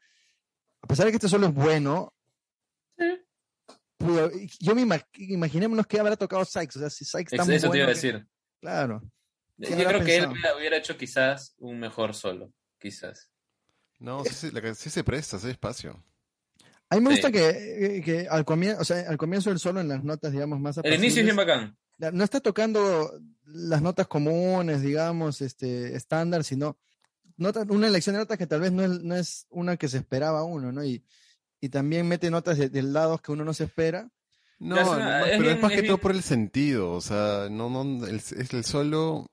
a 0.81 0.87
pesar 0.87 1.05
de 1.05 1.11
que 1.11 1.15
este 1.17 1.29
solo 1.29 1.47
es 1.47 1.53
bueno, 1.53 2.13
pudo- 3.97 4.31
yo 4.59 4.75
me 4.75 4.83
ima- 4.83 5.05
imaginémonos 5.17 5.87
que 5.87 5.99
habrá 5.99 6.15
tocado 6.15 6.45
Sykes, 6.45 6.77
o 6.77 6.79
sea, 6.81 6.89
si 6.89 7.05
Sykes 7.05 7.35
tan 7.37 7.49
Eso 7.51 7.69
te 7.71 7.77
iba 7.77 7.85
a 7.85 7.87
bueno 7.87 7.87
que- 7.87 7.93
decir. 7.93 8.27
claro. 8.61 9.01
Yo 9.57 9.67
¿Qué 9.69 9.73
habrá 9.75 9.87
creo 9.89 10.05
que 10.05 10.17
él 10.17 10.27
hubiera, 10.29 10.57
hubiera 10.57 10.77
hecho 10.77 10.97
quizás 10.97 11.55
un 11.59 11.79
mejor 11.79 12.13
solo. 12.13 12.51
Quizás. 12.79 13.29
No, 13.99 14.23
sí, 14.25 14.33
sí, 14.33 14.51
sí 14.75 14.89
se 14.89 15.03
presta, 15.03 15.39
sí 15.39 15.49
espacio. 15.49 16.03
A 16.89 16.95
mí 16.95 17.01
me 17.01 17.09
Sí. 17.09 17.15
gusta 17.15 17.31
que, 17.31 18.01
que 18.03 18.27
al 18.29 18.45
comienzo, 18.45 18.81
o 18.81 18.85
sea, 18.85 19.09
al 19.09 19.17
comienzo 19.17 19.49
del 19.49 19.59
solo 19.59 19.79
en 19.79 19.87
las 19.87 20.03
notas, 20.03 20.31
digamos, 20.31 20.59
más 20.59 20.77
El 20.83 20.93
inicio 20.93 21.21
es 21.21 21.25
bien 21.25 21.35
bacán. 21.35 21.77
no 21.97 22.23
está 22.23 22.39
tocando 22.41 23.11
las 23.45 23.81
notas 23.81 24.07
comunes, 24.07 24.81
digamos, 24.81 25.41
este, 25.41 25.95
estándar, 25.95 26.43
sino 26.43 26.77
nota- 27.37 27.65
una 27.69 27.87
elección 27.87 28.13
de 28.15 28.19
notas 28.19 28.37
que 28.37 28.47
tal 28.47 28.59
vez 28.61 28.71
no 28.71 28.83
es, 28.83 29.01
no 29.01 29.15
es 29.15 29.47
una 29.49 29.77
que 29.77 29.87
se 29.87 29.97
esperaba 29.97 30.43
uno, 30.43 30.71
¿no? 30.71 30.83
Y, 30.83 31.03
y 31.61 31.69
también 31.69 32.07
mete 32.07 32.29
notas 32.29 32.57
de, 32.57 32.69
de 32.69 32.83
lados 32.83 33.21
que 33.21 33.31
uno 33.31 33.43
no 33.45 33.53
se 33.53 33.63
espera. 33.63 34.11
No, 34.59 34.77
es 34.79 34.85
no, 34.85 34.91
una- 34.93 35.05
más- 35.05 35.21
es 35.25 35.29
pero 35.31 35.41
bien- 35.43 35.55
es 35.55 35.61
más 35.61 35.71
es 35.71 35.75
que 35.75 35.81
bien- 35.81 35.91
todo 35.93 36.01
por 36.01 36.11
el 36.11 36.23
sentido, 36.23 36.91
o 36.91 37.01
sea, 37.01 37.47
no, 37.51 37.69
no, 37.69 38.05
el, 38.05 38.15
es 38.15 38.31
el 38.53 38.63
solo, 38.63 39.29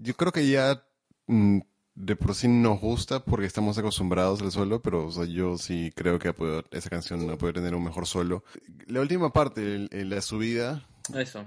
yo 0.00 0.14
creo 0.14 0.32
que 0.32 0.48
ya 0.48 0.82
mm, 1.26 1.58
de 1.94 2.16
por 2.16 2.34
sí 2.34 2.46
nos 2.48 2.80
gusta 2.80 3.24
porque 3.24 3.46
estamos 3.46 3.76
acostumbrados 3.78 4.40
al 4.42 4.52
solo, 4.52 4.80
pero 4.82 5.06
o 5.06 5.12
sea, 5.12 5.24
yo 5.24 5.56
sí 5.58 5.92
creo 5.94 6.18
que 6.18 6.32
podido- 6.32 6.64
esa 6.70 6.88
canción 6.90 7.36
puede 7.38 7.54
tener 7.54 7.74
un 7.74 7.84
mejor 7.84 8.06
solo. 8.06 8.44
La 8.86 9.00
última 9.00 9.32
parte, 9.32 9.60
el- 9.62 9.88
el- 9.92 10.10
la 10.10 10.20
subida, 10.22 10.86
Eso. 11.14 11.46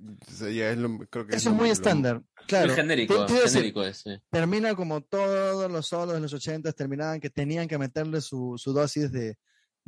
o 0.00 0.30
sea, 0.32 0.50
ya 0.50 0.70
es 0.70 0.78
lo, 0.78 0.98
creo 1.08 1.26
que 1.26 1.36
Eso 1.36 1.50
es 1.50 1.54
muy 1.56 1.70
estándar. 1.70 2.22
Claro. 2.46 2.68
Muy 2.68 2.76
genérico. 2.76 3.14
Te- 3.20 3.26
te 3.26 3.32
iba 3.32 3.40
a 3.40 3.44
decir, 3.44 3.58
genérico 3.58 3.82
es, 3.84 3.98
sí. 3.98 4.10
termina 4.30 4.74
como 4.74 5.00
todos 5.00 5.70
los 5.70 5.86
solos 5.86 6.14
de 6.14 6.20
los 6.20 6.32
80 6.32 6.72
terminaban 6.72 7.20
que 7.20 7.30
tenían 7.30 7.66
que 7.68 7.76
meterle 7.78 8.20
su, 8.20 8.54
su 8.56 8.72
dosis 8.72 9.10
de, 9.12 9.36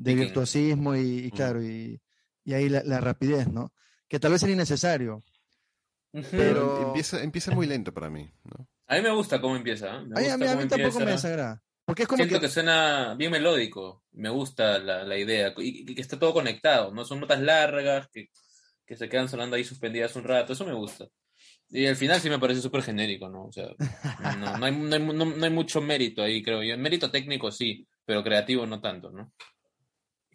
de 0.03 0.15
virtuosismo 0.15 0.95
y, 0.97 1.27
y 1.27 1.27
Mm. 1.29 1.31
claro, 1.31 1.63
y, 1.63 2.01
y 2.45 2.55
ahí 2.55 2.69
la, 2.69 2.83
la 2.85 3.01
rapidez, 3.01 3.49
¿no? 3.49 3.73
Que 4.09 4.19
tal 4.19 4.33
vez 4.33 4.43
era 4.43 4.53
innecesario. 4.53 5.23
Pero- 6.31 6.87
empieza, 6.89 7.23
empieza 7.23 7.51
muy 7.53 7.67
lento 7.67 7.93
para 7.95 8.11
mí, 8.11 8.31
¿no? 8.45 8.67
A 8.89 8.97
mí 8.97 9.03
me 9.03 9.11
gusta 9.15 9.41
cómo 9.41 9.55
empieza. 9.57 9.87
¿eh? 9.99 10.07
Me 10.07 10.19
A 10.19 10.23
mí, 10.23 10.27
a 10.29 10.37
gusta 10.37 10.37
mí- 10.39 10.45
a 10.45 10.49
cómo 10.53 10.63
mí 10.63 10.69
tampoco 10.69 10.99
me 11.05 11.11
desagrada. 11.13 11.63
Porque 11.85 12.03
es 12.03 12.09
como 12.09 12.17
Siento 12.19 12.41
que, 12.41 12.47
que... 12.47 12.53
suena 12.53 13.15
bien 13.17 13.31
melódico. 13.31 14.03
Me 14.13 14.29
gusta 14.31 14.79
la, 14.79 15.05
la 15.05 15.17
idea. 15.17 15.53
Y, 15.59 15.89
y 15.91 15.95
que 15.95 16.01
está 16.01 16.19
todo 16.19 16.33
conectado. 16.33 16.93
No 16.93 17.05
son 17.05 17.21
notas 17.21 17.41
largas 17.41 18.09
que, 18.13 18.29
que 18.87 18.97
se 18.97 19.09
quedan 19.09 19.29
sonando 19.29 19.55
ahí 19.57 19.65
suspendidas 19.65 20.17
un 20.17 20.25
rato. 20.25 20.53
Eso 20.53 20.65
me 20.67 20.75
gusta. 20.75 21.07
Y 21.69 21.87
al 21.87 21.95
final 21.97 22.21
sí 22.21 22.29
me 22.29 22.39
parece 22.41 22.61
súper 22.61 22.83
genérico, 22.83 23.29
¿no? 23.29 23.45
O 23.47 23.53
sea, 23.53 23.67
no, 24.39 24.59
no 24.59 24.65
hay, 24.67 24.73
no, 24.77 24.95
hay, 24.97 25.03
no- 25.03 25.25
no 25.25 25.45
hay 25.45 25.51
mucho 25.53 25.81
mérito 25.81 26.23
ahí, 26.23 26.43
creo 26.43 26.63
yo. 26.65 26.77
Mérito 26.77 27.11
técnico 27.13 27.53
sí, 27.53 27.87
pero 28.05 28.25
creativo 28.25 28.67
no 28.67 28.81
tanto, 28.81 29.11
¿no? 29.13 29.33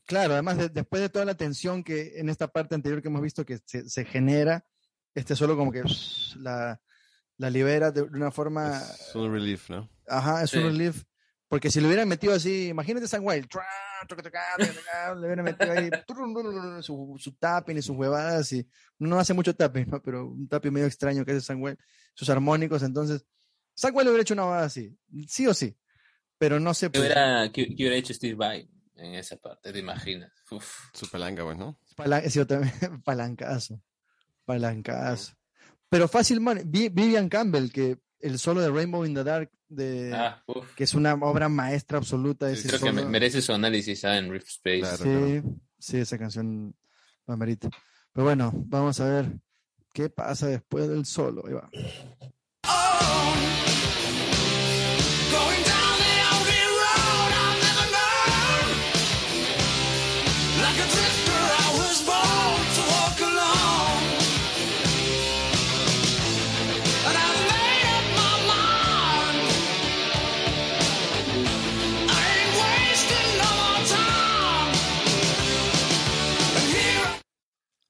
Claro, 0.06 0.34
además 0.34 0.58
de- 0.58 0.70
después 0.70 1.02
de 1.02 1.10
toda 1.10 1.26
la 1.26 1.36
tensión 1.36 1.84
que 1.84 2.20
en 2.20 2.30
esta 2.30 2.48
parte 2.48 2.76
anterior 2.76 3.02
que 3.02 3.08
hemos 3.10 3.22
visto 3.22 3.46
que 3.46 3.60
se, 3.66 3.90
se 3.90 4.06
genera, 4.06 4.66
este 5.14 5.36
solo 5.36 5.56
como 5.58 5.72
que 5.72 5.82
pss, 5.84 6.36
la, 6.38 6.82
la 7.38 7.50
libera 7.50 7.92
de 7.92 8.02
una 8.04 8.32
forma 8.32 8.78
Es 8.78 9.14
un 9.16 9.32
relief, 9.32 9.70
¿no? 9.70 9.90
Ajá, 10.08 10.44
es 10.44 10.50
Sí. 10.52 10.58
un 10.58 10.64
relief. 10.66 11.04
Porque 11.48 11.70
si 11.70 11.80
lo 11.80 11.88
hubieran 11.88 12.08
metido 12.08 12.34
así, 12.34 12.68
imagínate 12.70 13.08
San 13.08 13.22
Wild, 13.24 13.48
le 15.16 15.26
hubieran 15.28 15.46
metido 15.46 15.72
ahí 15.72 15.90
su, 16.82 17.16
su 17.20 17.32
tapping 17.34 17.78
y 17.78 17.82
sus 17.82 17.96
huevadas. 17.96 18.52
Y 18.52 18.68
no 19.00 19.20
hace 19.20 19.34
mucho 19.34 19.56
tapping, 19.56 19.88
¿no? 19.90 20.02
pero 20.02 20.28
un 20.28 20.48
tapping 20.48 20.74
medio 20.74 20.88
extraño 20.88 21.24
que 21.24 21.32
hace 21.32 21.42
San 21.42 21.62
Wild, 21.62 21.78
sus 22.14 22.30
armónicos. 22.30 22.84
Entonces, 22.84 23.26
San 23.74 23.96
Wild 23.96 24.08
hubiera 24.10 24.22
hecho 24.24 24.34
una 24.34 24.46
huevada 24.46 24.66
así, 24.66 24.98
sí 25.28 25.48
o 25.48 25.54
sí. 25.54 25.78
Pero 26.38 26.60
no 26.60 26.74
sé. 26.74 26.88
¿Qué 26.88 27.00
pues, 27.00 27.06
hubiera, 27.06 27.52
qué- 27.52 27.68
qué 27.68 27.74
hubiera 27.76 27.96
hecho 27.96 28.14
Steve 28.14 28.36
Vai 28.36 28.70
en 28.96 29.16
esa 29.16 29.38
parte? 29.38 29.72
¿Te 29.74 29.80
imaginas? 29.80 30.32
Uf. 30.52 30.90
Su 30.94 31.08
palanca, 31.10 31.44
pues, 31.44 31.58
¿no? 31.58 31.80
Palan- 31.96 32.24
sí, 32.30 32.40
yo 32.40 32.48
también, 32.48 32.74
palancazo. 33.04 33.82
Palancazo. 34.46 35.34
Pero 35.90 36.08
fácil, 36.08 36.42
man. 36.42 36.62
Vi- 36.66 36.90
Vivian 36.90 37.30
Campbell, 37.30 37.72
que 37.72 38.00
el 38.20 38.40
solo 38.40 38.62
de 38.62 38.70
Rainbow 38.72 39.06
in 39.06 39.14
the 39.14 39.24
Dark, 39.24 39.52
de, 39.68 40.14
Ah, 40.14 40.44
que 40.76 40.84
es 40.84 40.94
una 40.94 41.14
obra 41.16 41.50
maestra 41.50 41.98
absoluta. 41.98 42.48
Sí, 42.50 42.54
ese 42.60 42.68
Creo 42.70 42.80
que 42.82 42.90
solo. 43.00 43.10
merece 43.10 43.42
su 43.42 43.54
análisis 43.54 44.04
ah, 44.06 44.18
en 44.18 44.32
Rift 44.32 44.48
Space. 44.48 44.80
Claro. 44.82 44.98
Sí, 45.04 45.42
sí, 45.80 45.98
esa 45.98 46.18
canción 46.18 46.76
lo 47.26 47.34
amerita. 47.34 47.70
Pero 48.14 48.26
bueno, 48.26 48.52
vamos 48.54 49.00
a 49.00 49.06
ver 49.10 49.40
qué 49.94 50.10
pasa 50.10 50.48
después 50.48 50.88
del 50.88 51.06
solo. 51.06 51.44
Ahí 51.48 51.54
va. 51.54 51.70
Going 52.66 54.35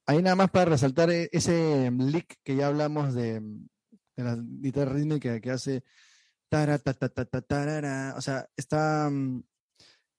Ahí 0.07 0.21
nada 0.21 0.35
más 0.35 0.51
para 0.51 0.71
resaltar 0.71 1.09
e- 1.09 1.29
ese 1.31 1.89
mm, 1.91 2.01
lick 2.09 2.35
que 2.43 2.55
ya 2.55 2.67
hablamos 2.67 3.13
de, 3.13 3.41
mm, 3.41 3.67
de 4.17 4.23
la 4.23 4.37
guitarra 4.39 4.93
rítmica 4.93 5.39
que 5.39 5.51
hace 5.51 5.83
tara, 6.49 6.77
ta, 6.79 6.93
ta, 6.93 7.09
ta, 7.09 7.41
tarara. 7.41 8.13
O 8.17 8.21
sea, 8.21 8.47
está, 8.55 9.09
mm, 9.09 9.43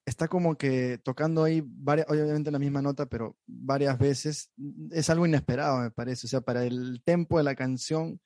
está 0.07 0.29
como 0.29 0.57
que 0.57 0.99
tocando 1.03 1.45
ahí, 1.45 1.63
varias, 1.65 2.07
obviamente 2.09 2.51
la 2.51 2.59
misma 2.59 2.83
nota, 2.83 3.07
pero 3.07 3.37
varias 3.47 3.99
veces. 3.99 4.51
Es 4.91 5.09
algo 5.11 5.27
inesperado, 5.27 5.79
me 5.79 5.91
parece. 5.91 6.27
O 6.27 6.31
sea, 6.31 6.41
para 6.41 6.65
el 6.65 7.03
tempo 7.05 7.39
de 7.39 7.45
la 7.45 7.55
canción, 7.55 8.21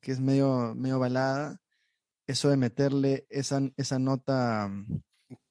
que 0.00 0.12
es 0.12 0.20
medio, 0.20 0.74
medio 0.74 0.98
balada, 0.98 1.60
eso 2.26 2.48
de 2.48 2.56
meterle 2.56 3.26
esa, 3.30 3.60
esa 3.76 3.98
nota, 3.98 4.70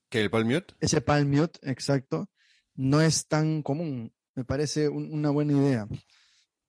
¿Que 0.10 0.22
el 0.22 0.30
palm 0.30 0.48
mute? 0.48 0.74
ese 0.80 1.02
palm 1.02 1.30
mute, 1.30 1.60
exacto, 1.64 2.30
no 2.76 3.02
es 3.02 3.28
tan 3.28 3.62
común. 3.62 4.14
Me 4.36 4.43
parece 4.43 4.89
un- 4.89 5.11
una 5.13 5.29
buena 5.29 5.53
idea. 5.53 5.88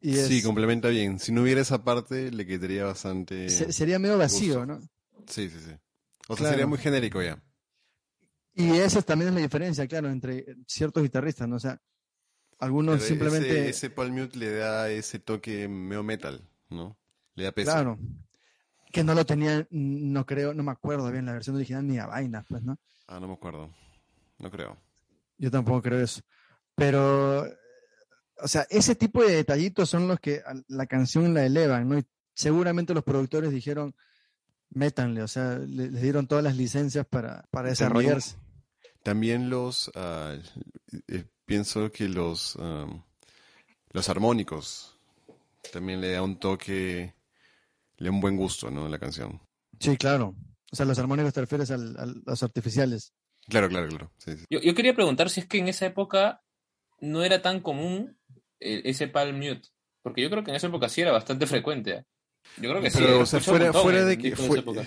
Y 0.00 0.14
Sí, 0.14 0.42
complementa 0.42 0.88
bien. 0.88 1.18
Si 1.18 1.32
no 1.32 1.42
hubiera 1.42 1.60
esa 1.60 1.82
parte, 1.82 2.30
le 2.30 2.46
quitaría 2.46 2.84
bastante. 2.84 3.48
se- 3.48 3.72
sería 3.72 3.98
medio 3.98 4.18
vacío, 4.18 4.58
gusto. 4.60 4.66
¿no? 4.66 4.80
Sí, 5.26 5.48
sí, 5.50 5.58
sí. 5.58 5.70
O 6.28 6.34
sea, 6.34 6.36
Claro. 6.36 6.50
sería 6.50 6.66
muy 6.66 6.78
genérico 6.78 7.22
ya. 7.22 7.42
Y 8.54 8.70
esa 8.78 9.02
también 9.02 9.28
es 9.30 9.34
la 9.34 9.40
diferencia, 9.40 9.86
claro, 9.86 10.08
entre 10.10 10.56
ciertos 10.66 11.02
guitarristas, 11.02 11.48
¿no? 11.48 11.56
O 11.56 11.60
sea, 11.60 11.80
Algunos 12.58 12.96
Pero 12.96 13.08
simplemente... 13.08 13.68
Ese, 13.68 13.86
ese 13.88 14.08
mute 14.10 14.38
le 14.38 14.50
da 14.50 14.88
ese 14.90 15.18
toque 15.18 15.68
medio 15.68 16.02
metal, 16.02 16.40
¿no? 16.70 16.96
Le 17.34 17.44
da 17.44 17.52
peso. 17.52 17.70
Claro. 17.70 17.98
Que 18.90 19.04
no 19.04 19.12
lo 19.12 19.26
tenía, 19.26 19.66
no 19.70 20.24
creo, 20.24 20.54
no 20.54 20.62
me 20.62 20.72
acuerdo 20.72 21.12
bien 21.12 21.26
la 21.26 21.34
versión 21.34 21.56
original 21.56 21.86
ni 21.86 21.98
a 21.98 22.06
vainas, 22.06 22.46
pues, 22.48 22.62
¿no? 22.62 22.78
Ah, 23.08 23.20
no 23.20 23.28
me 23.28 23.34
acuerdo. 23.34 23.70
No 24.38 24.50
creo. 24.50 24.78
Yo 25.36 25.50
tampoco 25.50 25.82
creo 25.82 26.00
eso. 26.00 26.22
Pero, 26.76 27.44
o 28.38 28.48
sea, 28.48 28.66
ese 28.70 28.94
tipo 28.94 29.24
de 29.24 29.34
detallitos 29.34 29.88
son 29.90 30.06
los 30.08 30.20
que 30.20 30.42
la 30.68 30.86
canción 30.86 31.34
la 31.34 31.44
elevan, 31.44 31.88
¿no? 31.88 31.98
Y 31.98 32.04
seguramente 32.34 32.94
los 32.94 33.02
productores 33.02 33.50
dijeron, 33.50 33.94
métanle, 34.70 35.22
o 35.22 35.28
sea, 35.28 35.58
le- 35.58 35.90
les 35.90 36.02
dieron 36.02 36.26
todas 36.26 36.44
las 36.44 36.56
licencias 36.56 37.06
para, 37.06 37.44
para 37.50 37.70
desarrollarse. 37.70 38.36
También 39.02 39.48
los, 39.48 39.90
eh, 39.94 41.24
pienso 41.46 41.90
que 41.92 42.08
los, 42.08 42.56
am, 42.56 43.02
los 43.92 44.08
armónicos 44.08 44.98
también 45.72 46.00
le 46.00 46.12
da 46.12 46.22
un 46.22 46.38
toque, 46.38 47.14
le 47.96 48.04
da 48.04 48.10
un 48.12 48.20
buen 48.20 48.36
gusto, 48.36 48.70
¿no? 48.70 48.86
A 48.86 48.88
la 48.88 48.98
canción. 48.98 49.40
Sí, 49.80 49.96
claro. 49.96 50.34
O 50.72 50.76
sea, 50.76 50.84
los 50.84 50.98
armónicos 50.98 51.32
te 51.32 51.40
refieres 51.40 51.70
al- 51.70 51.96
al- 51.98 52.22
a 52.26 52.30
los 52.30 52.42
artificiales. 52.42 53.12
Claro, 53.48 53.68
claro, 53.68 53.88
claro. 53.88 54.12
Sí, 54.18 54.36
sí. 54.36 54.44
Yo, 54.50 54.60
yo 54.60 54.74
quería 54.74 54.94
preguntar 54.94 55.30
si 55.30 55.40
es 55.40 55.46
que 55.46 55.58
en 55.58 55.68
esa 55.68 55.86
época 55.86 56.42
no 57.00 57.22
era 57.24 57.42
tan 57.42 57.60
común 57.60 58.16
eh, 58.60 58.82
ese 58.84 59.08
palm 59.08 59.36
mute. 59.36 59.68
Porque 60.02 60.22
yo 60.22 60.30
creo 60.30 60.44
que 60.44 60.50
en 60.50 60.56
esa 60.56 60.68
época 60.68 60.88
sí 60.88 61.00
era 61.02 61.12
bastante 61.12 61.46
frecuente. 61.46 61.90
¿eh? 61.92 62.04
Yo 62.60 62.70
creo 62.70 62.82
que 62.82 62.90
sí. 62.90 62.98
Pero, 63.00 63.20
o 63.20 63.26
sea, 63.26 63.40
fuera, 63.40 63.64
montón 63.66 63.82
fuera 63.82 64.04
de 64.04 64.18
que 64.18 64.36
fue, 64.36 64.46
esa 64.46 64.58
época. 64.60 64.84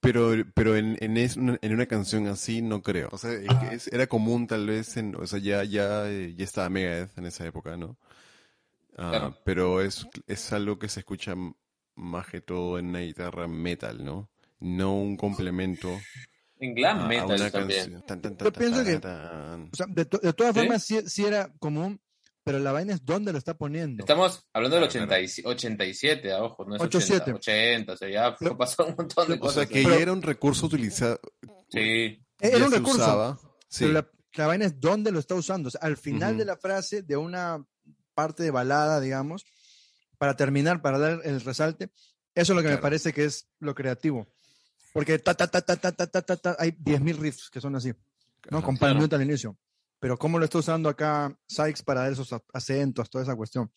pero, 0.00 0.32
pero 0.54 0.76
en, 0.76 0.96
en, 1.00 1.16
es- 1.16 1.36
en 1.36 1.72
una 1.72 1.86
canción 1.86 2.26
así 2.26 2.62
no 2.62 2.82
creo. 2.82 3.08
O 3.12 3.18
sea, 3.18 3.32
es- 3.32 3.88
era 3.88 4.06
común 4.06 4.46
tal 4.46 4.66
vez 4.66 4.96
en, 4.96 5.14
o 5.16 5.26
sea, 5.26 5.38
ya, 5.38 5.62
ya, 5.64 6.08
eh, 6.10 6.34
ya 6.36 6.44
estaba 6.44 6.68
Megadeth 6.70 7.16
en 7.18 7.26
esa 7.26 7.46
época, 7.46 7.76
¿no? 7.76 7.96
Ah, 8.96 9.08
Claro. 9.10 9.36
Pero 9.44 9.80
es, 9.82 10.06
es 10.26 10.52
algo 10.52 10.78
que 10.78 10.88
se 10.88 11.00
escucha 11.00 11.34
más 11.94 12.26
que 12.26 12.40
todo 12.40 12.78
en 12.78 12.86
una 12.88 13.00
guitarra 13.00 13.46
metal, 13.48 14.04
¿no? 14.04 14.28
No 14.60 14.94
un 14.96 15.16
complemento 15.16 15.88
En 16.62 16.74
glam 16.74 16.98
a, 17.00 17.04
a 17.04 17.08
metal 17.08 17.50
también. 17.50 17.80
canción. 17.80 18.06
Tan, 18.06 18.20
tan, 18.22 18.36
Yo 18.38 18.52
tan, 18.52 18.60
pienso 18.62 18.84
que- 18.84 18.98
tan. 19.00 19.70
O 19.72 19.76
sea, 19.76 19.86
de, 19.88 20.04
to- 20.04 20.18
de 20.18 20.32
todas 20.32 20.54
¿Sí? 20.54 20.60
formas, 20.60 20.84
sí, 20.84 21.00
sí 21.06 21.24
era 21.24 21.52
común, 21.58 22.00
pero 22.44 22.58
la 22.60 22.70
vaina 22.72 22.94
es 22.94 23.04
dónde 23.04 23.32
lo 23.32 23.38
está 23.38 23.54
poniendo. 23.58 24.02
Estamos 24.02 24.46
hablando 24.52 24.76
del 24.78 24.88
Claro, 24.88 25.04
80 25.06 25.20
y- 25.20 25.44
87, 25.44 26.32
a 26.32 26.42
ojo, 26.42 26.64
no 26.64 26.76
es 26.76 26.82
87. 26.82 27.32
80, 27.32 27.36
80, 27.36 27.92
o 27.92 27.96
sea, 27.96 28.08
ya 28.08 28.36
Pero- 28.38 28.56
pasó 28.56 28.86
un 28.86 28.94
montón 28.96 29.28
de 29.28 29.34
O 29.34 29.40
cosas. 29.40 29.54
sea, 29.54 29.66
que 29.66 29.82
Pero- 29.82 29.90
ya 29.96 30.00
era 30.02 30.12
un 30.12 30.22
recurso 30.22 30.66
utilizado. 30.66 31.20
Sí, 31.68 32.24
Era 32.40 32.58
ya 32.58 32.64
un 32.66 32.72
recurso. 32.72 32.96
usaba. 33.02 33.38
Sí. 33.68 33.84
Pero 33.84 33.92
la, 33.94 34.08
la 34.34 34.46
vaina 34.46 34.64
es 34.66 34.80
dónde 34.80 35.10
lo 35.12 35.18
está 35.18 35.34
usando. 35.34 35.68
O 35.68 35.70
sea, 35.70 35.80
al 35.82 35.96
final 35.96 36.30
Ujú. 36.32 36.38
de 36.40 36.44
la 36.44 36.56
frase, 36.56 37.02
de 37.02 37.16
una 37.16 37.64
parte 38.14 38.42
de 38.44 38.50
balada, 38.50 39.00
digamos, 39.00 39.44
para 40.18 40.36
terminar, 40.36 40.80
para 40.82 40.98
dar 40.98 41.20
el 41.24 41.40
resalte, 41.40 41.90
eso 42.34 42.52
es 42.52 42.56
lo 42.56 42.56
que 42.56 42.68
me 42.68 42.74
Claro. 42.74 42.82
parece 42.82 43.12
que 43.12 43.24
es 43.24 43.48
lo 43.58 43.74
creativo. 43.74 44.28
Porque 44.92 45.18
ta, 45.18 45.34
ta, 45.34 45.46
ta, 45.46 45.60
ta, 45.62 45.76
ta, 45.76 45.92
ta, 45.92 46.06
ta, 46.06 46.22
ta, 46.22 46.36
ta, 46.36 46.56
hay 46.58 46.72
10.000 46.72 47.16
riffs 47.18 47.48
que 47.50 47.60
son 47.60 47.74
así, 47.76 47.92
¿no? 48.50 48.62
Con 48.62 48.76
Claro. 48.76 48.96
mute 49.00 49.16
al 49.16 49.22
inicio. 49.22 49.56
Pero 49.98 50.18
cómo 50.18 50.38
lo 50.38 50.44
está 50.44 50.58
usando 50.58 50.88
acá 50.88 51.34
Sykes 51.48 51.82
para 51.82 52.02
dar 52.02 52.12
esos 52.12 52.32
a- 52.32 52.42
acentos, 52.52 53.08
toda 53.08 53.24
esa 53.24 53.36
cuestión. 53.36 53.70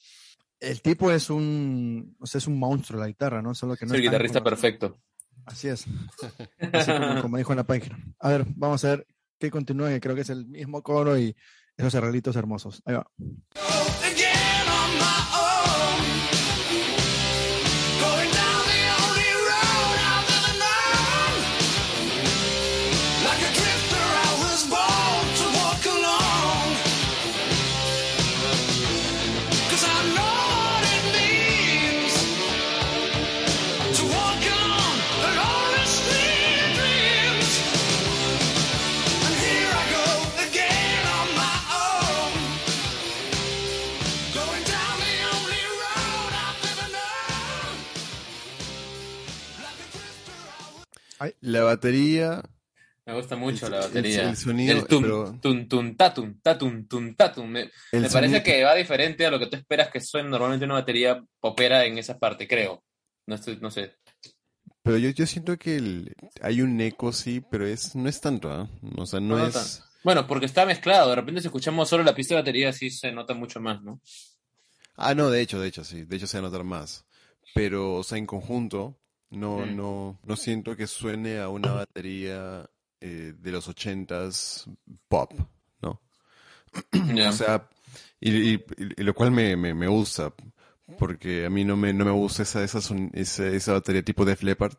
El 0.59 0.82
tipo 0.82 1.11
es 1.11 1.30
un, 1.30 2.16
o 2.20 2.26
sea, 2.26 2.39
es 2.39 2.47
un 2.47 2.57
monstruo 2.57 2.99
la 2.99 3.07
guitarra, 3.07 3.41
¿no? 3.41 3.53
Solo 3.53 3.76
que 3.76 3.86
no 3.86 3.93
es 3.93 3.97
el 3.99 4.03
guitarrista 4.05 4.39
conocido. 4.41 4.43
perfecto. 4.61 5.01
Así 5.45 5.68
es. 5.68 5.86
Así 6.74 6.91
como, 6.91 7.22
como 7.22 7.38
dijo 7.38 7.51
en 7.53 7.57
la 7.57 7.63
página. 7.68 7.97
A 8.20 8.30
ver, 8.30 8.45
vamos 8.55 8.84
a 8.86 8.89
ver 8.89 9.07
qué 9.39 9.51
continúa, 9.51 9.89
que 9.89 9.99
creo 10.01 10.16
que 10.16 10.22
es 10.22 10.30
el 10.30 10.47
mismo 10.47 10.82
coro 10.82 11.18
y 11.18 11.36
esos 11.78 11.93
arreglitos 11.95 12.36
hermosos. 12.36 12.82
Ahí 12.86 12.95
va. 12.95 13.05
La 51.41 51.63
batería 51.63 52.41
Me 53.05 53.13
gusta 53.13 53.36
mucho 53.36 53.67
El- 53.67 53.71
la 53.73 53.80
batería. 53.82 54.30
el 54.30 54.36
sonido, 54.38 54.78
El 54.80 54.88
tum, 54.88 55.01
pero- 55.03 55.39
tum, 55.41 55.67
tum, 55.67 55.95
tatum, 55.95 56.39
tatum, 56.41 56.88
tum, 56.88 57.13
tatum. 57.15 57.47
Me, 57.47 57.69
parece 57.91 58.09
sonido- 58.09 58.43
que 58.43 58.63
va 58.63 58.73
diferente 58.76 59.26
a 59.26 59.32
lo 59.32 59.38
que 59.39 59.47
tú 59.47 59.55
esperas 59.57 59.89
que 59.91 59.99
suene 60.01 60.30
normalmente 60.30 60.65
una 60.65 60.73
batería 60.76 61.23
popera 61.39 61.86
en 61.86 61.97
esa 61.99 62.17
parte, 62.17 62.47
creo. 62.47 62.84
No, 63.28 63.36
estoy, 63.36 63.57
no 63.61 63.69
sé. 63.69 63.93
Pero 64.82 64.97
yo, 64.97 65.09
yo 65.11 65.26
siento 65.28 65.57
que 65.57 65.76
el- 65.78 66.15
hay 66.41 66.61
un 66.61 66.80
eco, 66.82 67.11
sí, 67.13 67.41
pero 67.49 67.65
es 67.67 67.95
no 67.95 68.07
es 68.09 68.19
tanto, 68.21 68.51
¿ah? 68.51 68.67
O 68.97 69.05
sea, 69.05 69.19
no, 69.19 69.45
es... 69.47 69.84
Bueno, 70.03 70.28
porque 70.28 70.45
está 70.45 70.65
mezclado. 70.65 71.09
De 71.09 71.15
repente 71.15 71.41
si 71.41 71.47
escuchamos 71.47 71.89
solo 71.89 72.03
la 72.03 72.13
pista 72.15 72.36
de 72.36 72.41
batería 72.41 72.71
sí 72.73 72.89
se 72.91 73.11
nota 73.11 73.34
mucho 73.34 73.59
más, 73.59 73.82
¿no? 73.84 73.99
Ah, 74.95 75.13
no, 75.15 75.30
de 75.30 75.41
hecho, 75.41 75.59
de 75.59 75.67
hecho, 75.67 75.84
sí. 75.84 76.03
De 76.05 76.15
hecho 76.17 76.28
se 76.28 76.38
va 76.39 76.47
a 76.47 76.49
notar 76.51 76.63
más. 76.63 77.05
Pero, 77.53 77.95
o 77.95 78.03
sea, 78.03 78.17
en 78.17 78.26
conjunto, 78.28 78.99
no, 79.36 79.65
Mm. 79.65 79.75
no, 79.75 80.19
no 80.23 80.36
siento 80.36 80.75
que 80.75 80.88
suene 80.88 81.39
a 81.39 81.49
una 81.49 81.71
batería 81.71 82.69
eh, 83.01 83.33
de 83.38 83.51
los 83.51 83.67
ochentas 83.67 84.65
pop, 85.07 85.33
¿no? 85.81 86.01
Ya. 87.15 87.29
O 87.29 87.33
sea, 87.33 87.69
y, 88.19 88.53
y- 88.55 88.65
y 88.97 89.03
lo 89.03 89.13
cual 89.13 89.31
me, 89.31 89.55
me, 89.55 89.73
me 89.73 89.88
gusta, 89.88 90.33
porque 90.97 91.45
a 91.45 91.49
mí 91.49 91.63
no 91.63 91.75
me, 91.77 91.93
no 91.93 92.03
me 92.05 92.11
gusta 92.11 92.43
esa, 92.43 92.63
esa, 92.63 92.81
son- 92.81 93.11
esa, 93.13 93.47
esa 93.47 93.73
batería 93.73 94.03
tipo 94.03 94.25
Def 94.25 94.41
Leppard. 94.43 94.73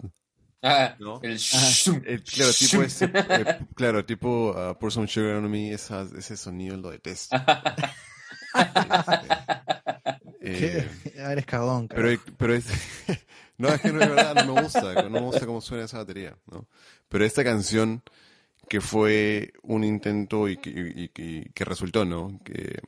Ah, 0.62 0.96
¿No? 0.98 1.20
el 1.22 1.34
Eh, 1.36 2.20
claro, 2.24 2.52
tipo 2.52 2.82
ese, 2.82 3.04
eh, 3.14 3.58
claro, 3.74 4.04
tipo 4.04 4.50
uh, 4.50 4.74
Pour 4.78 4.90
Some 4.90 5.06
Sugar 5.06 5.36
on 5.36 5.50
Me, 5.50 5.70
esa- 5.72 6.06
ese 6.18 6.36
sonido 6.36 6.76
lo 6.76 6.90
detesto. 6.90 7.36
Este, 8.56 9.28
eh, 10.40 10.88
¿Qué? 11.12 11.20
Eres 11.20 11.46
cagón. 11.46 11.88
pero, 11.88 12.08
pero 12.36 12.54
es, 12.54 12.66
no, 13.58 13.72
es 13.74 13.80
que 13.82 13.92
no, 13.92 14.00
de 14.00 14.08
verdad 14.10 14.34
no 14.36 14.44
me 14.44 14.52
gusta, 14.52 14.96
no 14.98 15.10
me 15.10 15.18
gusta 15.20 15.46
cómo 15.46 15.60
suena 15.60 15.84
esa 15.84 15.98
batería, 15.98 16.36
¿no? 16.46 16.68
Pero 17.08 17.24
esta 17.24 17.44
canción 17.44 18.02
que 18.68 18.80
fue 18.80 19.52
un 19.62 19.84
intento 19.84 20.48
y 20.48 20.58
que, 20.58 20.70
y- 20.70 21.10
y 21.16 21.44
que 21.52 21.64
resultó, 21.66 22.04
¿no? 22.06 22.40
Que 22.44 22.80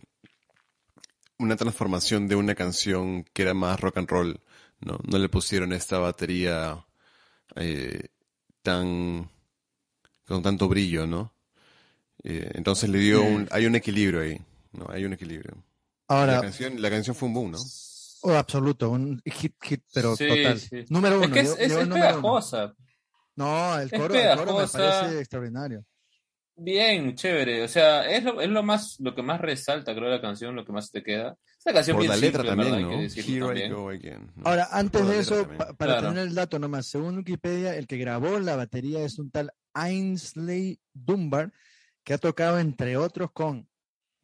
una 1.38 1.56
transformación 1.56 2.28
de 2.28 2.36
una 2.36 2.54
canción 2.54 3.24
que 3.32 3.42
era 3.42 3.54
más 3.54 3.80
rock 3.80 3.98
and 3.98 4.08
roll, 4.10 4.40
¿no? 4.80 4.98
No 5.04 5.18
le 5.18 5.28
pusieron 5.28 5.72
esta 5.72 5.98
batería 5.98 6.84
eh, 7.56 8.08
tan 8.62 9.30
con 10.26 10.42
tanto 10.42 10.68
brillo, 10.68 11.06
¿no? 11.06 11.34
Eh, 12.24 12.50
entonces 12.54 12.90
le 12.90 12.98
dio 13.00 13.24
un, 13.24 13.48
hay 13.52 13.66
un 13.66 13.76
equilibrio 13.76 14.22
ahí, 14.22 14.40
¿no? 14.72 14.86
Hay 14.90 15.04
un 15.04 15.14
equilibrio. 15.14 15.64
La 16.24 16.38
Ahora, 16.38 16.40
canción, 16.40 16.80
la 16.82 16.90
canción 16.90 17.16
fue 17.16 17.28
un 17.28 17.34
boom, 17.34 17.50
¿no? 17.52 17.72
Oh, 18.22 18.32
absoluto, 18.34 18.90
un 18.90 19.20
hit, 19.24 19.54
hit, 19.62 19.82
pero 19.92 20.16
Sí, 20.16 20.26
total. 20.28 20.58
sí. 20.58 20.84
Número 20.88 21.16
uno. 21.20 21.26
Es 21.36 21.54
que 21.56 21.64
es, 21.64 21.72
uno. 21.76 21.94
pegajosa. 21.94 22.74
No, 23.36 23.78
el 23.78 23.90
coro, 23.90 24.14
el 24.14 24.36
coro 24.38 24.58
me 24.58 24.66
parece 24.66 25.18
extraordinario. 25.20 25.84
Bien, 26.60 27.14
chévere. 27.14 27.62
O 27.62 27.68
sea, 27.68 28.10
es 28.10 28.24
lo, 28.24 28.40
es 28.40 28.48
lo 28.48 28.64
más, 28.64 28.98
lo 28.98 29.14
que 29.14 29.22
más 29.22 29.40
resalta, 29.40 29.94
creo, 29.94 30.06
de 30.10 30.16
la 30.16 30.20
canción, 30.20 30.56
lo 30.56 30.64
que 30.64 30.72
más 30.72 30.90
te 30.90 31.04
queda. 31.04 31.36
Es 31.56 31.66
una 31.66 31.74
canción 31.74 31.94
Por 31.96 32.02
bien 32.02 32.10
la 32.10 32.16
letra 32.16 32.42
simple, 32.42 32.64
también, 32.64 32.82
¿no? 32.82 33.00
Here 33.00 33.06
I 33.06 33.38
también. 33.38 33.72
go 33.74 33.88
again. 33.90 34.32
¿no? 34.34 34.42
Ahora, 34.44 34.68
antes 34.72 35.06
de 35.06 35.18
eso, 35.20 35.48
pa- 35.56 35.72
para 35.74 35.92
Claro. 35.98 36.08
tener 36.08 36.26
el 36.26 36.34
dato 36.34 36.58
nomás, 36.58 36.86
según 36.86 37.18
Wikipedia, 37.18 37.76
el 37.76 37.86
que 37.86 37.96
grabó 37.98 38.40
la 38.40 38.56
batería 38.56 39.04
es 39.04 39.20
un 39.20 39.30
tal 39.30 39.52
Ainsley 39.72 40.80
Dunbar, 40.92 41.52
que 42.02 42.14
ha 42.14 42.18
tocado 42.18 42.58
entre 42.58 42.96
otros 42.96 43.30
con 43.32 43.68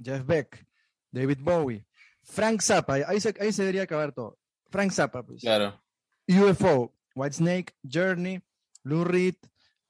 Jeff 0.03 0.27
Beck, 0.27 0.67
David 1.13 1.39
Bowie, 1.41 1.87
Frank 2.25 2.61
Zappa, 2.63 2.95
ahí 3.07 3.21
se, 3.21 3.35
ahí 3.41 3.53
se 3.53 3.63
debería 3.63 3.83
acabar 3.83 4.13
todo. 4.13 4.39
Frank 4.71 4.91
Zappa, 4.93 5.23
pues. 5.25 5.41
Claro. 5.43 5.81
UFO, 6.29 6.93
Whitesnake, 7.15 7.75
Journey, 7.83 8.41
Lou 8.83 9.05
Reed, 9.05 9.37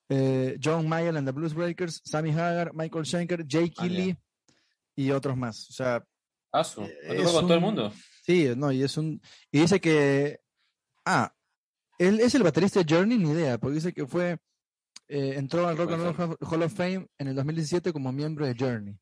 eh, 0.09 0.59
John 0.63 0.89
Mayer 0.89 1.17
and 1.17 1.27
the 1.27 1.33
Blues 1.33 1.55
Breakers, 1.55 2.01
Sammy 2.05 2.31
Hagar, 2.31 2.73
Michael 2.75 3.05
Schenker, 3.07 3.47
Jake 3.47 3.75
Ah. 3.79 3.87
Lee 3.87 4.17
y 4.97 5.11
otros 5.11 5.37
más. 5.37 5.69
O 5.71 5.73
sea, 5.73 6.05
Asu. 6.53 6.83
Eh, 6.83 6.93
¿Ha 7.05 7.09
tocado 7.09 7.23
es 7.29 7.33
con 7.33 7.43
todo 7.43 7.53
el 7.55 7.59
un- 7.59 7.65
mundo? 7.65 7.93
sí, 8.25 8.49
no, 8.57 8.71
y 8.73 8.83
es 8.83 8.97
un. 8.97 9.21
Y 9.51 9.61
dice 9.61 9.81
que. 9.81 10.41
Ah, 11.05 11.35
él 11.99 12.21
es 12.21 12.35
el 12.35 12.43
baterista 12.43 12.83
de 12.83 12.95
Journey, 12.95 13.19
ni 13.19 13.31
idea, 13.31 13.59
porque 13.59 13.75
dice 13.77 13.93
que 13.93 14.07
fue. 14.07 14.39
eh, 15.07 15.35
entró 15.37 15.69
al 15.69 15.77
Rock 15.77 15.93
and 15.93 16.03
Roll 16.03 16.15
Hall- 16.17 16.39
Hall 16.41 16.63
of 16.63 16.73
Fame 16.73 17.07
en 17.19 17.29
el 17.29 17.35
2017 17.35 17.93
como 17.93 18.11
miembro 18.11 18.47
de 18.47 18.55
Journey. 18.59 18.99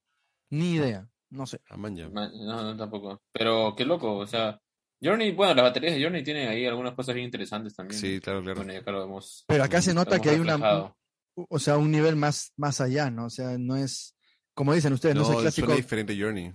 Ni 0.51 0.73
idea. 0.75 1.09
No 1.33 1.47
sé. 1.47 1.61
A 1.71 1.77
man 1.77 1.97
ya. 1.97 2.09
Ma- 2.11 2.31
No, 2.31 2.63
no, 2.63 2.77
tampoco. 2.77 3.23
Pero 3.33 3.75
qué 3.75 3.85
loco, 3.87 4.19
o 4.19 4.27
sea, 4.27 4.61
Journey, 5.03 5.33
bueno, 5.33 5.55
las 5.55 5.65
baterías 5.65 5.95
de 5.95 6.03
Journey 6.03 6.23
tienen 6.23 6.49
ahí 6.49 6.67
algunas 6.67 6.95
cosas 6.95 7.15
bien 7.15 7.25
interesantes 7.25 7.75
también. 7.75 7.99
Sí, 7.99 8.21
claro, 8.21 8.43
claro. 8.43 8.59
Bueno, 8.59 8.75
y 8.75 8.77
acá 8.77 8.93
lo 8.93 9.01
vemos. 9.01 9.45
Pero 9.49 9.65
acá 9.65 9.81
se 9.81 9.95
nota 9.95 10.21
que 10.21 10.31
hay 10.31 10.39
una, 10.39 10.95
o 11.35 11.59
sea, 11.59 11.79
un 11.79 11.91
nivel 11.91 12.17
más, 12.17 12.53
más 12.57 12.81
allá, 12.81 13.11
¿no? 13.11 13.27
O 13.27 13.31
sea, 13.31 13.57
no 13.59 13.77
es, 13.77 14.15
como 14.55 14.75
dicen 14.75 14.93
ustedes, 14.93 15.15
no, 15.17 15.23
es 15.23 15.31
el 15.31 15.37
clásico. 15.39 15.67
suena 15.67 15.77
diferente 15.77 16.17
Journey. 16.21 16.55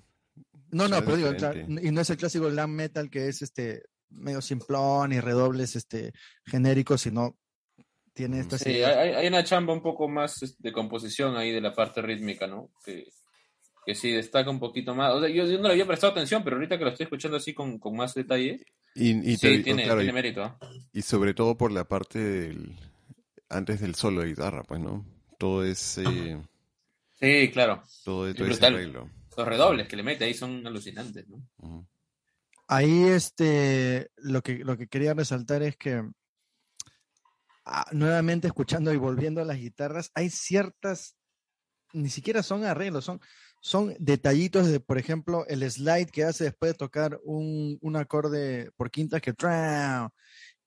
No, 0.70 0.84
no, 0.84 0.88
suena 0.88 1.02
pero 1.02 1.18
digo, 1.18 1.32
diferente. 1.34 1.66
claro, 1.66 1.88
y 1.88 1.92
no 1.92 2.02
es 2.02 2.10
el 2.10 2.18
clásico 2.18 2.50
glam 2.50 2.72
metal 2.72 3.10
que 3.10 3.28
es 3.28 3.42
este 3.42 3.84
medio 4.10 4.42
simplón 4.42 5.12
y 5.12 5.20
redobles 5.20 5.76
este 5.76 6.14
genéricos, 6.46 7.02
sino 7.02 7.36
tiene 8.14 8.40
estas 8.40 8.62
Sí, 8.62 8.84
hay, 8.84 9.14
hay 9.14 9.28
una 9.28 9.44
chamba 9.44 9.74
un 9.74 9.82
poco 9.82 10.08
más 10.08 10.42
es, 10.44 10.58
de 10.60 10.72
composición 10.72 11.36
ahí 11.36 11.52
de 11.52 11.62
la 11.62 11.74
parte 11.74 12.02
rítmica, 12.02 12.48
¿no? 12.48 12.72
Que, 12.86 13.08
que 13.88 13.96
sí 13.96 14.12
destaca 14.12 14.50
un 14.52 14.60
poquito 14.60 14.94
más. 14.94 15.14
O 15.14 15.22
sea, 15.22 15.30
yo, 15.30 15.46
yo 15.46 15.58
no 15.60 15.64
le 15.70 15.72
había 15.74 15.88
prestado 15.88 16.12
atención, 16.12 16.44
pero 16.44 16.58
ahorita 16.58 16.78
que 16.78 16.84
lo 16.84 16.90
estoy 16.92 17.06
escuchando 17.06 17.38
así 17.38 17.54
con, 17.54 17.80
con 17.80 17.96
más 17.96 18.14
detalle, 18.14 18.64
Y, 18.94 19.12
y, 19.32 19.38
sí, 19.38 19.48
te- 19.48 19.64
tiene, 19.64 19.84
claro, 19.86 20.02
tiene 20.02 20.12
y- 20.12 20.14
mérito. 20.14 20.58
y 20.92 21.02
sobre 21.02 21.34
todo 21.34 21.58
por 21.58 21.72
la 21.72 21.86
parte 21.88 22.20
del 22.20 22.76
antes 23.50 23.80
del 23.80 23.96
solo 23.96 24.22
de 24.22 24.28
guitarra, 24.28 24.64
pues, 24.64 24.82
¿no? 24.82 25.06
Todo 25.40 25.64
ese 25.64 26.04
Sí, 27.20 27.50
claro. 27.54 27.82
todo, 28.04 28.34
todo 28.36 28.48
ese 28.48 28.66
arreglo. 28.66 29.10
Los 29.38 29.48
redobles 29.48 29.88
que 29.88 29.96
le 29.96 30.04
mete 30.04 30.26
ahí 30.26 30.34
son 30.34 30.68
alucinantes, 30.68 31.26
¿no? 31.30 31.88
Ahí 32.68 33.06
este 33.06 34.12
lo 34.18 34.42
que 34.42 34.58
lo 34.66 34.78
que 34.78 34.88
quería 34.88 35.14
resaltar 35.14 35.64
es 35.64 35.78
que 35.78 36.04
ah, 37.66 37.86
nuevamente 37.94 38.48
escuchando 38.48 38.94
y 38.94 38.98
volviendo 38.98 39.42
a 39.42 39.46
las 39.46 39.58
guitarras, 39.58 40.12
hay 40.14 40.30
ciertas 40.30 41.16
ni 41.94 42.10
siquiera 42.10 42.44
son 42.44 42.66
arreglos, 42.66 43.06
son 43.06 43.22
son 43.62 43.95
detallitos 43.99 44.68
de, 44.68 44.80
por 44.80 44.97
ejemplo, 44.97 45.45
el 45.47 45.70
slide 45.70 46.10
que 46.10 46.24
hace 46.24 46.45
después 46.45 46.74
de 46.74 46.78
tocar 46.78 47.20
un, 47.24 47.78
un 47.82 47.95
acorde 47.95 48.72
por 48.78 48.91
quintas 48.91 49.22
que 49.22 49.34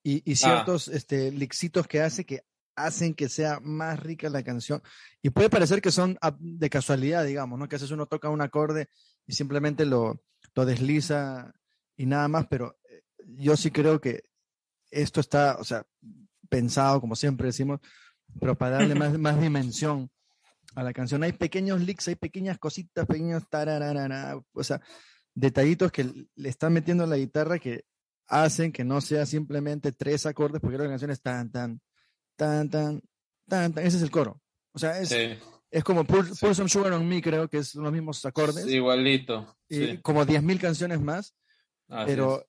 y, 0.02 0.30
y 0.30 0.36
ciertos 0.36 0.88
este, 0.88 1.30
lixitos 1.30 1.86
que 1.86 2.00
hace 2.00 2.24
que 2.24 2.42
hacen 2.76 3.14
que 3.14 3.28
sea 3.28 3.60
más 3.60 4.00
rica 4.00 4.28
la 4.30 4.42
canción. 4.42 4.82
Y 5.22 5.30
puede 5.30 5.50
parecer 5.50 5.82
que 5.82 5.90
son 5.90 6.16
ah, 6.22 6.36
de 6.38 6.70
casualidad, 6.70 7.24
digamos, 7.24 7.58
¿no? 7.58 7.68
Que 7.68 7.76
a 7.76 7.78
veces 7.78 7.90
uno 7.90 8.06
toca 8.06 8.28
un 8.28 8.40
acorde 8.40 8.88
y 9.26 9.32
simplemente 9.32 9.84
lo, 9.84 10.22
lo 10.54 10.64
desliza 10.64 11.52
y 11.96 12.06
nada 12.06 12.28
más, 12.28 12.46
pero 12.48 12.78
eh, 12.88 13.02
yo 13.26 13.56
sí 13.56 13.70
creo 13.70 14.00
que 14.00 14.24
esto 14.90 15.20
está, 15.20 15.56
o 15.60 15.64
sea, 15.64 15.84
pensado, 16.48 17.00
como 17.00 17.14
siempre 17.14 17.48
decimos, 17.48 17.80
pero 18.40 18.56
para 18.56 18.78
darle 18.78 18.94
más, 18.96 19.18
más 19.18 19.40
dimensión 19.40 20.10
a 20.74 20.82
la 20.82 20.92
canción. 20.92 21.22
Hay 21.22 21.32
pequeños 21.32 21.80
leaks, 21.80 22.08
hay 22.08 22.14
pequeñas 22.16 22.58
cositas, 22.58 23.06
pequeños 23.06 23.48
tarararara, 23.48 24.40
o 24.52 24.64
sea, 24.64 24.80
detallitos 25.34 25.90
que 25.92 26.04
le 26.34 26.48
están 26.48 26.72
metiendo 26.72 27.04
a 27.04 27.06
la 27.06 27.16
guitarra 27.16 27.58
que 27.58 27.84
hacen 28.26 28.72
que 28.72 28.84
no 28.84 29.00
sea 29.00 29.26
simplemente 29.26 29.92
tres 29.92 30.26
acordes, 30.26 30.60
porque 30.60 30.78
la 30.78 30.88
canción 30.88 31.10
es 31.10 31.20
tan, 31.20 31.50
tan, 31.50 31.80
tan, 32.36 32.68
tan, 32.70 33.00
tan, 33.48 33.72
tan, 33.72 33.84
ese 33.86 33.96
es 33.96 34.02
el 34.02 34.10
coro. 34.10 34.40
O 34.72 34.78
sea, 34.78 34.98
es, 35.00 35.08
Sí, 35.08 35.36
es 35.70 35.82
como 35.84 36.04
Pour, 36.04 36.26
Pour 36.38 36.54
Some 36.54 36.68
Sugar 36.68 36.92
on 36.92 37.08
Me, 37.08 37.20
creo 37.20 37.48
que 37.48 37.58
es 37.58 37.74
los 37.74 37.92
mismos 37.92 38.24
acordes, 38.24 38.64
sí, 38.64 38.74
igualito. 38.76 39.56
y 39.68 39.76
Sí, 39.76 39.98
como 39.98 40.24
10.000 40.24 40.60
canciones 40.60 41.00
más, 41.00 41.34
así 41.88 42.06
pero 42.06 42.40
es. 42.40 42.46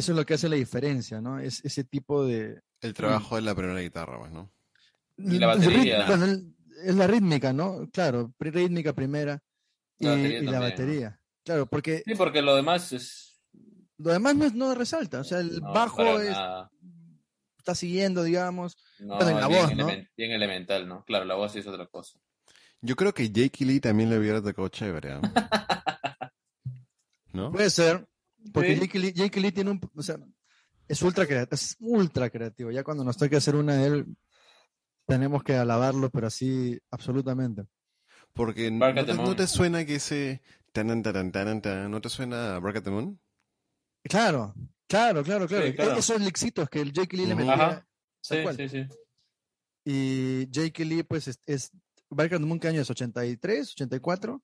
eso 0.00 0.12
es 0.12 0.18
lo 0.18 0.24
que 0.24 0.34
hace 0.34 0.48
la 0.48 0.56
diferencia, 0.56 1.20
¿no? 1.20 1.38
Es 1.38 1.62
ese 1.64 1.84
tipo 1.84 2.24
de... 2.24 2.60
El 2.80 2.94
trabajo 2.94 3.36
de 3.36 3.42
la 3.42 3.54
primera 3.54 3.80
guitarra, 3.80 4.18
pues, 4.18 4.32
¿no? 4.32 4.50
Y 5.18 5.38
la 5.38 5.54
rit- 5.56 5.58
batería. 5.66 6.06
bueno, 6.06 6.26
es 6.84 6.94
la 6.94 7.06
rítmica, 7.06 7.52
¿no? 7.52 7.88
Claro, 7.92 8.32
rítmica 8.38 8.92
primera 8.94 9.42
y, 9.98 10.04
La 10.06 10.10
batería 10.12 10.38
y 10.38 10.44
la 10.44 10.50
también, 10.52 10.60
¿no? 10.60 10.60
batería. 10.70 11.20
Claro, 11.44 11.66
porque 11.66 12.02
Sí, 12.04 12.14
porque 12.14 12.42
lo 12.42 12.54
demás 12.54 12.92
es. 12.92 13.40
lo 13.98 14.12
demás 14.12 14.36
no, 14.36 14.44
es- 14.44 14.54
no 14.54 14.74
resalta, 14.74 15.20
o 15.20 15.24
sea, 15.24 15.38
el 15.40 15.60
no, 15.60 15.72
bajo 15.72 16.20
es- 16.20 16.36
está 17.58 17.74
siguiendo, 17.74 18.22
digamos. 18.22 18.76
No, 18.98 19.16
bueno, 19.16 19.30
y 19.30 19.40
la 19.40 19.48
bien, 19.48 19.62
voz, 19.62 19.76
¿no? 19.76 19.86
bien 20.16 20.30
elemental, 20.32 20.86
¿no? 20.88 21.04
Claro, 21.04 21.24
la 21.24 21.34
voz 21.34 21.52
sí 21.52 21.58
es 21.60 21.66
otra 21.66 21.86
cosa. 21.86 22.18
Yo 22.80 22.94
creo 22.96 23.12
que 23.12 23.30
Jake 23.30 23.64
Lee 23.64 23.80
también 23.80 24.08
le 24.10 24.18
hubiera 24.18 24.40
tocado 24.40 24.68
chévere, 24.68 25.12
¿ah? 25.12 25.20
¿No? 27.32 27.52
Puede 27.52 27.70
ser, 27.70 28.06
porque 28.52 28.74
Sí. 28.74 28.80
Jake 28.82 28.98
Lee, 28.98 29.12
Jake 29.12 29.40
Lee 29.40 29.52
tiene 29.52 29.70
un, 29.70 29.80
o 29.94 30.02
sea, 30.02 30.16
es 30.86 31.02
ultra 31.02 31.26
creativo, 31.26 31.54
es 31.54 31.76
ultra 31.80 32.30
creativo. 32.30 32.70
Ya 32.70 32.82
cuando 32.84 33.04
nos 33.04 33.16
toque 33.16 33.36
hacer 33.36 33.54
una 33.56 33.74
de 33.76 33.86
él, 33.86 34.06
tenemos 35.08 35.42
que 35.42 35.54
alabarlo, 35.54 36.10
pero 36.10 36.26
así, 36.26 36.78
absolutamente. 36.90 37.64
Porque 38.34 38.70
¿no 38.70 38.94
te, 38.94 39.14
no 39.14 39.34
te 39.34 39.46
suena 39.46 39.84
que 39.86 39.96
ese 39.96 40.42
tanan, 40.72 41.02
taran, 41.02 41.32
taran, 41.32 41.62
tan, 41.62 41.90
¿no 41.90 42.00
te 42.00 42.10
suena 42.10 42.56
a 42.56 42.58
Bark 42.60 42.76
at 42.76 42.82
the 42.82 42.90
Moon? 42.90 43.18
Claro, 44.04 44.54
claro, 44.86 45.24
claro, 45.24 45.48
claro. 45.48 45.66
Sí, 45.66 45.72
claro. 45.74 45.94
Esos 45.96 46.20
lixitos 46.20 46.68
que 46.68 46.80
el 46.82 46.92
Jake 46.92 47.16
Lee 47.16 47.26
le 47.26 47.34
metía. 47.34 47.86
Sí, 48.20 48.36
sí, 48.54 48.68
sí. 48.68 48.86
Y 49.84 50.46
Jake 50.50 50.84
Lee, 50.84 51.02
pues, 51.02 51.26
es, 51.28 51.40
es 51.46 51.72
Bark 52.10 52.34
at 52.34 52.38
the 52.38 52.44
Moon, 52.44 52.60
¿qué 52.60 52.68
año 52.68 52.82
es? 52.82 52.90
¿83? 52.90 53.40
¿84? 53.40 54.42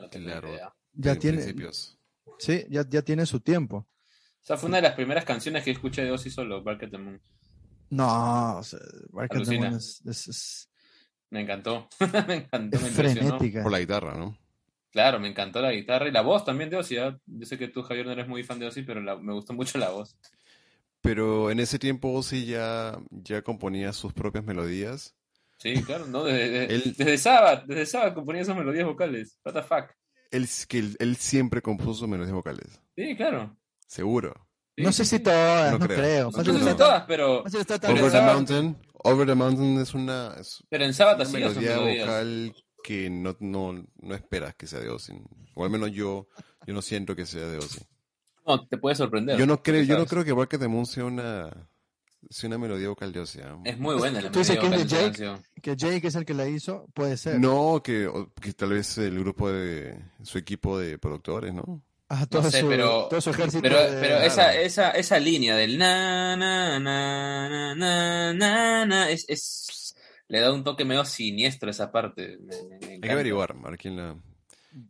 No 0.00 0.08
tengo 0.08 0.26
Claro. 0.26 0.48
Ya 0.92 1.12
en 1.12 1.18
tiene, 1.18 1.38
principios. 1.38 1.98
sí, 2.38 2.64
ya, 2.70 2.88
ya 2.88 3.02
tiene 3.02 3.26
su 3.26 3.40
tiempo. 3.40 3.78
O 3.78 4.46
sea, 4.46 4.56
fue 4.56 4.68
una 4.68 4.76
de 4.76 4.82
las 4.82 4.94
primeras 4.94 5.24
canciones 5.24 5.64
que 5.64 5.72
escuché 5.72 6.04
de 6.04 6.12
Ozzy 6.12 6.30
solo, 6.30 6.62
Bark 6.62 6.84
at 6.84 6.90
the 6.90 6.98
Moon. 6.98 7.20
No, 7.96 8.58
o 8.58 8.62
sea, 8.62 8.78
Bark 9.10 9.26
at 9.26 9.28
the 9.30 9.36
Alucina. 9.36 9.66
Moon 9.70 9.78
es, 9.78 10.02
es- 10.06 10.28
es- 10.28 10.70
Me 11.30 11.40
encantó. 11.42 11.88
me 12.28 12.34
encantó, 12.34 12.76
es 12.76 12.82
me 12.82 12.88
impresionó. 12.88 13.28
frenética. 13.38 13.62
Por 13.62 13.72
la 13.72 13.80
guitarra, 13.80 14.14
¿no? 14.16 14.36
Claro, 14.90 15.18
me 15.18 15.28
encantó 15.28 15.60
la 15.60 15.72
guitarra 15.72 16.08
y 16.08 16.12
la 16.12 16.20
voz 16.22 16.44
también 16.44 16.70
de 16.70 16.76
Ozzy. 16.76 16.96
¿ah? 16.98 17.18
Yo 17.26 17.46
sé 17.46 17.58
que 17.58 17.68
tú, 17.68 17.82
Javier, 17.82 18.06
no 18.06 18.12
eres 18.12 18.28
muy 18.28 18.42
fan 18.44 18.58
de 18.58 18.66
Ozzy, 18.66 18.82
pero 18.82 19.00
la- 19.00 19.16
me 19.16 19.32
gustó 19.32 19.52
mucho 19.52 19.78
la 19.78 19.90
voz. 19.90 20.16
Pero 21.00 21.50
en 21.50 21.60
ese 21.60 21.78
tiempo 21.78 22.12
Ozzy 22.12 22.46
ya, 22.46 22.98
ya 23.10 23.42
componía 23.42 23.92
sus 23.92 24.12
propias 24.12 24.44
melodías. 24.44 25.14
Sí, 25.58 25.82
claro, 25.82 26.06
¿no? 26.06 26.24
Desde, 26.24 26.48
desde, 26.50 26.74
Él- 26.74 26.94
desde 26.96 27.18
Sabbath, 27.18 27.64
desde 27.66 27.86
Sabbath 27.86 28.14
componía 28.14 28.42
esas 28.42 28.56
melodías 28.56 28.86
vocales. 28.86 29.38
What 29.44 29.52
the 29.54 29.62
fuck. 29.62 29.90
Él, 30.30 30.48
que 30.68 30.78
él, 30.78 30.96
él 30.98 31.16
siempre 31.16 31.62
compuso 31.62 31.94
sus 31.94 32.08
melodías 32.08 32.34
vocales. 32.34 32.80
Sí, 32.96 33.16
claro. 33.16 33.56
Seguro. 33.86 34.34
No 34.76 34.92
sé 34.92 35.04
si 35.04 35.20
todas, 35.20 35.72
No 35.72 35.78
no, 35.78 35.86
creo. 35.86 35.98
creo. 35.98 36.30
No 36.30 36.44
sé 36.44 36.52
si 36.52 36.56
está- 36.58 36.76
todas, 36.76 37.04
pero, 37.06 37.46
está 37.46 37.74
Over 37.90 38.02
the 38.02 38.10
Sabbath- 38.10 38.34
Mountain. 38.34 38.76
Over 39.06 39.26
the 39.26 39.34
Mountain 39.34 39.78
es 39.80 39.94
una, 39.94 40.34
es 40.40 40.64
pero 40.68 40.84
en 40.84 40.94
Sabbath 40.94 41.28
melodía 41.30 41.78
vocal 41.78 42.54
que 42.82 43.08
no, 43.10 43.36
no, 43.40 43.86
no 44.00 44.14
esperas 44.14 44.54
que 44.56 44.66
sea 44.66 44.80
de 44.80 44.88
Ozzy. 44.88 45.12
O 45.54 45.64
al 45.64 45.70
menos 45.70 45.92
yo, 45.92 46.26
yo 46.66 46.74
no 46.74 46.82
siento 46.82 47.14
que 47.14 47.24
sea 47.26 47.46
de 47.46 47.58
Ozzy. 47.58 47.80
No, 48.46 48.66
te 48.66 48.76
puede 48.78 48.96
sorprender. 48.96 49.38
Yo 49.38 49.46
no 49.46 49.62
creo, 49.62 49.82
yo 49.84 49.96
no 49.98 50.06
creo 50.06 50.24
que 50.24 50.32
at 50.56 50.60
the 50.60 50.68
Moon 50.68 50.84
sea 50.86 51.04
una, 51.04 51.50
sea 52.28 52.48
una 52.48 52.58
melodía 52.58 52.88
vocal 52.88 53.12
de 53.12 53.20
Ozzy. 53.20 53.40
¿ah? 53.42 53.58
Es 53.64 53.78
muy 53.78 53.94
buena 53.94 54.20
la 54.20 54.30
¿Tú 54.30 54.38
dices 54.40 54.56
melodía 54.56 54.76
que 54.78 54.82
es 54.82 54.90
de 54.90 54.96
vocal 54.96 55.12
Jake? 55.12 55.24
canción. 55.24 55.62
Que 55.62 55.76
Jake 55.76 56.06
es 56.08 56.14
el 56.14 56.24
que 56.26 56.34
la 56.34 56.48
hizo, 56.48 56.86
puede 56.94 57.16
ser. 57.16 57.38
No, 57.40 57.80
que, 57.82 58.10
que 58.40 58.52
tal 58.54 58.70
vez 58.70 58.98
el 58.98 59.18
grupo 59.18 59.50
de 59.50 59.98
su 60.22 60.36
equipo 60.38 60.78
de 60.78 60.98
productores, 60.98 61.54
¿no? 61.54 61.82
Ah, 62.08 62.26
todo, 62.26 62.50
sé, 62.50 62.60
su, 62.60 62.68
pero- 62.68 63.08
todo 63.08 63.20
su 63.20 63.30
ejército. 63.30 63.62
Pero, 63.62 63.78
de- 63.90 64.00
pero 64.00 64.18
esa, 64.18 64.54
esa, 64.54 64.90
esa 64.90 65.18
línea 65.18 65.56
del 65.56 65.78
na, 65.78 66.36
na, 66.36 66.78
na, 66.78 67.48
na, 67.48 67.74
na, 67.74 68.32
na, 68.34 68.86
na, 68.86 69.10
es, 69.10 69.24
es, 69.28 69.94
le 70.28 70.40
da 70.40 70.52
un 70.52 70.62
toque 70.64 70.84
medio 70.84 71.04
siniestro 71.04 71.68
a 71.68 71.70
esa 71.70 71.90
parte. 71.90 72.38
Me- 72.40 72.62
me- 72.68 72.78
me 72.78 72.92
Hay 72.94 73.00
que 73.00 73.10
averiguar, 73.10 73.52
a 73.52 73.70
ver 73.70 73.78
quién 73.78 73.96
la, 73.96 74.20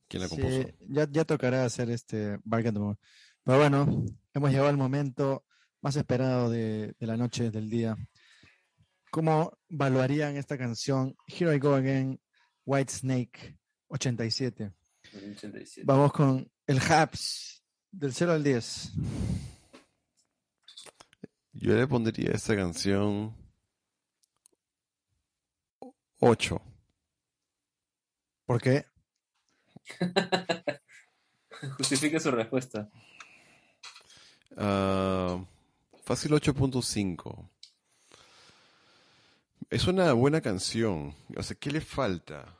quién 0.08 0.22
la 0.22 0.28
Sí, 0.28 0.36
compuso. 0.40 0.68
ya, 0.88 1.06
ya 1.10 1.24
tocará 1.24 1.64
hacer 1.64 1.90
este 1.90 2.38
the 2.50 2.72
Moon. 2.72 2.98
Pero 3.44 3.58
bueno, 3.58 4.04
hemos 4.32 4.50
llegado 4.50 4.68
al 4.68 4.76
momento 4.76 5.44
más 5.82 5.96
esperado 5.96 6.50
de, 6.50 6.94
de 6.98 7.06
la 7.06 7.16
noche, 7.16 7.50
del 7.50 7.70
día. 7.70 7.96
¿Cómo 9.10 9.56
evaluarían 9.68 10.36
esta 10.36 10.58
canción 10.58 11.14
Here 11.28 11.54
I 11.54 11.58
Go 11.60 11.74
Again, 11.74 12.18
White 12.64 12.92
Snake 12.92 13.56
87? 13.88 14.72
87. 15.14 15.82
Vamos 15.84 16.12
con 16.12 16.50
el 16.66 16.80
Haps 16.80 17.64
del 17.90 18.12
0 18.12 18.32
al 18.32 18.44
10. 18.44 18.92
Yo 21.52 21.74
le 21.74 21.86
pondría 21.86 22.30
a 22.30 22.34
esta 22.34 22.56
canción 22.56 23.34
8. 26.20 26.60
¿Por 28.46 28.60
qué? 28.60 28.86
Justifique 31.78 32.20
su 32.20 32.30
respuesta. 32.30 32.90
Ah, 34.56 35.44
fácil 36.04 36.32
8.5. 36.32 37.50
Es 39.70 39.86
una 39.86 40.12
buena 40.12 40.40
canción. 40.40 41.14
O 41.36 41.42
sea, 41.42 41.56
¿qué 41.56 41.70
le 41.70 41.80
falta? 41.80 42.56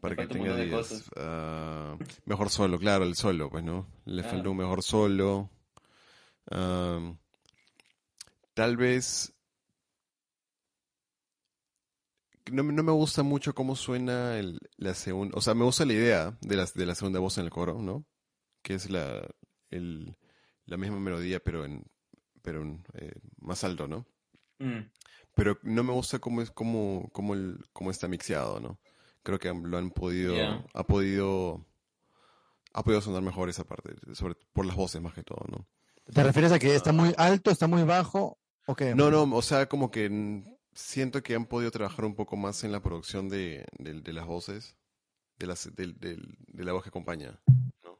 Para 0.00 0.14
que 0.16 0.26
tenga 0.26 0.50
montón 0.50 0.58
de 0.58 0.64
10. 0.66 0.76
cosas. 0.76 1.10
Ah, 1.16 1.96
mejor 2.24 2.50
solo, 2.50 2.78
claro, 2.78 3.04
el 3.04 3.14
solo, 3.16 3.50
pues, 3.50 3.64
¿no? 3.64 3.86
Le 4.04 4.22
Claro. 4.22 4.36
falta 4.36 4.50
un 4.50 4.56
mejor 4.56 4.82
solo. 4.82 5.50
Ah, 6.50 7.12
tal 8.54 8.76
vez 8.76 9.34
no, 12.50 12.62
me- 12.64 12.72
no 12.72 12.82
me 12.82 12.92
gusta 12.92 13.22
mucho 13.22 13.54
cómo 13.54 13.76
suena 13.76 14.38
el- 14.38 14.58
la 14.76 14.94
segunda, 14.94 15.36
o 15.36 15.40
sea, 15.40 15.54
me 15.54 15.64
gusta 15.64 15.84
la 15.84 15.92
idea 15.92 16.38
de 16.40 16.56
la, 16.56 16.66
de 16.74 16.86
la 16.86 16.94
segunda 16.94 17.18
voz 17.20 17.36
en 17.38 17.44
el 17.44 17.50
coro, 17.50 17.80
¿no? 17.82 18.06
Que 18.62 18.74
es 18.74 18.88
la, 18.90 19.28
el- 19.70 20.16
la 20.64 20.76
misma 20.76 20.98
melodía, 20.98 21.40
pero 21.40 21.64
en, 21.64 21.84
pero 22.42 22.62
en, 22.62 22.84
eh, 22.94 23.12
más 23.38 23.64
alto, 23.64 23.86
¿no? 23.86 24.06
Mm. 24.60 24.90
Pero 25.34 25.58
no 25.62 25.82
me 25.84 25.92
gusta 25.92 26.18
cómo 26.18 26.40
es, 26.42 26.50
cómo, 26.50 27.08
cómo, 27.12 27.34
el, 27.34 27.58
cómo 27.72 27.90
está 27.90 28.08
mixeado, 28.08 28.60
¿no? 28.60 28.78
Creo 29.28 29.38
que 29.38 29.52
lo 29.52 29.76
han 29.76 29.90
podido, 29.90 30.64
ha 30.72 30.84
podido, 30.84 31.62
ha 32.72 32.82
podido 32.82 33.02
sonar 33.02 33.20
mejor 33.20 33.50
esa 33.50 33.62
parte, 33.64 33.90
sobre, 34.14 34.36
por 34.54 34.64
las 34.64 34.74
voces 34.74 35.02
más 35.02 35.12
que 35.12 35.22
todo, 35.22 35.44
¿no? 35.50 35.68
¿Te 36.14 36.22
refieres 36.22 36.50
a 36.50 36.58
que 36.58 36.74
está 36.74 36.92
muy 36.92 37.12
alto, 37.18 37.50
está 37.50 37.66
muy 37.66 37.82
bajo 37.82 38.38
o 38.66 38.74
qué? 38.74 38.94
No, 38.94 39.10
no, 39.10 39.24
o 39.36 39.42
sea, 39.42 39.68
como 39.68 39.90
que 39.90 40.42
siento 40.72 41.22
que 41.22 41.34
han 41.34 41.44
podido 41.44 41.70
trabajar 41.70 42.06
un 42.06 42.14
poco 42.14 42.38
más 42.38 42.64
en 42.64 42.72
la 42.72 42.80
producción 42.80 43.28
de, 43.28 43.66
de- 43.78 44.00
de 44.00 44.12
las 44.14 44.24
voces, 44.24 44.76
de, 45.38 45.46
las, 45.46 45.68
de 45.76 46.16
la 46.64 46.72
voz 46.72 46.82
que 46.82 46.88
acompaña. 46.88 47.38
¿no? 47.84 47.98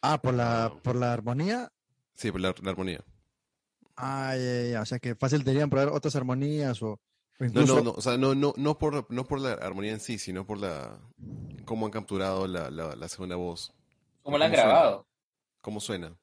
Ah, 0.00 0.22
por 0.22 0.32
la, 0.34 0.72
por 0.84 0.94
la 0.94 1.12
armonía. 1.12 1.72
Sí, 2.14 2.30
por 2.30 2.40
la, 2.40 2.54
la 2.62 2.70
armonía. 2.70 3.00
Ah, 3.96 4.36
ya, 4.36 4.44
ya, 4.62 4.70
ya. 4.70 4.82
O 4.82 4.86
sea 4.86 5.00
que 5.00 5.16
fácil 5.16 5.42
deberían 5.42 5.70
probar 5.70 5.88
otras 5.88 6.14
armonías 6.14 6.80
o, 6.84 7.00
No, 7.38 7.66
no, 7.66 7.82
no, 7.82 7.90
o 7.90 8.00
sea, 8.00 8.16
no, 8.16 8.34
no, 8.34 8.54
no, 8.56 8.78
por, 8.78 9.10
no 9.12 9.24
por 9.26 9.40
la 9.40 9.52
armonía 9.52 9.92
en 9.92 10.00
sí, 10.00 10.18
sino 10.18 10.46
por 10.46 10.58
la 10.58 10.98
cómo 11.64 11.84
han 11.86 11.92
capturado 11.92 12.46
la, 12.46 12.70
la, 12.70 12.96
la 12.96 13.08
segunda 13.08 13.36
voz, 13.36 13.74
¿Cómo 14.22 14.38
la 14.38 14.46
han 14.46 14.52
grabado? 14.52 15.06
cómo 15.60 15.80
suena. 15.80 16.16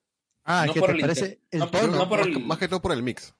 Ah, 0.43 0.65
no 0.65 0.73
que 0.73 0.79
por 0.79 0.89
te 0.89 0.95
el 0.95 1.01
parece 1.01 1.25
inter- 1.25 1.39
el 1.51 1.59
no, 1.59 1.69
tono. 1.69 1.97
no 1.97 2.09
por 2.09 2.17
más, 2.19 2.27
el- 2.27 2.33
que, 2.33 2.39
más 2.39 2.57
que 2.57 2.67
todo 2.67 2.81
por 2.81 2.91
el 2.93 3.03
mix. 3.03 3.33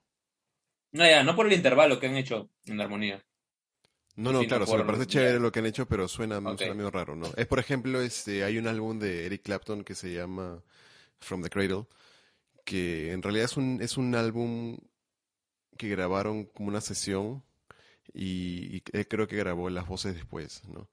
No, 0.91 1.03
ya, 1.05 1.23
no 1.23 1.35
por 1.35 1.47
el 1.47 1.53
intervalo 1.53 1.99
que 1.99 2.07
han 2.07 2.15
hecho 2.17 2.49
en 2.65 2.77
la 2.77 2.83
armonía. 2.83 3.25
No, 4.15 4.31
no, 4.31 4.45
claro, 4.45 4.65
o 4.65 4.67
sea, 4.67 4.77
me 4.77 4.83
parece 4.83 5.07
chévere 5.07 5.39
lo 5.39 5.51
que 5.51 5.57
han 5.59 5.65
hecho, 5.65 5.87
pero 5.87 6.07
suena, 6.07 6.37
Ok. 6.37 6.59
suena 6.59 6.75
medio 6.75 6.91
raro, 6.91 7.15
¿no? 7.15 7.25
Es, 7.35 7.47
por 7.47 7.57
ejemplo, 7.57 7.99
este, 7.99 8.43
hay 8.43 8.59
un 8.59 8.67
álbum 8.67 8.99
de 8.99 9.25
Eric 9.25 9.41
Clapton 9.41 9.83
que 9.83 9.95
se 9.95 10.13
llama 10.13 10.61
From 11.19 11.41
the 11.41 11.49
Cradle, 11.49 11.87
que 12.63 13.11
en 13.11 13.23
realidad 13.23 13.45
es 13.45 13.57
un, 13.57 13.79
es 13.81 13.97
un 13.97 14.13
álbum 14.13 14.77
que 15.77 15.89
grabaron 15.89 16.45
como 16.45 16.69
una 16.69 16.81
sesión 16.81 17.43
y, 18.13 18.77
y 18.77 18.83
él 18.93 19.07
creo 19.07 19.27
que 19.27 19.35
grabó 19.37 19.69
las 19.69 19.87
voces 19.87 20.15
después, 20.15 20.63
¿no? 20.67 20.87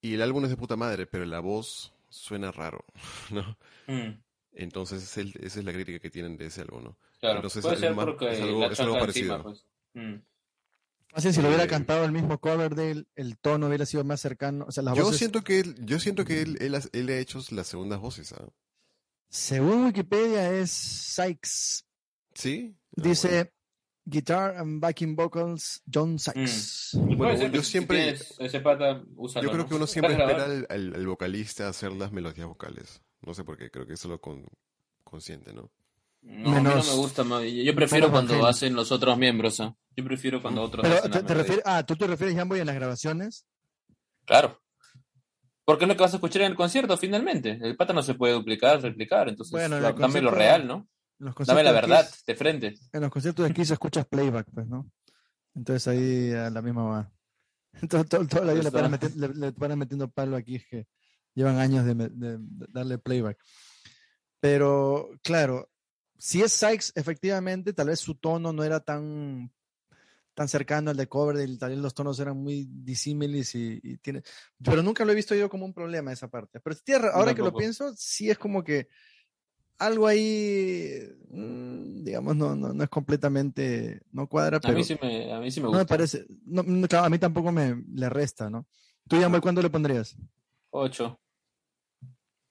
Y 0.00 0.14
el 0.14 0.22
álbum 0.22 0.44
es 0.44 0.50
de 0.50 0.56
puta 0.56 0.76
madre, 0.76 1.06
pero 1.06 1.24
la 1.24 1.40
voz 1.40 1.92
suena 2.08 2.50
raro, 2.50 2.84
¿no? 3.30 3.56
Mm, 3.86 4.20
Entonces 4.54 5.02
es 5.02 5.16
el- 5.18 5.34
esa 5.40 5.60
es 5.60 5.64
la 5.64 5.72
crítica 5.72 5.98
que 5.98 6.10
tienen 6.10 6.36
de 6.36 6.46
ese 6.46 6.62
álbum, 6.62 6.84
¿no? 6.84 6.98
claro, 7.20 7.36
Entonces, 7.36 7.62
puede 7.62 7.74
es 7.76 7.80
ser 7.80 7.94
porque 7.94 8.32
es 8.32 8.40
algo- 8.40 8.60
la 8.60 8.66
es 8.72 8.80
algo 8.80 8.92
choca 8.94 9.00
parecido. 9.00 9.34
encima, 9.36 9.42
pues. 9.42 9.66
Mm. 9.94 10.16
Si 11.32 11.42
lo 11.42 11.48
hubiera 11.48 11.64
Eh, 11.64 11.68
cantado 11.68 12.04
el 12.06 12.12
mismo 12.12 12.38
Coverdale, 12.40 13.04
el 13.16 13.38
tono 13.38 13.66
hubiera 13.68 13.84
sido 13.84 14.02
más 14.02 14.20
cercano. 14.20 14.64
O 14.66 14.72
sea, 14.72 14.82
las 14.82 14.96
Yo 14.96 15.04
voces. 15.04 15.18
siento 15.18 15.42
que 15.42 15.60
él, 15.60 15.76
yo 15.84 16.00
siento 16.00 16.24
que 16.24 16.40
él, 16.40 16.56
él, 16.60 16.74
ha- 16.74 16.80
él 16.92 17.08
ha 17.10 17.18
hecho 17.18 17.38
las 17.50 17.66
segundas 17.66 18.00
voces, 18.00 18.32
¿ah? 18.32 18.48
Según 19.28 19.84
Wikipedia 19.84 20.52
es 20.54 20.70
Sykes. 20.70 21.84
¿Sí? 22.34 22.74
Ah, 22.96 23.02
Dice 23.02 23.52
Guitar 24.04 24.56
and 24.56 24.80
Backing 24.80 25.14
Vocals 25.14 25.82
John 25.92 26.18
Sykes. 26.18 26.90
Y 27.08 27.14
Bueno, 27.14 27.36
ser 27.38 27.52
yo 27.52 27.62
si 27.62 27.70
siempre- 27.72 28.16
ese 28.38 28.60
pata, 28.60 29.02
úsalo, 29.16 29.46
Yo 29.46 29.52
creo 29.52 29.68
que 29.68 29.74
uno 29.74 29.86
siempre 29.86 30.14
espera 30.14 30.44
al, 30.44 30.66
al- 30.68 30.94
al 30.94 31.06
vocalista 31.06 31.68
hacer 31.68 31.92
las 31.92 32.10
melodías 32.12 32.46
vocales. 32.48 33.00
No 33.20 33.32
sé 33.34 33.44
por 33.44 33.56
qué, 33.56 33.70
creo 33.70 33.86
que 33.86 33.94
eso 33.94 34.08
es 34.08 34.10
lo 34.12 34.20
con- 34.20 34.44
consciente, 35.04 35.52
¿no? 35.52 35.70
No, 36.22 36.50
a 36.50 36.54
mí 36.54 36.62
no 36.62 36.70
Menos- 36.70 36.88
me 36.88 36.94
gusta 36.96 37.24
más. 37.24 37.42
Yo 37.44 37.74
prefiero 37.74 38.08
menos 38.08 38.26
cuando 38.26 38.46
hacen 38.46 38.74
los 38.74 38.90
otros 38.92 39.16
miembros. 39.18 39.60
¿ah? 39.60 39.74
Yo 39.96 40.04
prefiero 40.04 40.40
cuando 40.42 40.62
otros 40.62 40.82
Pero 40.82 40.96
hacen 40.96 41.26
te, 41.26 41.34
refieres, 41.34 41.62
ah, 41.66 41.84
tú 41.84 41.96
te 41.96 42.06
refieres, 42.06 42.36
Jamboy, 42.36 42.60
en 42.60 42.66
las 42.66 42.74
grabaciones. 42.76 43.44
Claro. 44.24 44.60
Porque 45.64 45.84
es 45.84 45.88
lo 45.88 45.94
que 45.96 46.02
vas 46.02 46.12
a 46.12 46.16
escuchar 46.16 46.42
en 46.42 46.50
el 46.52 46.56
concierto 46.56 46.96
finalmente. 46.96 47.58
El 47.62 47.76
pata 47.76 47.92
no 47.92 48.02
se 48.02 48.14
puede 48.14 48.34
duplicar, 48.34 48.80
replicar. 48.82 49.28
Entonces, 49.28 49.52
Bueno, 49.52 49.80
dame 49.80 50.20
lo 50.20 50.30
real, 50.32 50.66
¿no? 50.66 50.88
Los 51.22 51.34
Dame 51.46 51.62
la 51.62 51.70
conciertos 51.70 51.72
de 51.72 51.72
verdad, 51.72 52.10
Kiss- 52.10 52.24
de 52.26 52.34
frente. 52.34 52.74
en 52.92 53.00
los 53.00 53.10
conciertos 53.10 53.46
de 53.46 53.54
Kiss 53.54 53.70
escuchas 53.70 54.06
playback, 54.06 54.48
pues, 54.52 54.66
¿no? 54.66 54.90
Entonces 55.54 55.86
ahí 55.88 56.32
a 56.32 56.50
la 56.50 56.62
misma 56.62 56.82
va. 56.84 57.12
Todo, 57.88 58.04
todo- 58.04 58.26
toda 58.26 58.44
la 58.44 58.52
vida 58.54 58.64
le 58.64 58.70
paran, 58.72 58.92
meti- 58.92 59.14
le, 59.14 59.28
le 59.28 59.52
paran 59.52 59.78
metiendo 59.78 60.10
palo 60.10 60.36
aquí, 60.36 60.56
es 60.56 60.66
que 60.66 60.86
llevan 61.34 61.58
años 61.58 61.84
de, 61.84 61.94
de- 61.94 62.38
darle 62.68 62.98
playback. 62.98 63.38
Pero, 64.40 65.10
claro, 65.22 65.70
si 66.18 66.42
es 66.42 66.52
Sykes, 66.52 66.92
efectivamente, 66.96 67.72
tal 67.72 67.88
vez 67.88 68.00
su 68.00 68.16
tono 68.16 68.52
no 68.52 68.64
era 68.64 68.80
tan, 68.80 69.52
tan 70.34 70.48
cercano 70.48 70.90
al 70.90 70.96
de 70.96 71.06
Coverdale, 71.08 71.56
tal 71.56 71.70
vez 71.70 71.78
los 71.78 71.94
tonos 71.94 72.18
eran 72.18 72.36
muy 72.36 72.66
disímiles 72.70 73.54
y, 73.54 73.80
y 73.82 73.96
tiene... 73.98 74.22
Pero 74.62 74.82
nunca 74.82 75.04
lo 75.04 75.12
he 75.12 75.16
visto 75.16 75.34
yo 75.34 75.48
como 75.48 75.64
un 75.64 75.72
problema 75.74 76.12
esa 76.12 76.28
parte. 76.28 76.60
Pero 76.60 76.74
sí 76.74 76.82
tiene 76.84 77.02
ra- 77.02 77.12
Yo 77.12 77.16
ahora 77.18 77.34
que 77.34 77.42
lo 77.42 77.54
pienso, 77.54 77.94
sí 77.96 78.30
es 78.30 78.38
como 78.38 78.64
que 78.64 78.88
algo 79.78 80.06
ahí, 80.06 80.98
mm, 81.30 82.04
digamos, 82.04 82.36
no, 82.36 82.54
no, 82.54 82.72
no 82.72 82.82
es 82.84 82.90
completamente, 82.90 84.00
no 84.12 84.26
cuadra, 84.28 84.58
A 84.58 84.60
pero 84.60 84.74
mí 84.74 84.84
sí 84.84 84.96
me, 85.00 85.32
a 85.32 85.40
mí 85.40 85.50
sí 85.50 85.60
me 85.60 85.64
no 85.66 85.72
me 85.72 85.78
gusta. 85.78 85.94
parece, 85.94 86.26
no, 86.44 86.62
no, 86.62 86.86
claro, 86.88 87.06
a 87.06 87.10
mí 87.10 87.18
tampoco 87.18 87.50
me 87.52 87.82
le 87.94 88.08
resta, 88.08 88.48
¿no? 88.50 88.66
Tú, 89.08 89.18
Yamoy, 89.18 89.40
¿cuándo 89.40 89.60
le 89.62 89.70
pondrías? 89.70 90.16
Ocho. 90.70 91.18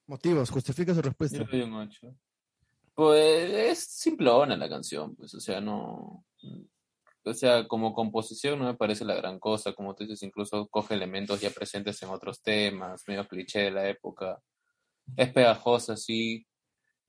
Motivos, 0.07 0.49
justifica 0.49 0.93
su 0.93 0.99
Yo 0.99 1.03
respuesta. 1.03 1.37
le 1.37 1.45
doy 1.45 1.61
un 1.61 1.73
ocho. 1.75 2.15
Pues 2.93 3.49
es 3.51 3.79
simplona 3.85 4.57
la 4.57 4.67
canción, 4.69 5.15
pues, 5.15 5.33
o 5.33 5.39
sea, 5.39 5.61
no. 5.61 6.25
O 7.23 7.33
sea, 7.33 7.67
como 7.67 7.93
composición 7.93 8.59
no 8.59 8.65
me 8.65 8.73
parece 8.73 9.05
la 9.05 9.15
gran 9.15 9.39
cosa, 9.39 9.73
como 9.73 9.95
tú 9.95 10.03
dices, 10.03 10.23
incluso 10.23 10.67
coge 10.67 10.95
elementos 10.95 11.39
ya 11.39 11.51
presentes 11.51 12.01
en 12.01 12.09
otros 12.09 12.41
temas, 12.41 13.03
medio 13.07 13.27
cliché 13.27 13.59
de 13.59 13.71
la 13.71 13.87
época. 13.87 14.41
Es 15.15 15.31
pegajosa, 15.31 15.95
sí. 15.95 16.45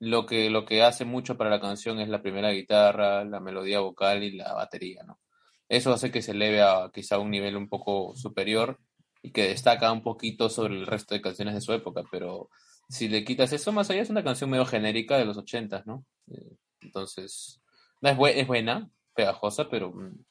Lo 0.05 0.26
que, 0.26 0.50
lo 0.50 0.64
que 0.64 0.82
hace 0.82 1.05
mucho 1.05 1.36
para 1.38 1.50
la 1.50 1.61
canción 1.61 2.00
es 2.00 2.09
la 2.09 2.22
primera 2.22 2.50
guitarra, 2.50 3.24
la 3.24 3.38
melodía 3.40 3.80
vocal 3.80 4.22
y 4.24 4.32
la 4.36 4.53
batería, 4.55 5.03
¿no? 5.05 5.20
Eso 5.68 5.92
hace 5.92 6.11
que 6.11 6.22
se 6.22 6.32
eleve 6.32 6.61
a 6.62 6.90
quizá 6.92 7.18
un 7.18 7.30
nivel 7.30 7.57
un 7.57 7.68
poco 7.68 8.14
superior 8.16 8.80
y 9.22 9.30
que 9.32 9.48
destaca 9.48 9.92
un 9.92 10.03
poquito 10.03 10.50
sobre 10.50 10.74
el 10.74 10.86
resto 10.86 11.14
de 11.14 11.20
canciones 11.22 11.55
de 11.55 11.61
su 11.61 11.72
época, 11.72 12.03
pero 12.11 12.50
si 12.88 13.09
le 13.09 13.24
quitas 13.24 13.53
eso, 13.53 13.70
más 13.72 13.90
allá 13.90 14.03
es 14.03 14.11
una 14.11 14.24
canción 14.24 14.50
medio 14.50 14.66
genérica 14.66 15.16
de 15.18 15.24
los 15.24 15.36
ochentas, 15.38 15.86
¿no? 15.86 16.05
Eh, 16.28 16.57
Entonces, 16.80 17.61
no 18.00 18.09
es, 18.11 18.16
bue- 18.16 18.32
es 18.36 18.46
buena, 18.46 18.90
pegajosa, 19.14 19.68
pero 19.70 19.92
mm, 19.92 20.24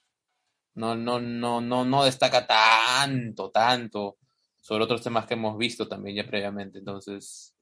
no, 0.76 0.96
no, 0.96 1.20
no, 1.20 1.62
no, 1.62 1.86
no 1.86 2.04
destaca 2.06 2.48
tanto, 2.48 3.52
tanto 3.52 4.18
sobre 4.62 4.84
otros 4.84 5.02
temas 5.04 5.26
que 5.26 5.34
hemos 5.36 5.58
visto 5.58 5.88
también 5.88 6.18
ya 6.18 6.26
previamente. 6.28 6.80
Entonces, 6.80 7.56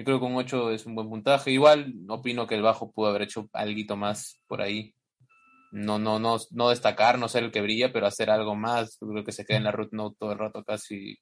yo 0.00 0.04
creo 0.04 0.18
que 0.18 0.24
un 0.24 0.36
8 0.36 0.70
es 0.70 0.86
un 0.86 0.94
buen 0.94 1.10
puntaje. 1.10 1.50
Igual 1.50 1.92
opino 2.08 2.46
que 2.46 2.54
el 2.54 2.62
bajo 2.62 2.90
pudo 2.90 3.08
haber 3.08 3.20
hecho 3.20 3.50
algo 3.52 3.96
más 3.98 4.40
por 4.46 4.62
ahí. 4.62 4.94
No, 5.72 5.98
no, 5.98 6.18
no, 6.18 6.38
no 6.52 6.70
destacar, 6.70 7.18
no 7.18 7.28
ser 7.28 7.44
el 7.44 7.50
que 7.50 7.60
brilla, 7.60 7.92
pero 7.92 8.06
hacer 8.06 8.30
algo 8.30 8.56
más. 8.56 8.96
Creo 8.98 9.22
que 9.22 9.32
se 9.32 9.44
queda 9.44 9.58
en 9.58 9.64
la 9.64 9.72
root 9.72 9.92
note 9.92 10.16
todo 10.18 10.32
el 10.32 10.38
rato 10.38 10.64
casi. 10.64 11.18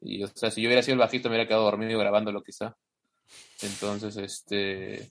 Y, 0.00 0.22
o 0.22 0.28
sea, 0.28 0.52
si 0.52 0.62
yo 0.62 0.68
hubiera 0.68 0.80
sido 0.84 0.92
el 0.92 1.00
bajito, 1.00 1.28
me 1.28 1.34
hubiera 1.34 1.48
quedado 1.48 1.64
dormido 1.64 1.98
grabándolo 1.98 2.40
quizá. 2.40 2.76
Entonces, 3.62 4.16
este... 4.16 5.10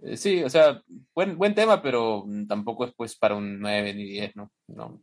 eh, 0.00 0.16
sí, 0.18 0.42
o 0.44 0.50
sea, 0.50 0.82
buen, 1.14 1.38
buen 1.38 1.54
tema, 1.54 1.80
pero 1.80 2.26
tampoco 2.46 2.84
es 2.84 2.92
pues 2.94 3.16
para 3.16 3.34
un 3.34 3.58
9 3.60 3.94
ni 3.94 4.04
10, 4.04 4.36
¿no? 4.36 4.52
no. 4.66 5.00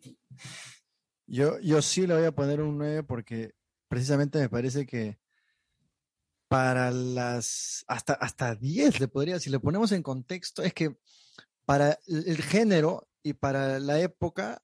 Yo, 1.25 1.59
yo 1.61 1.81
sí 1.81 2.05
le 2.05 2.13
voy 2.13 2.25
a 2.25 2.31
poner 2.31 2.61
un 2.61 2.77
9 2.77 3.01
porque 3.01 3.53
precisamente 3.87 4.37
me 4.37 4.49
parece 4.49 4.85
que 4.85 5.17
para 6.47 6.91
las 6.91 7.83
hasta, 7.87 8.13
hasta 8.13 8.55
10 8.55 8.99
le 8.99 9.07
podría, 9.07 9.39
si 9.39 9.49
le 9.49 9.59
ponemos 9.59 9.91
en 9.91 10.03
contexto, 10.03 10.63
es 10.63 10.73
que 10.73 10.97
para 11.65 11.99
el, 12.07 12.41
género 12.41 13.09
y 13.23 13.33
para 13.33 13.79
la 13.79 13.99
época, 13.99 14.63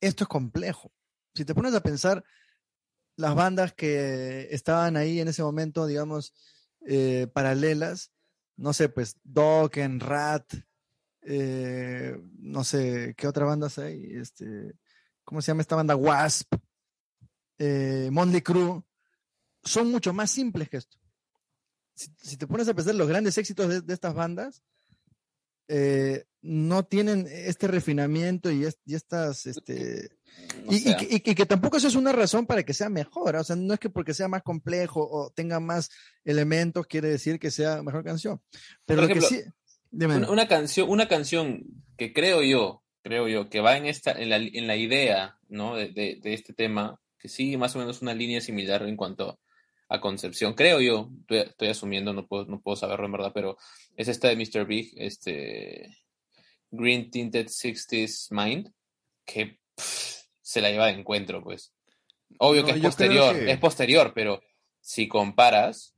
esto 0.00 0.24
es 0.24 0.28
complejo. 0.28 0.92
Si 1.34 1.44
te 1.44 1.54
pones 1.54 1.74
a 1.74 1.82
pensar 1.82 2.24
las 3.16 3.34
bandas 3.34 3.72
que 3.72 4.48
estaban 4.50 4.96
ahí 4.96 5.20
en 5.20 5.28
ese 5.28 5.42
momento, 5.42 5.86
digamos, 5.86 6.32
eh, 6.86 7.26
paralelas, 7.32 8.12
no 8.56 8.72
sé, 8.72 8.88
pues 8.88 9.16
Dokken, 9.24 9.98
Rat, 9.98 10.54
eh, 11.22 12.20
no 12.38 12.62
sé, 12.62 13.14
¿qué 13.16 13.26
otras 13.26 13.48
bandas 13.48 13.78
hay? 13.78 14.14
Este, 14.14 14.74
¿cómo 15.24 15.42
se 15.42 15.48
llama 15.48 15.62
esta 15.62 15.76
banda? 15.76 15.96
Wasp, 15.96 16.54
eh, 17.58 18.10
Crue, 18.44 18.82
son 19.64 19.90
mucho 19.90 20.12
más 20.12 20.30
simples 20.30 20.68
que 20.68 20.78
esto. 20.78 20.98
Si, 21.94 22.08
si 22.22 22.36
te 22.36 22.46
pones 22.46 22.68
a 22.68 22.74
pensar 22.74 22.94
los 22.94 23.08
grandes 23.08 23.36
éxitos 23.38 23.68
de, 23.68 23.80
de 23.82 23.94
estas 23.94 24.14
bandas, 24.14 24.62
eh, 25.68 26.24
no 26.42 26.84
tienen 26.84 27.26
este 27.30 27.68
refinamiento 27.68 28.50
y, 28.50 28.64
es- 28.64 28.78
y 28.84 28.94
estas, 28.94 29.46
este, 29.46 30.10
y, 30.68 30.94
que, 30.96 31.06
y 31.10 31.20
que- 31.20 31.34
que 31.34 31.46
tampoco 31.46 31.76
eso 31.76 31.88
es 31.88 31.94
una 31.94 32.12
razón 32.12 32.46
para 32.46 32.64
que 32.64 32.74
sea 32.74 32.88
mejor, 32.88 33.36
o 33.36 33.44
sea, 33.44 33.54
no 33.56 33.74
es 33.74 33.80
que 33.80 33.88
porque 33.90 34.12
sea 34.14 34.26
más 34.28 34.42
complejo 34.42 35.00
o 35.08 35.30
tenga 35.30 35.60
más 35.60 35.90
elementos 36.24 36.86
quiere 36.86 37.08
decir 37.08 37.38
que 37.38 37.50
sea 37.50 37.82
mejor 37.82 38.02
canción. 38.04 38.40
Pero 38.84 39.02
Por 39.02 39.08
lo 39.08 39.14
que 39.14 39.20
sí. 39.20 39.42
Una, 39.92 40.30
una 40.30 40.48
canción, 40.48 40.88
una 40.90 41.06
canción 41.06 41.62
que 41.96 42.12
creo 42.12 42.42
yo 42.42 42.82
creo 43.04 43.26
yo, 43.28 43.50
que 43.50 43.60
va 43.60 43.76
en 43.76 43.86
esta, 43.86 44.12
en 44.12 44.28
la, 44.30 44.36
en 44.36 44.66
la 44.68 44.76
idea, 44.76 45.36
¿no? 45.48 45.74
De, 45.74 45.88
de, 45.90 46.20
de 46.22 46.34
este 46.34 46.52
tema, 46.52 47.00
que 47.18 47.28
sigue 47.28 47.58
más 47.58 47.74
o 47.74 47.80
menos 47.80 48.00
una 48.00 48.14
línea 48.14 48.40
similar 48.40 48.82
en 48.86 48.96
cuanto 48.96 49.40
a 49.94 50.00
concepción, 50.00 50.54
creo 50.54 50.80
yo, 50.80 51.10
estoy, 51.20 51.38
estoy 51.38 51.68
asumiendo, 51.68 52.12
no 52.14 52.26
puedo, 52.26 52.46
no 52.46 52.60
puedo 52.62 52.76
saberlo 52.76 53.04
en 53.06 53.12
verdad, 53.12 53.32
pero 53.34 53.58
es 53.96 54.08
esta 54.08 54.28
de 54.28 54.36
Mr. 54.36 54.64
Big, 54.66 54.94
este 54.96 55.98
Green 56.70 57.10
Tinted 57.10 57.46
60s 57.48 58.28
Mind, 58.30 58.72
que 59.26 59.58
pff, 59.76 60.22
se 60.40 60.60
la 60.62 60.70
lleva 60.70 60.86
de 60.86 60.94
encuentro, 60.94 61.42
pues. 61.42 61.74
Obvio 62.38 62.62
No, 62.62 62.68
que 62.68 62.72
es 62.72 62.80
posterior, 62.80 63.44
que- 63.44 63.50
es 63.52 63.58
posterior, 63.58 64.12
pero 64.14 64.40
si 64.80 65.06
comparas, 65.08 65.94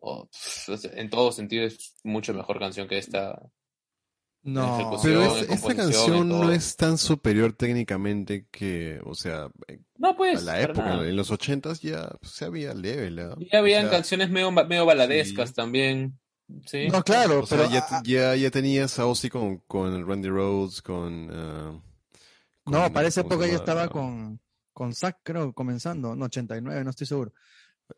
oh, 0.00 0.26
pff, 0.28 0.84
en 0.94 1.10
todo 1.10 1.32
sentido 1.32 1.64
es 1.66 1.96
mucho 2.04 2.32
mejor 2.32 2.60
canción 2.60 2.86
que 2.86 2.98
esta. 2.98 3.42
No, 4.46 4.98
Pero 5.02 5.24
es- 5.36 5.50
esta 5.50 5.74
canción 5.74 6.28
no 6.28 6.52
es 6.52 6.76
tan 6.76 6.98
superior 6.98 7.52
técnicamente 7.52 8.46
que, 8.50 9.00
o 9.04 9.14
sea, 9.14 9.48
No, 9.98 10.10
a 10.10 10.16
pues. 10.16 10.44
la 10.44 10.52
para 10.52 10.62
época, 10.64 10.84
nada. 10.84 11.08
en 11.08 11.16
los 11.16 11.32
ochentas 11.32 11.80
ya 11.80 12.08
pues, 12.20 12.32
se 12.32 12.44
había 12.44 12.72
level, 12.72 13.18
¿ah? 13.18 13.36
Ya 13.52 13.58
habían 13.58 13.86
O 13.86 13.88
sea, 13.88 13.96
canciones 13.98 14.30
medio, 14.30 14.52
medio 14.52 14.86
baladescas 14.86 15.48
sí. 15.48 15.54
también. 15.56 16.18
Sí. 16.64 16.86
no, 16.88 17.02
claro, 17.02 17.40
O 17.40 17.46
sea, 17.46 17.58
pero 17.58 17.70
ya, 17.70 17.84
ya, 18.04 18.36
ya 18.36 18.50
tenías 18.52 19.00
a 19.00 19.06
Ozzy 19.06 19.28
con, 19.30 19.58
con 19.66 20.06
Randy 20.06 20.28
Rhodes, 20.28 20.80
con... 20.80 21.28
ah, 21.32 21.82
con- 22.62 22.72
no, 22.72 22.92
para 22.92 23.08
esa 23.08 23.22
¿cómo 23.24 23.32
se 23.32 23.34
época 23.34 23.48
ya 23.50 23.56
estaba 23.58 23.88
con, 23.88 24.40
con 24.72 24.94
Zack, 24.94 25.18
creo, 25.24 25.52
comenzando, 25.52 26.14
no, 26.14 26.26
89, 26.26 26.84
no 26.84 26.90
estoy 26.90 27.08
seguro. 27.08 27.32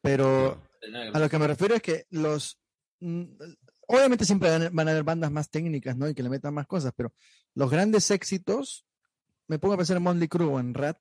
Pero 0.01 0.63
a 1.13 1.19
lo 1.19 1.29
que 1.29 1.39
me 1.39 1.47
refiero 1.47 1.75
es 1.75 1.83
que 1.83 2.07
los. 2.09 2.59
Obviamente 3.91 4.25
siempre 4.25 4.51
van 4.51 4.63
a- 4.65 4.71
van 4.71 4.87
a 4.89 4.91
haber 4.93 5.03
bandas 5.03 5.31
más 5.33 5.49
técnicas, 5.51 5.97
¿no? 5.97 6.09
Y 6.09 6.15
que 6.15 6.23
le 6.23 6.29
metan 6.29 6.53
más 6.55 6.67
cosas, 6.67 6.93
pero 6.97 7.13
los 7.55 7.71
grandes 7.71 8.11
éxitos, 8.11 8.85
me 9.49 9.59
pongo 9.59 9.75
a 9.75 9.77
pensar 9.79 9.97
en 9.97 10.03
Motley 10.03 10.29
Crue 10.29 10.47
o 10.47 10.61
en 10.61 10.75
Rat, 10.75 10.99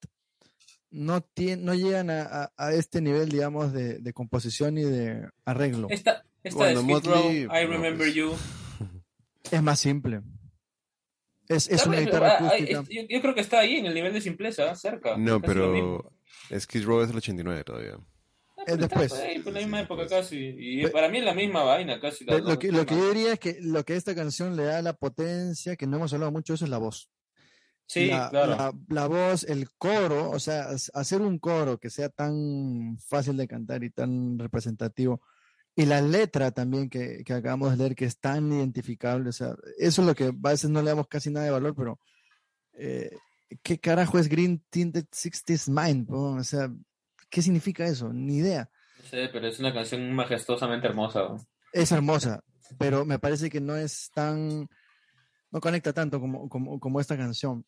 no, 0.89 1.21
tien- 1.21 1.61
no 1.63 1.73
llegan 1.75 2.09
a, 2.09 2.21
a- 2.23 2.51
a 2.55 2.73
este 2.73 3.01
nivel, 3.01 3.27
digamos, 3.29 3.73
de, 3.73 3.99
de 3.99 4.13
composición 4.13 4.77
y 4.77 4.83
de 4.83 5.27
arreglo. 5.43 5.87
Esta, 5.89 6.23
esta 6.43 6.57
Bueno, 6.57 6.81
de 6.81 6.93
Skid 6.99 7.09
Row, 7.11 7.23
Motley, 7.23 7.41
I 7.43 7.65
Remember 7.65 7.97
pues. 7.97 8.13
You. 8.15 8.33
Es 9.51 9.61
más 9.61 9.79
simple. 9.79 10.21
Es, 11.49 11.69
es 11.69 11.85
una 11.85 11.99
guitarra 11.99 12.27
Ah, 12.33 12.37
ah, 12.41 12.47
acústica. 12.47 12.79
es- 12.81 12.87
yo, 12.89 13.01
yo 13.09 13.21
creo 13.21 13.33
que 13.35 13.41
está 13.41 13.59
ahí 13.59 13.75
en 13.75 13.85
el 13.85 13.93
nivel 13.93 14.13
de 14.13 14.21
simpleza, 14.21 14.73
cerca. 14.75 15.17
No, 15.17 15.41
pero 15.41 16.09
Skid 16.57 16.83
Row 16.85 17.01
es 17.01 17.07
del 17.09 17.17
89 17.17 17.63
todavía. 17.65 17.97
Es 18.67 18.77
después. 18.77 19.13
por 19.13 19.21
ahí, 19.21 19.39
por 19.39 19.53
la 19.53 19.59
misma 19.61 19.77
sí, 19.77 19.83
época 19.85 20.01
después. 20.03 20.21
casi. 20.21 20.55
Y 20.57 20.87
para 20.87 21.09
mí 21.09 21.17
es 21.19 21.23
la 21.25 21.33
misma 21.33 21.63
vaina, 21.63 21.99
casi. 21.99 22.25
Lo 22.25 22.59
que, 22.59 22.71
lo 22.71 22.85
que 22.85 22.95
yo 22.95 23.07
diría 23.13 23.33
es 23.33 23.39
que 23.39 23.57
lo 23.61 23.83
que 23.85 23.95
esta 23.95 24.13
canción 24.13 24.55
le 24.55 24.63
da 24.63 24.81
la 24.81 24.93
potencia, 24.93 25.75
que 25.75 25.87
no 25.87 25.97
hemos 25.97 26.13
hablado 26.13 26.31
mucho 26.31 26.53
de 26.53 26.55
eso, 26.55 26.65
es 26.65 26.71
la 26.71 26.77
voz. 26.77 27.09
Sí, 27.87 28.07
la, 28.07 28.29
claro. 28.29 28.51
la- 28.51 28.73
la 28.89 29.07
voz, 29.07 29.43
el 29.45 29.69
coro, 29.77 30.29
o 30.31 30.39
sea, 30.39 30.67
hacer 30.93 31.21
un 31.21 31.39
coro 31.39 31.77
que 31.79 31.89
sea 31.89 32.09
tan 32.09 32.97
fácil 32.99 33.37
de 33.37 33.47
cantar 33.47 33.83
y 33.85 33.89
tan 33.91 34.37
representativo, 34.37 35.21
y 35.73 35.85
la 35.85 36.01
letra 36.01 36.51
también 36.51 36.89
que, 36.89 37.23
que 37.23 37.33
acabamos 37.33 37.71
de 37.71 37.77
leer, 37.77 37.95
que 37.95 38.03
es 38.03 38.19
tan 38.19 38.51
identificable, 38.51 39.29
o 39.29 39.31
sea, 39.31 39.55
eso 39.77 40.01
es 40.01 40.07
lo 40.07 40.13
que 40.15 40.25
a 40.25 40.31
veces 40.33 40.69
no 40.69 40.81
le 40.81 40.89
damos 40.89 41.07
casi 41.07 41.29
nada 41.29 41.45
de 41.45 41.51
valor, 41.53 41.73
pero 41.75 41.99
eh, 42.73 43.11
¿qué 43.63 43.79
carajo 43.79 44.19
es 44.19 44.27
Green 44.27 44.61
Tinted 44.69 45.05
60s 45.05 45.69
Mind? 45.69 46.07
po? 46.07 46.31
O 46.33 46.43
sea, 46.43 46.69
¿qué 47.29 47.41
significa 47.41 47.85
eso? 47.85 48.11
Ni 48.13 48.37
idea. 48.37 48.69
No 48.99 49.09
sé, 49.09 49.29
pero 49.31 49.47
es 49.47 49.59
una 49.59 49.73
canción 49.73 50.13
majestuosamente 50.13 50.87
hermosa. 50.87 51.19
¿no? 51.21 51.47
Es 51.73 51.91
hermosa, 51.91 52.41
pero 52.77 53.05
me 53.05 53.19
parece 53.19 53.49
que 53.49 53.61
no 53.61 53.75
es 53.75 54.09
tan, 54.13 54.67
no 55.51 55.61
conecta 55.61 55.93
tanto 55.93 56.19
como, 56.19 56.49
como, 56.49 56.79
como 56.79 56.99
esta 56.99 57.17
canción. 57.17 57.65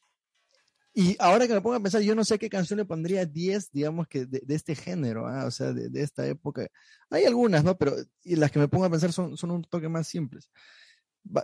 Y 0.94 1.16
ahora 1.20 1.48
que 1.48 1.54
me 1.54 1.62
pongo 1.62 1.76
a 1.76 1.80
pensar, 1.80 2.02
yo 2.02 2.16
no 2.16 2.26
sé 2.26 2.40
qué 2.40 2.50
canción 2.50 2.78
le 2.78 2.86
pondría 2.86 3.26
10, 3.26 3.72
digamos 3.72 4.08
que 4.08 4.26
de, 4.26 4.42
de 4.44 4.56
este 4.56 4.76
género, 4.76 5.28
¿ah? 5.28 5.46
o 5.46 5.52
sea, 5.52 5.72
de, 5.72 5.90
de 5.90 6.02
esta 6.02 6.26
época. 6.26 6.68
Hay 7.10 7.26
algunas, 7.26 7.64
¿no? 7.64 7.78
Pero 7.78 7.96
y 8.24 8.36
las 8.36 8.52
que 8.52 8.60
me 8.60 8.68
pongo 8.68 8.86
a 8.86 8.90
pensar 8.90 9.14
son, 9.14 9.38
son 9.38 9.52
un 9.52 9.64
toque 9.64 9.88
más 9.88 10.08
simples. 10.08 10.50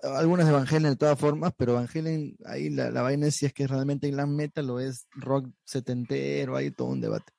Algunas 0.03 0.47
de 0.47 0.51
Van 0.51 0.67
Halen 0.67 0.91
de 0.91 0.95
todas 0.95 1.19
formas, 1.19 1.53
pero 1.55 1.75
Van 1.75 1.87
Halen, 1.93 2.35
ahí 2.45 2.69
la, 2.69 2.89
la 2.89 3.01
vaina 3.01 3.27
es 3.27 3.35
si 3.35 3.45
es 3.45 3.53
que 3.53 3.67
realmente 3.67 4.09
glam 4.09 4.35
metal 4.35 4.69
o 4.71 4.79
es 4.79 5.07
rock 5.11 5.47
setentero, 5.63 6.55
hay 6.55 6.71
todo 6.71 6.87
un 6.87 7.01
debate. 7.01 7.31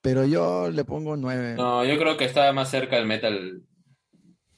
Pero 0.00 0.24
yo 0.24 0.70
le 0.70 0.84
pongo 0.84 1.16
9. 1.16 1.54
No, 1.56 1.84
yo 1.84 1.98
creo 1.98 2.16
que 2.16 2.24
está 2.24 2.52
más 2.52 2.70
cerca 2.70 2.96
del 2.96 3.06
metal 3.06 3.62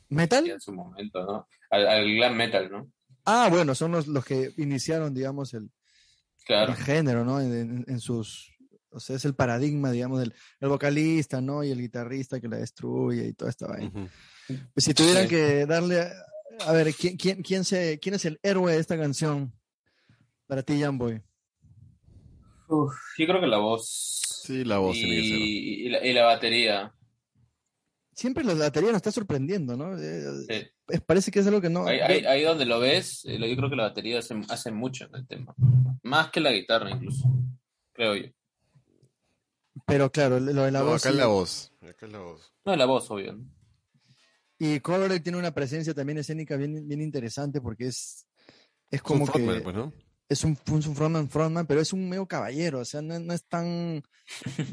¿Metal? 0.09 0.49
en 0.49 0.61
su 0.61 0.73
momento, 0.73 1.25
¿no? 1.25 1.49
Al, 1.71 1.89
al 1.89 2.05
glam 2.15 2.37
metal, 2.37 2.71
¿no? 2.71 2.91
Ah, 3.25 3.49
bueno, 3.51 3.75
son 3.75 3.93
los, 3.93 4.07
los 4.07 4.25
que 4.25 4.53
iniciaron, 4.59 5.15
digamos, 5.15 5.55
el, 5.55 5.71
Claro. 6.45 6.73
el 6.73 6.79
género, 6.79 7.25
¿no? 7.25 7.41
En, 7.41 7.53
en- 7.53 7.85
en 7.89 8.01
sus, 8.01 8.53
o 8.91 8.99
sea, 9.01 9.15
es 9.17 9.25
el 9.25 9.35
paradigma, 9.35 9.91
digamos, 9.93 10.19
del 10.21 10.35
el 10.61 10.69
vocalista, 10.69 11.41
¿no? 11.41 11.63
Y 11.65 11.71
el 11.71 11.79
guitarrista 11.81 12.41
que 12.41 12.49
la 12.49 12.57
destruye 12.59 13.27
y 13.29 13.33
toda 13.33 13.51
esta 13.51 13.69
vaina. 13.69 13.91
Pues 14.75 14.85
si 14.85 14.93
tuvieran 14.93 15.25
Sí. 15.25 15.29
que 15.31 15.67
darle, 15.67 16.01
a- 16.01 16.13
a 16.67 16.73
ver, 16.73 16.93
¿quién, 16.95 17.17
quién, 17.17 17.43
quién, 17.43 17.65
se, 17.65 17.99
¿quién 18.01 18.15
es 18.17 18.25
el 18.27 18.39
héroe 18.43 18.73
de 18.75 18.81
esta 18.81 18.99
canción 18.99 19.53
para 20.47 20.63
ti, 20.63 20.81
Jamboy? 20.81 21.23
Uf, 22.75 22.95
yo 23.19 23.27
creo 23.27 23.41
que 23.41 23.47
la 23.47 23.59
voz. 23.59 24.21
Sí, 24.45 24.65
la 24.65 24.79
voz 24.79 24.95
tiene 24.95 25.17
que 25.23 25.29
ser. 25.29 25.39
y, 25.39 25.87
y 25.87 25.89
la, 25.91 26.07
y 26.07 26.13
la 26.13 26.25
batería. 26.25 26.95
Siempre 28.15 28.45
la 28.45 28.55
batería 28.55 28.89
nos 28.91 28.97
está 28.97 29.11
sorprendiendo, 29.13 29.77
¿no? 29.77 29.97
Eh, 29.99 30.23
Sí. 30.49 30.67
es- 30.89 31.01
parece 31.03 31.31
que 31.31 31.41
es 31.41 31.47
algo 31.47 31.61
que 31.61 31.71
no... 31.71 31.87
Ahí, 31.87 31.99
ahí- 32.01 32.25
ahí 32.27 32.43
donde 32.43 32.67
lo 32.67 32.79
ves, 32.81 33.25
eh, 33.25 33.39
yo 33.39 33.57
creo 33.57 33.71
que 33.71 33.77
la 33.77 33.85
batería 33.85 34.19
hace, 34.19 34.35
hace 34.49 34.71
mucho 34.71 35.07
en 35.07 35.15
el 35.17 35.27
tema. 35.27 35.55
Más 36.03 36.31
que 36.31 36.41
la 36.41 36.53
guitarra, 36.53 36.91
incluso. 36.91 37.27
Creo 37.93 38.17
yo. 38.17 38.27
Pero 39.87 40.11
claro, 40.11 40.39
lo 40.41 40.63
de 40.65 40.71
la 40.71 40.81
No, 40.81 40.87
voz... 40.87 41.03
acá 41.03 41.11
es 41.11 41.17
la 41.17 41.27
voz. 41.27 41.73
Acá 41.81 42.07
es 42.07 42.13
la 42.13 42.19
voz. 42.19 42.53
No, 42.65 42.77
la 42.77 42.85
voz, 42.87 43.11
obvio. 43.11 43.33
¿no? 43.35 43.45
Y 44.59 44.81
Colorado 44.81 45.21
tiene 45.23 45.39
una 45.39 45.53
presencia 45.53 45.95
también 45.95 46.19
escénica 46.19 46.57
bien, 46.57 46.87
bien 46.87 47.01
interesante 47.01 47.61
porque 47.61 47.87
es, 47.87 48.27
es 48.91 49.01
Es 49.01 49.01
un 49.01 49.05
como 49.07 49.27
frontman, 49.27 49.57
que... 49.57 49.61
pues, 49.63 49.75
¿no? 49.77 49.93
Es 50.33 50.45
un, 50.45 50.53
es 50.79 50.87
un 50.87 50.97
frontman, 50.97 51.29
frontman, 51.29 51.67
pero 51.67 51.81
es 51.81 51.93
un 51.93 52.09
medio 52.09 52.27
caballero, 52.27 52.81
o 52.81 52.85
sea, 52.85 53.01
no, 53.03 53.19
no 53.19 53.33
es 53.33 53.45
tan, 53.45 54.03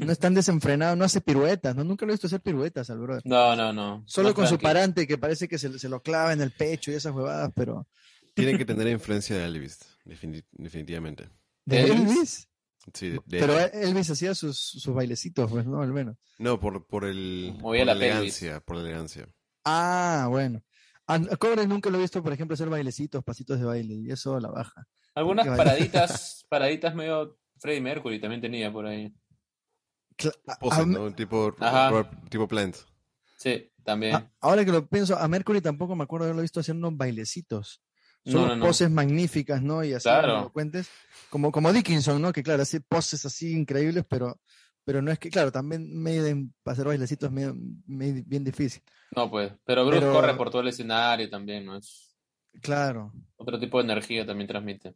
no 0.00 0.12
es 0.12 0.18
tan 0.18 0.34
desenfrenado, 0.34 0.96
no 0.96 1.04
hace 1.04 1.20
piruetas, 1.20 1.76
¿no? 1.76 1.84
Nunca 1.84 2.04
lo 2.06 2.12
he 2.12 2.14
visto 2.14 2.26
hacer 2.26 2.40
piruetas 2.40 2.90
al 2.90 2.98
brother. 2.98 3.22
No, 3.24 3.54
no, 3.56 3.72
no. 3.72 4.02
Solo 4.06 4.34
con 4.34 4.46
su 4.46 4.58
parante 4.58 5.06
que 5.06 5.18
parece 5.18 5.46
que 5.48 5.58
se, 5.58 5.78
se 5.78 5.88
lo 5.88 6.02
clava 6.02 6.32
en 6.32 6.40
el 6.40 6.50
pecho 6.50 6.90
y 6.90 6.94
esas 6.94 7.14
huevadas, 7.14 7.52
pero... 7.54 7.86
Tiene 8.34 8.56
que 8.56 8.64
tener 8.64 8.86
influencia 8.88 9.36
de 9.36 9.44
Elvis, 9.44 9.78
defini- 10.04 10.44
definitivamente. 10.52 11.28
¿De 11.64 11.82
Elvis? 11.82 12.48
Sí, 12.94 13.10
de- 13.10 13.20
de 13.26 13.40
Pero. 13.40 13.58
Elvis 13.58 14.08
hacía 14.10 14.34
sus, 14.34 14.58
sus 14.58 14.94
bailecitos, 14.94 15.50
pues, 15.50 15.66
¿no? 15.66 15.82
Al 15.82 15.92
menos. 15.92 16.16
No, 16.38 16.58
por, 16.58 16.86
por 16.86 17.04
el 17.04 17.54
por 17.60 17.76
la 17.76 17.92
pelvis. 17.92 18.06
elegancia, 18.08 18.60
por 18.60 18.76
la 18.76 18.82
elegancia. 18.82 19.26
Ah, 19.64 20.26
bueno. 20.30 20.62
A, 21.06 21.18
Cobre 21.36 21.66
nunca 21.66 21.90
lo 21.90 21.98
he 21.98 22.00
visto, 22.00 22.22
por 22.22 22.32
ejemplo, 22.32 22.54
hacer 22.54 22.70
bailecitos, 22.70 23.22
pasitos 23.22 23.58
de 23.58 23.66
baile, 23.66 23.94
y 23.96 24.10
eso 24.10 24.36
a 24.36 24.40
la 24.40 24.48
baja. 24.50 24.86
Algunas 25.14 25.46
paraditas, 25.56 26.44
paraditas 26.48 26.94
medio 26.94 27.38
Freddie 27.58 27.80
Mercury 27.80 28.20
también 28.20 28.40
tenía 28.40 28.72
por 28.72 28.86
ahí. 28.86 29.12
Poses, 30.60 30.80
a- 30.80 30.86
¿no? 30.86 31.12
Tipo, 31.14 31.54
tipo 32.28 32.46
Plant. 32.46 32.76
Sí, 33.38 33.70
también. 33.84 34.14
a- 34.16 34.30
ahora 34.40 34.64
que 34.64 34.72
lo 34.72 34.86
pienso, 34.86 35.16
a 35.16 35.26
Mercury 35.28 35.60
tampoco 35.60 35.96
me 35.96 36.04
acuerdo 36.04 36.24
haberlo 36.26 36.42
visto 36.42 36.60
hacer 36.60 36.74
unos 36.74 36.96
bailecitos. 36.96 37.82
no, 38.26 38.32
Son 38.32 38.48
no, 38.48 38.56
no. 38.56 38.66
poses 38.66 38.90
magníficas, 38.90 39.62
¿no? 39.62 39.82
Y 39.82 39.94
así 39.94 40.02
Claro. 40.04 40.40
elocuentes. 40.40 40.90
Como, 41.30 41.50
como 41.50 41.72
Dickinson, 41.72 42.20
¿no? 42.20 42.32
Que 42.32 42.42
claro, 42.42 42.62
hace 42.62 42.80
poses 42.82 43.24
así 43.24 43.52
increíbles, 43.54 44.04
pero, 44.06 44.38
pero 44.84 45.00
no 45.00 45.10
es 45.10 45.18
que, 45.18 45.30
claro, 45.30 45.50
también 45.50 45.98
Maiden 46.02 46.52
para 46.62 46.74
hacer 46.74 46.86
bailecitos 46.86 47.28
es 47.28 47.32
medio, 47.32 47.54
medio- 47.86 48.22
bien 48.26 48.44
difícil. 48.44 48.82
No, 49.16 49.30
pues. 49.30 49.52
Pero 49.64 49.86
Bruce 49.86 50.00
Pero- 50.02 50.12
corre 50.12 50.34
por 50.34 50.50
todo 50.50 50.60
el 50.60 50.68
escenario 50.68 51.30
también, 51.30 51.64
¿no? 51.64 51.76
Es 51.78 52.09
Claro. 52.62 53.12
otro 53.36 53.58
tipo 53.58 53.78
de 53.78 53.84
energía 53.84 54.26
también 54.26 54.48
transmite. 54.48 54.94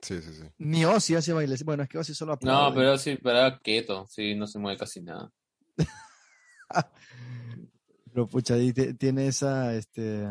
Sí, 0.00 0.20
sí, 0.22 0.32
sí. 0.32 0.44
Ni 0.58 0.84
Ozzy 0.84 1.14
hace 1.14 1.32
bailecitos. 1.32 1.66
Bueno, 1.66 1.82
es 1.82 1.88
que 1.90 1.98
Ozzy 1.98 2.14
solo 2.14 2.30
No, 2.32 2.34
aplaude. 2.36 2.76
pero 2.76 2.96
sí, 2.98 3.18
pero 3.22 3.58
quieto, 3.62 4.06
sí, 4.08 4.34
no 4.34 4.46
se 4.46 4.58
mueve 4.58 4.78
casi 4.78 5.02
nada. 5.02 5.30
Pero 8.12 8.26
pucha, 8.26 8.56
te- 8.74 8.94
tiene 8.94 9.28
esa, 9.28 9.74
este, 9.74 10.26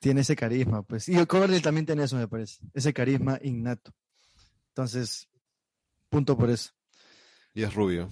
tiene 0.00 0.20
ese 0.20 0.36
carisma, 0.36 0.82
pues. 0.82 1.08
Y 1.08 1.16
el 1.16 1.26
Coverdale 1.26 1.60
también 1.62 1.86
tiene 1.86 2.04
eso, 2.04 2.16
me 2.16 2.28
parece. 2.28 2.60
Ese 2.74 2.92
carisma 2.92 3.38
innato. 3.42 3.92
Entonces, 4.68 5.28
punto 6.10 6.36
por 6.36 6.50
eso. 6.50 6.72
Y 7.54 7.62
es 7.62 7.72
rubio. 7.74 8.10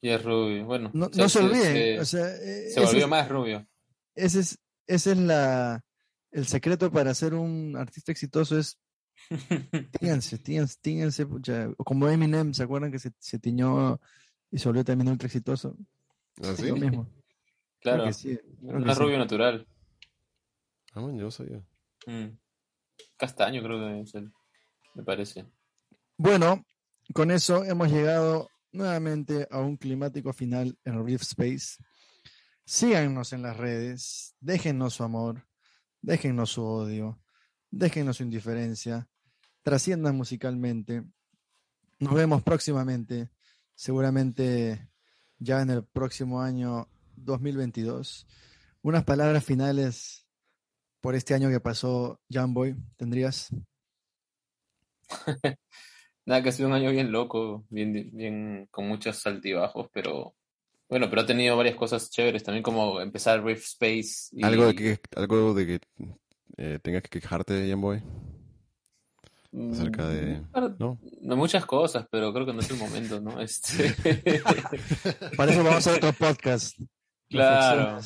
Y 0.00 0.10
es 0.10 0.22
rubio, 0.22 0.64
bueno. 0.64 0.90
No, 0.94 1.08
se- 1.28 1.40
no 1.40 1.46
olviden, 1.48 1.72
se- 1.74 2.00
o 2.00 2.04
sea, 2.04 2.36
eh, 2.36 2.70
se 2.70 2.80
volvió 2.80 3.00
es- 3.04 3.08
más 3.08 3.28
rubio. 3.28 3.66
ese 4.14 4.40
es, 4.40 4.58
ese 4.86 5.12
es 5.12 5.18
la, 5.18 5.83
el 6.34 6.46
secreto 6.46 6.90
para 6.90 7.14
ser 7.14 7.32
un 7.34 7.76
artista 7.76 8.10
exitoso 8.12 8.58
es 8.58 8.78
tíñanse, 10.00 10.38
tíñanse, 10.38 10.76
tíñanse, 10.80 11.26
pucha. 11.26 11.68
O 11.78 11.84
como 11.84 12.08
Eminem, 12.08 12.52
¿se 12.52 12.64
acuerdan 12.64 12.90
que 12.90 12.98
se, 12.98 13.12
se 13.18 13.38
tiñó 13.38 14.00
y 14.50 14.58
se 14.58 14.68
volvió 14.68 14.84
también 14.84 15.08
ultra 15.08 15.26
exitoso? 15.26 15.76
¿Ah, 16.42 16.54
sí? 16.56 16.66
Lo 16.68 16.76
mismo. 16.76 17.04
Creo 17.04 17.94
Claro, 17.96 18.04
que 18.04 18.12
sí, 18.12 18.34
sí. 18.34 18.94
rubio 18.94 19.18
natural. 19.18 19.66
Ah, 20.94 21.00
yo 21.00 21.12
no 21.12 21.30
sabía. 21.30 21.64
Mm. 22.06 22.36
Castaño 23.16 23.62
creo 23.62 23.78
que 23.78 24.00
es 24.00 24.14
el. 24.14 24.32
me 24.94 25.04
parece. 25.04 25.46
Bueno, 26.16 26.64
con 27.12 27.30
eso 27.30 27.64
hemos 27.64 27.90
llegado 27.90 28.48
nuevamente 28.72 29.46
a 29.50 29.60
un 29.60 29.76
climático 29.76 30.32
final 30.32 30.76
en 30.84 31.04
Rift 31.06 31.22
Space. 31.22 31.76
Síganos 32.66 33.32
en 33.32 33.42
las 33.42 33.56
redes, 33.56 34.34
déjennos 34.40 34.94
su 34.94 35.04
amor, 35.04 35.46
déjennos 36.04 36.50
su 36.50 36.64
odio, 36.64 37.18
déjennos 37.70 38.18
su 38.18 38.22
indiferencia, 38.22 39.08
trasciendan 39.62 40.16
musicalmente. 40.16 41.02
Nos 41.98 42.14
vemos 42.14 42.42
próximamente, 42.42 43.30
seguramente 43.74 44.90
ya 45.38 45.62
en 45.62 45.70
el 45.70 45.84
próximo 45.84 46.42
año 46.42 46.88
2022. 47.16 48.26
Unas 48.82 49.04
palabras 49.04 49.44
finales 49.44 50.26
por 51.00 51.14
este 51.14 51.34
año 51.34 51.48
que 51.48 51.60
pasó, 51.60 52.20
Jamboy, 52.30 52.76
¿tendrías? 52.96 53.48
Nada, 56.26 56.42
que 56.42 56.48
ha 56.50 56.52
sido 56.52 56.68
un 56.68 56.74
año 56.74 56.90
bien 56.90 57.12
loco, 57.12 57.64
bien, 57.70 58.10
bien 58.12 58.68
con 58.70 58.88
muchos 58.88 59.26
altibajos, 59.26 59.88
pero 59.92 60.34
bueno, 60.94 61.10
pero 61.10 61.22
ha 61.22 61.26
tenido 61.26 61.56
varias 61.56 61.74
cosas 61.74 62.08
chéveres, 62.08 62.44
también 62.44 62.62
como 62.62 63.00
empezar 63.00 63.44
Rift 63.44 63.64
Space. 63.64 64.28
y- 64.30 64.44
Algo 64.44 64.66
de 64.66 64.74
que, 64.76 64.98
algo 65.16 65.52
de 65.52 65.66
que 65.66 65.80
eh, 66.56 66.78
tengas 66.80 67.02
que 67.02 67.08
quejarte, 67.20 67.68
Jamboy. 67.68 68.00
acerca 69.72 70.08
de- 70.08 70.36
Mm, 70.52 70.76
¿No? 70.78 71.00
no, 71.20 71.36
muchas 71.36 71.66
cosas, 71.66 72.06
pero 72.08 72.32
creo 72.32 72.46
que 72.46 72.52
no 72.52 72.60
es 72.60 72.70
el 72.70 72.76
momento, 72.76 73.20
¿no? 73.20 73.40
Este, 73.40 73.92
Para 75.36 75.50
eso 75.50 75.64
vamos 75.64 75.74
a 75.74 75.78
hacer 75.90 75.94
otro 75.96 76.12
podcast. 76.12 76.78
Claro. 77.28 77.98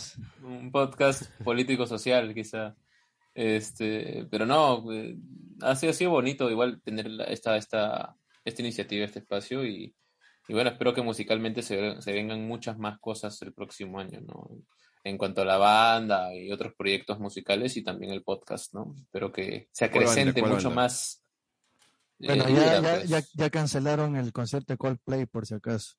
Un 0.43 0.72
podcast 0.72 1.30
político-social, 1.45 2.32
quizá. 2.32 2.74
Este, 3.34 4.26
pero 4.30 4.47
no, 4.47 4.91
eh, 4.95 5.14
ha 5.61 5.74
sido, 5.76 5.91
ha 5.91 5.95
sido 5.95 6.11
bonito 6.12 6.51
igual 6.51 6.80
tener 6.82 7.07
esta, 7.28 7.59
esta, 7.59 8.16
esta 8.47 8.62
iniciativa, 8.62 9.05
este 9.05 9.18
espacio 9.18 9.66
y, 9.66 9.95
y 10.49 10.55
bueno, 10.55 10.70
espero 10.70 10.94
que 10.94 11.03
musicalmente 11.03 11.62
se, 11.62 12.01
se 12.01 12.12
vengan 12.12 12.46
muchas 12.46 12.78
más 12.78 12.99
cosas 12.99 13.40
el 13.42 13.53
próximo 13.53 14.01
año, 14.01 14.20
¿no? 14.22 14.49
En 15.05 15.16
cuanto 15.16 15.42
a 15.42 15.44
la 15.44 15.59
banda 15.59 16.34
y 16.34 16.51
otros 16.51 16.72
proyectos 16.76 17.20
musicales 17.20 17.76
y 17.76 17.84
también 17.84 18.12
el 18.12 18.22
podcast, 18.24 18.74
¿no? 18.74 18.94
Espero 19.01 19.30
que 19.32 19.68
se 19.72 19.84
acrecente 19.84 20.40
¿Cuál 20.40 20.55
mucho 20.55 20.70
más. 20.70 21.22
Bueno, 22.18 22.44
eh, 22.49 22.53
ya, 22.53 22.61
vida, 22.61 22.80
ya, 22.82 22.94
pues. 22.96 23.09
ya, 23.09 23.22
ya 23.34 23.51
cancelaron 23.51 24.16
el 24.16 24.32
concierto 24.32 24.72
de 24.72 24.76
Coldplay, 24.78 25.26
por 25.26 25.46
si 25.46 25.55
acaso. 25.55 25.94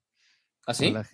¿Ah, 0.68 0.74
sí? 0.74 0.92
Por 0.92 1.06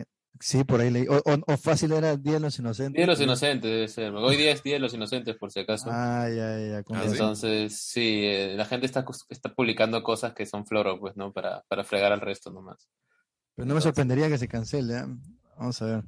Sí, 0.41 0.63
por 0.65 0.81
ahí 0.81 0.89
leí. 0.89 1.07
O, 1.07 1.15
o- 1.15 1.53
o 1.53 1.57
fácil 1.57 1.93
era 1.93 2.17
Día 2.17 2.33
de 2.33 2.39
los 2.41 2.59
Inocentes. 2.59 2.93
Día 2.93 3.03
de 3.05 3.11
los 3.11 3.21
Inocentes 3.21 3.71
debe 3.71 3.87
ser. 3.87 4.13
Hoy 4.13 4.35
día 4.35 4.51
es 4.51 4.61
Día 4.63 4.73
de 4.73 4.79
los 4.79 4.93
Inocentes, 4.93 5.37
por 5.37 5.49
si 5.49 5.61
acaso. 5.61 5.89
Ah, 5.89 6.27
ya, 6.27 6.59
ya, 6.59 6.83
Ah. 6.89 7.03
Entonces, 7.05 7.79
sí, 7.79 8.25
eh, 8.25 8.53
la 8.57 8.65
gente 8.65 8.85
está, 8.85 9.05
está 9.29 9.53
publicando 9.53 10.03
cosas 10.03 10.33
que 10.33 10.45
son 10.45 10.65
floro, 10.65 10.99
pues, 10.99 11.15
¿no? 11.15 11.31
Para, 11.31 11.61
para 11.69 11.85
fregar 11.85 12.11
al 12.11 12.19
resto 12.19 12.51
nomás. 12.51 12.89
Pero 13.55 13.65
no 13.67 13.75
me 13.75 13.81
sorprendería 13.81 14.27
que 14.29 14.37
se 14.37 14.47
cancele. 14.47 14.97
¿eh? 14.97 15.05
Vamos 15.57 15.81
a 15.81 15.85
ver. 15.85 16.03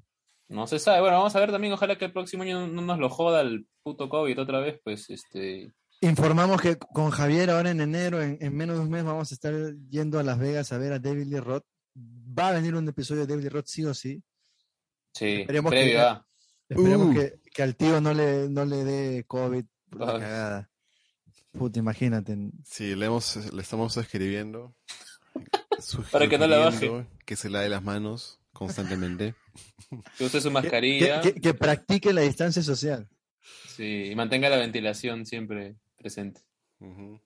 No 0.50 0.68
se 0.68 0.80
sabe. 0.80 1.02
Bueno, 1.02 1.18
vamos 1.18 1.36
a 1.36 1.40
ver 1.40 1.52
también. 1.52 1.74
Ojalá 1.74 1.98
que 1.98 2.06
el 2.06 2.14
próximo 2.14 2.44
año 2.44 2.68
no 2.68 2.82
nos 2.82 3.00
lo 3.00 3.10
joda 3.10 3.42
el 3.42 3.68
puto 3.84 4.10
COVID 4.10 4.40
otra 4.42 4.60
vez, 4.60 4.80
pues, 4.84 5.10
este. 5.10 5.74
Informamos 6.02 6.62
que 6.62 6.78
con 6.78 7.10
Javier 7.10 7.50
ahora 7.50 7.72
en 7.72 7.82
enero, 7.82 8.22
en, 8.22 8.38
en 8.40 8.56
menos 8.56 8.78
de 8.78 8.84
un 8.84 8.90
mes, 8.90 9.04
vamos 9.04 9.32
a 9.32 9.34
estar 9.34 9.54
yendo 9.90 10.20
a 10.20 10.24
Las 10.24 10.38
Vegas 10.40 10.72
a 10.72 10.78
ver 10.78 10.94
a 10.94 11.00
David 11.00 11.26
Lee 11.28 11.40
Roth. 11.40 11.66
Va 11.98 12.50
a 12.50 12.54
venir 12.54 12.76
un 12.76 12.88
episodio 12.88 13.22
de 13.22 13.28
David 13.28 13.44
Lee 13.44 13.50
Roth 13.50 13.66
sí 13.68 13.84
o 13.86 13.94
sí. 13.94 14.22
Sí, 15.14 15.42
Esperemos 15.42 15.72
que- 15.72 15.78
previo 15.80 16.02
a. 16.02 16.28
Esperemos 16.70 17.08
Uh. 17.08 17.14
que, 17.14 17.40
que 17.54 17.64
al 17.64 17.76
tío 17.78 18.00
no 18.02 18.14
le, 18.14 18.50
no 18.50 18.66
le 18.66 18.84
dé 18.84 19.24
COVID 19.26 19.66
por 19.90 20.00
la 20.02 20.20
cagada. 20.20 20.70
Puta, 21.54 21.80
imagínate. 21.80 22.38
Sí, 22.66 22.94
le, 22.94 23.06
hemos, 23.08 23.52
le 23.54 23.62
estamos 23.62 23.96
escribiendo. 23.98 24.76
Para 26.12 26.28
que 26.28 26.38
no 26.38 26.48
la 26.48 26.58
baje. 26.58 27.06
Que 27.26 27.36
se 27.36 27.50
lave 27.50 27.70
las 27.70 27.84
manos 27.84 28.40
constantemente. 28.54 29.36
Que 30.18 30.26
use 30.26 30.42
su 30.42 30.50
Que, 30.50 30.54
mascarilla. 30.54 31.22
que- 31.22 31.34
que 31.36 31.54
practique 31.54 32.12
la 32.14 32.22
distancia 32.22 32.62
social. 32.62 33.08
Sí, 33.76 34.10
y 34.12 34.16
mantenga 34.16 34.50
la 34.50 34.58
ventilación 34.58 35.26
siempre 35.26 35.78
presente. 35.96 36.42
Ujú. 36.80 37.20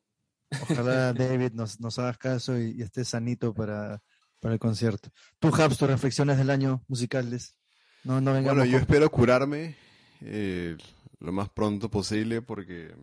Ojalá 0.69 1.11
David 1.13 1.53
nos, 1.53 1.79
nos 1.79 1.97
hagas 1.99 2.17
caso 2.17 2.57
y, 2.59 2.71
y 2.77 2.81
esté 2.83 3.03
sanito 3.05 3.53
para, 3.53 4.01
para 4.39 4.53
el 4.53 4.59
concierto. 4.59 5.09
Tú, 5.39 5.47
Habs, 5.55 5.77
tus 5.77 5.89
reflexiones 5.89 6.37
del 6.37 6.49
año 6.51 6.83
musicales. 6.87 7.55
No, 8.03 8.19
no 8.21 8.31
Bueno, 8.41 8.63
yo 8.65 8.73
con- 8.73 8.81
espero 8.81 9.09
curarme 9.09 9.75
eh, 10.21 10.77
lo 11.19 11.31
más 11.31 11.49
pronto 11.49 11.89
posible 11.89 12.41
porque 12.41 12.93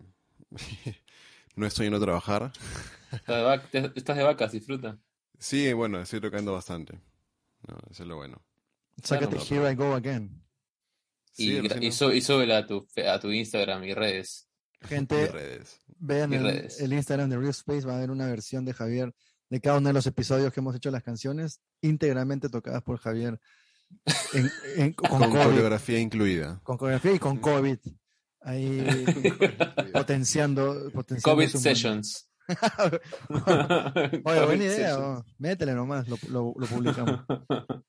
no 1.55 1.65
estoy 1.65 1.85
yendo 1.87 1.97
a 1.97 2.01
trabajar. 2.01 2.51
Estás 3.11 3.35
de, 3.35 3.43
vac- 3.43 3.93
estás 3.95 4.17
de 4.17 4.23
vacas, 4.23 4.51
disfruta. 4.51 4.97
Sí, 5.39 5.71
bueno, 5.73 6.01
estoy 6.01 6.21
tocando 6.21 6.53
bastante. 6.53 6.99
No, 7.67 7.77
eso 7.89 8.03
es 8.03 8.09
lo 8.09 8.17
bueno. 8.17 8.41
Sácate 9.01 9.37
Claro, 9.37 9.63
Here 9.63 9.71
I 9.71 9.75
Go 9.75 9.93
Again. 9.93 10.43
Y, 11.37 11.59
Sí, 11.61 11.61
y, 11.81 12.21
súbela 12.21 12.57
a 12.59 12.67
tu, 12.67 12.85
a 13.07 13.19
tu 13.19 13.31
Instagram 13.31 13.83
y 13.85 13.93
redes. 13.93 14.47
Gente, 14.81 15.27
redes. 15.27 15.79
vean 15.97 16.31
y 16.33 16.35
el, 16.37 16.43
redes. 16.43 16.79
el 16.81 16.93
Instagram 16.93 17.29
de 17.29 17.37
Real 17.37 17.49
Space, 17.51 17.85
va 17.85 17.93
a 17.93 17.97
haber 17.97 18.11
una 18.11 18.27
versión 18.27 18.65
de 18.65 18.73
Javier 18.73 19.13
de 19.49 19.59
cada 19.61 19.77
uno 19.77 19.87
de 19.89 19.93
los 19.93 20.05
episodios 20.05 20.53
que 20.53 20.59
hemos 20.59 20.75
hecho 20.75 20.91
las 20.91 21.03
canciones, 21.03 21.59
íntegramente 21.81 22.49
tocadas 22.49 22.83
por 22.83 22.99
Javier 22.99 23.39
en- 24.33 24.51
en- 24.77 24.93
con, 24.93 25.09
Con 25.09 25.31
COVID, 25.31 25.43
coreografía 25.43 25.99
incluida. 25.99 26.59
con 26.63 26.77
coreografía 26.77 27.13
y 27.15 27.19
con 27.19 27.37
COVID. 27.37 27.77
Ahí 28.41 28.85
potenciando, 29.93 30.89
potenciando 30.93 31.35
COVID. 31.35 31.49
Sessions. 31.49 32.28
Oye, 34.25 34.45
buena 34.45 34.63
idea, 34.63 35.23
métele 35.37 35.73
nomás, 35.73 36.07
lo, 36.07 36.17
lo- 36.29 36.53
lo 36.57 36.67
publicamos. 36.67 37.21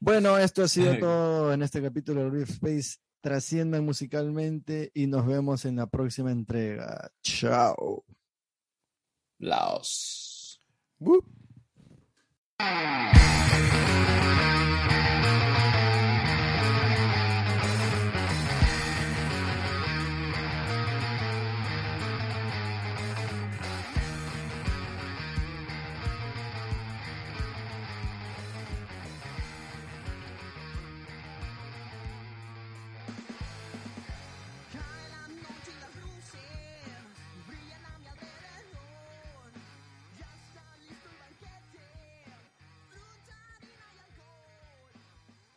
Bueno, 0.00 0.38
esto 0.38 0.62
ha 0.62 0.68
sido 0.68 0.96
todo 1.00 1.52
en 1.52 1.60
este 1.62 1.82
capítulo 1.82 2.22
de 2.22 2.30
Rift 2.30 2.52
Space. 2.52 2.98
Trasciendan 3.20 3.84
musicalmente 3.84 4.92
y 4.94 5.08
nos 5.08 5.26
vemos 5.26 5.64
en 5.64 5.74
la 5.74 5.88
próxima 5.88 6.30
entrega. 6.30 7.10
Chao. 7.20 8.04
Laos. 9.40 10.62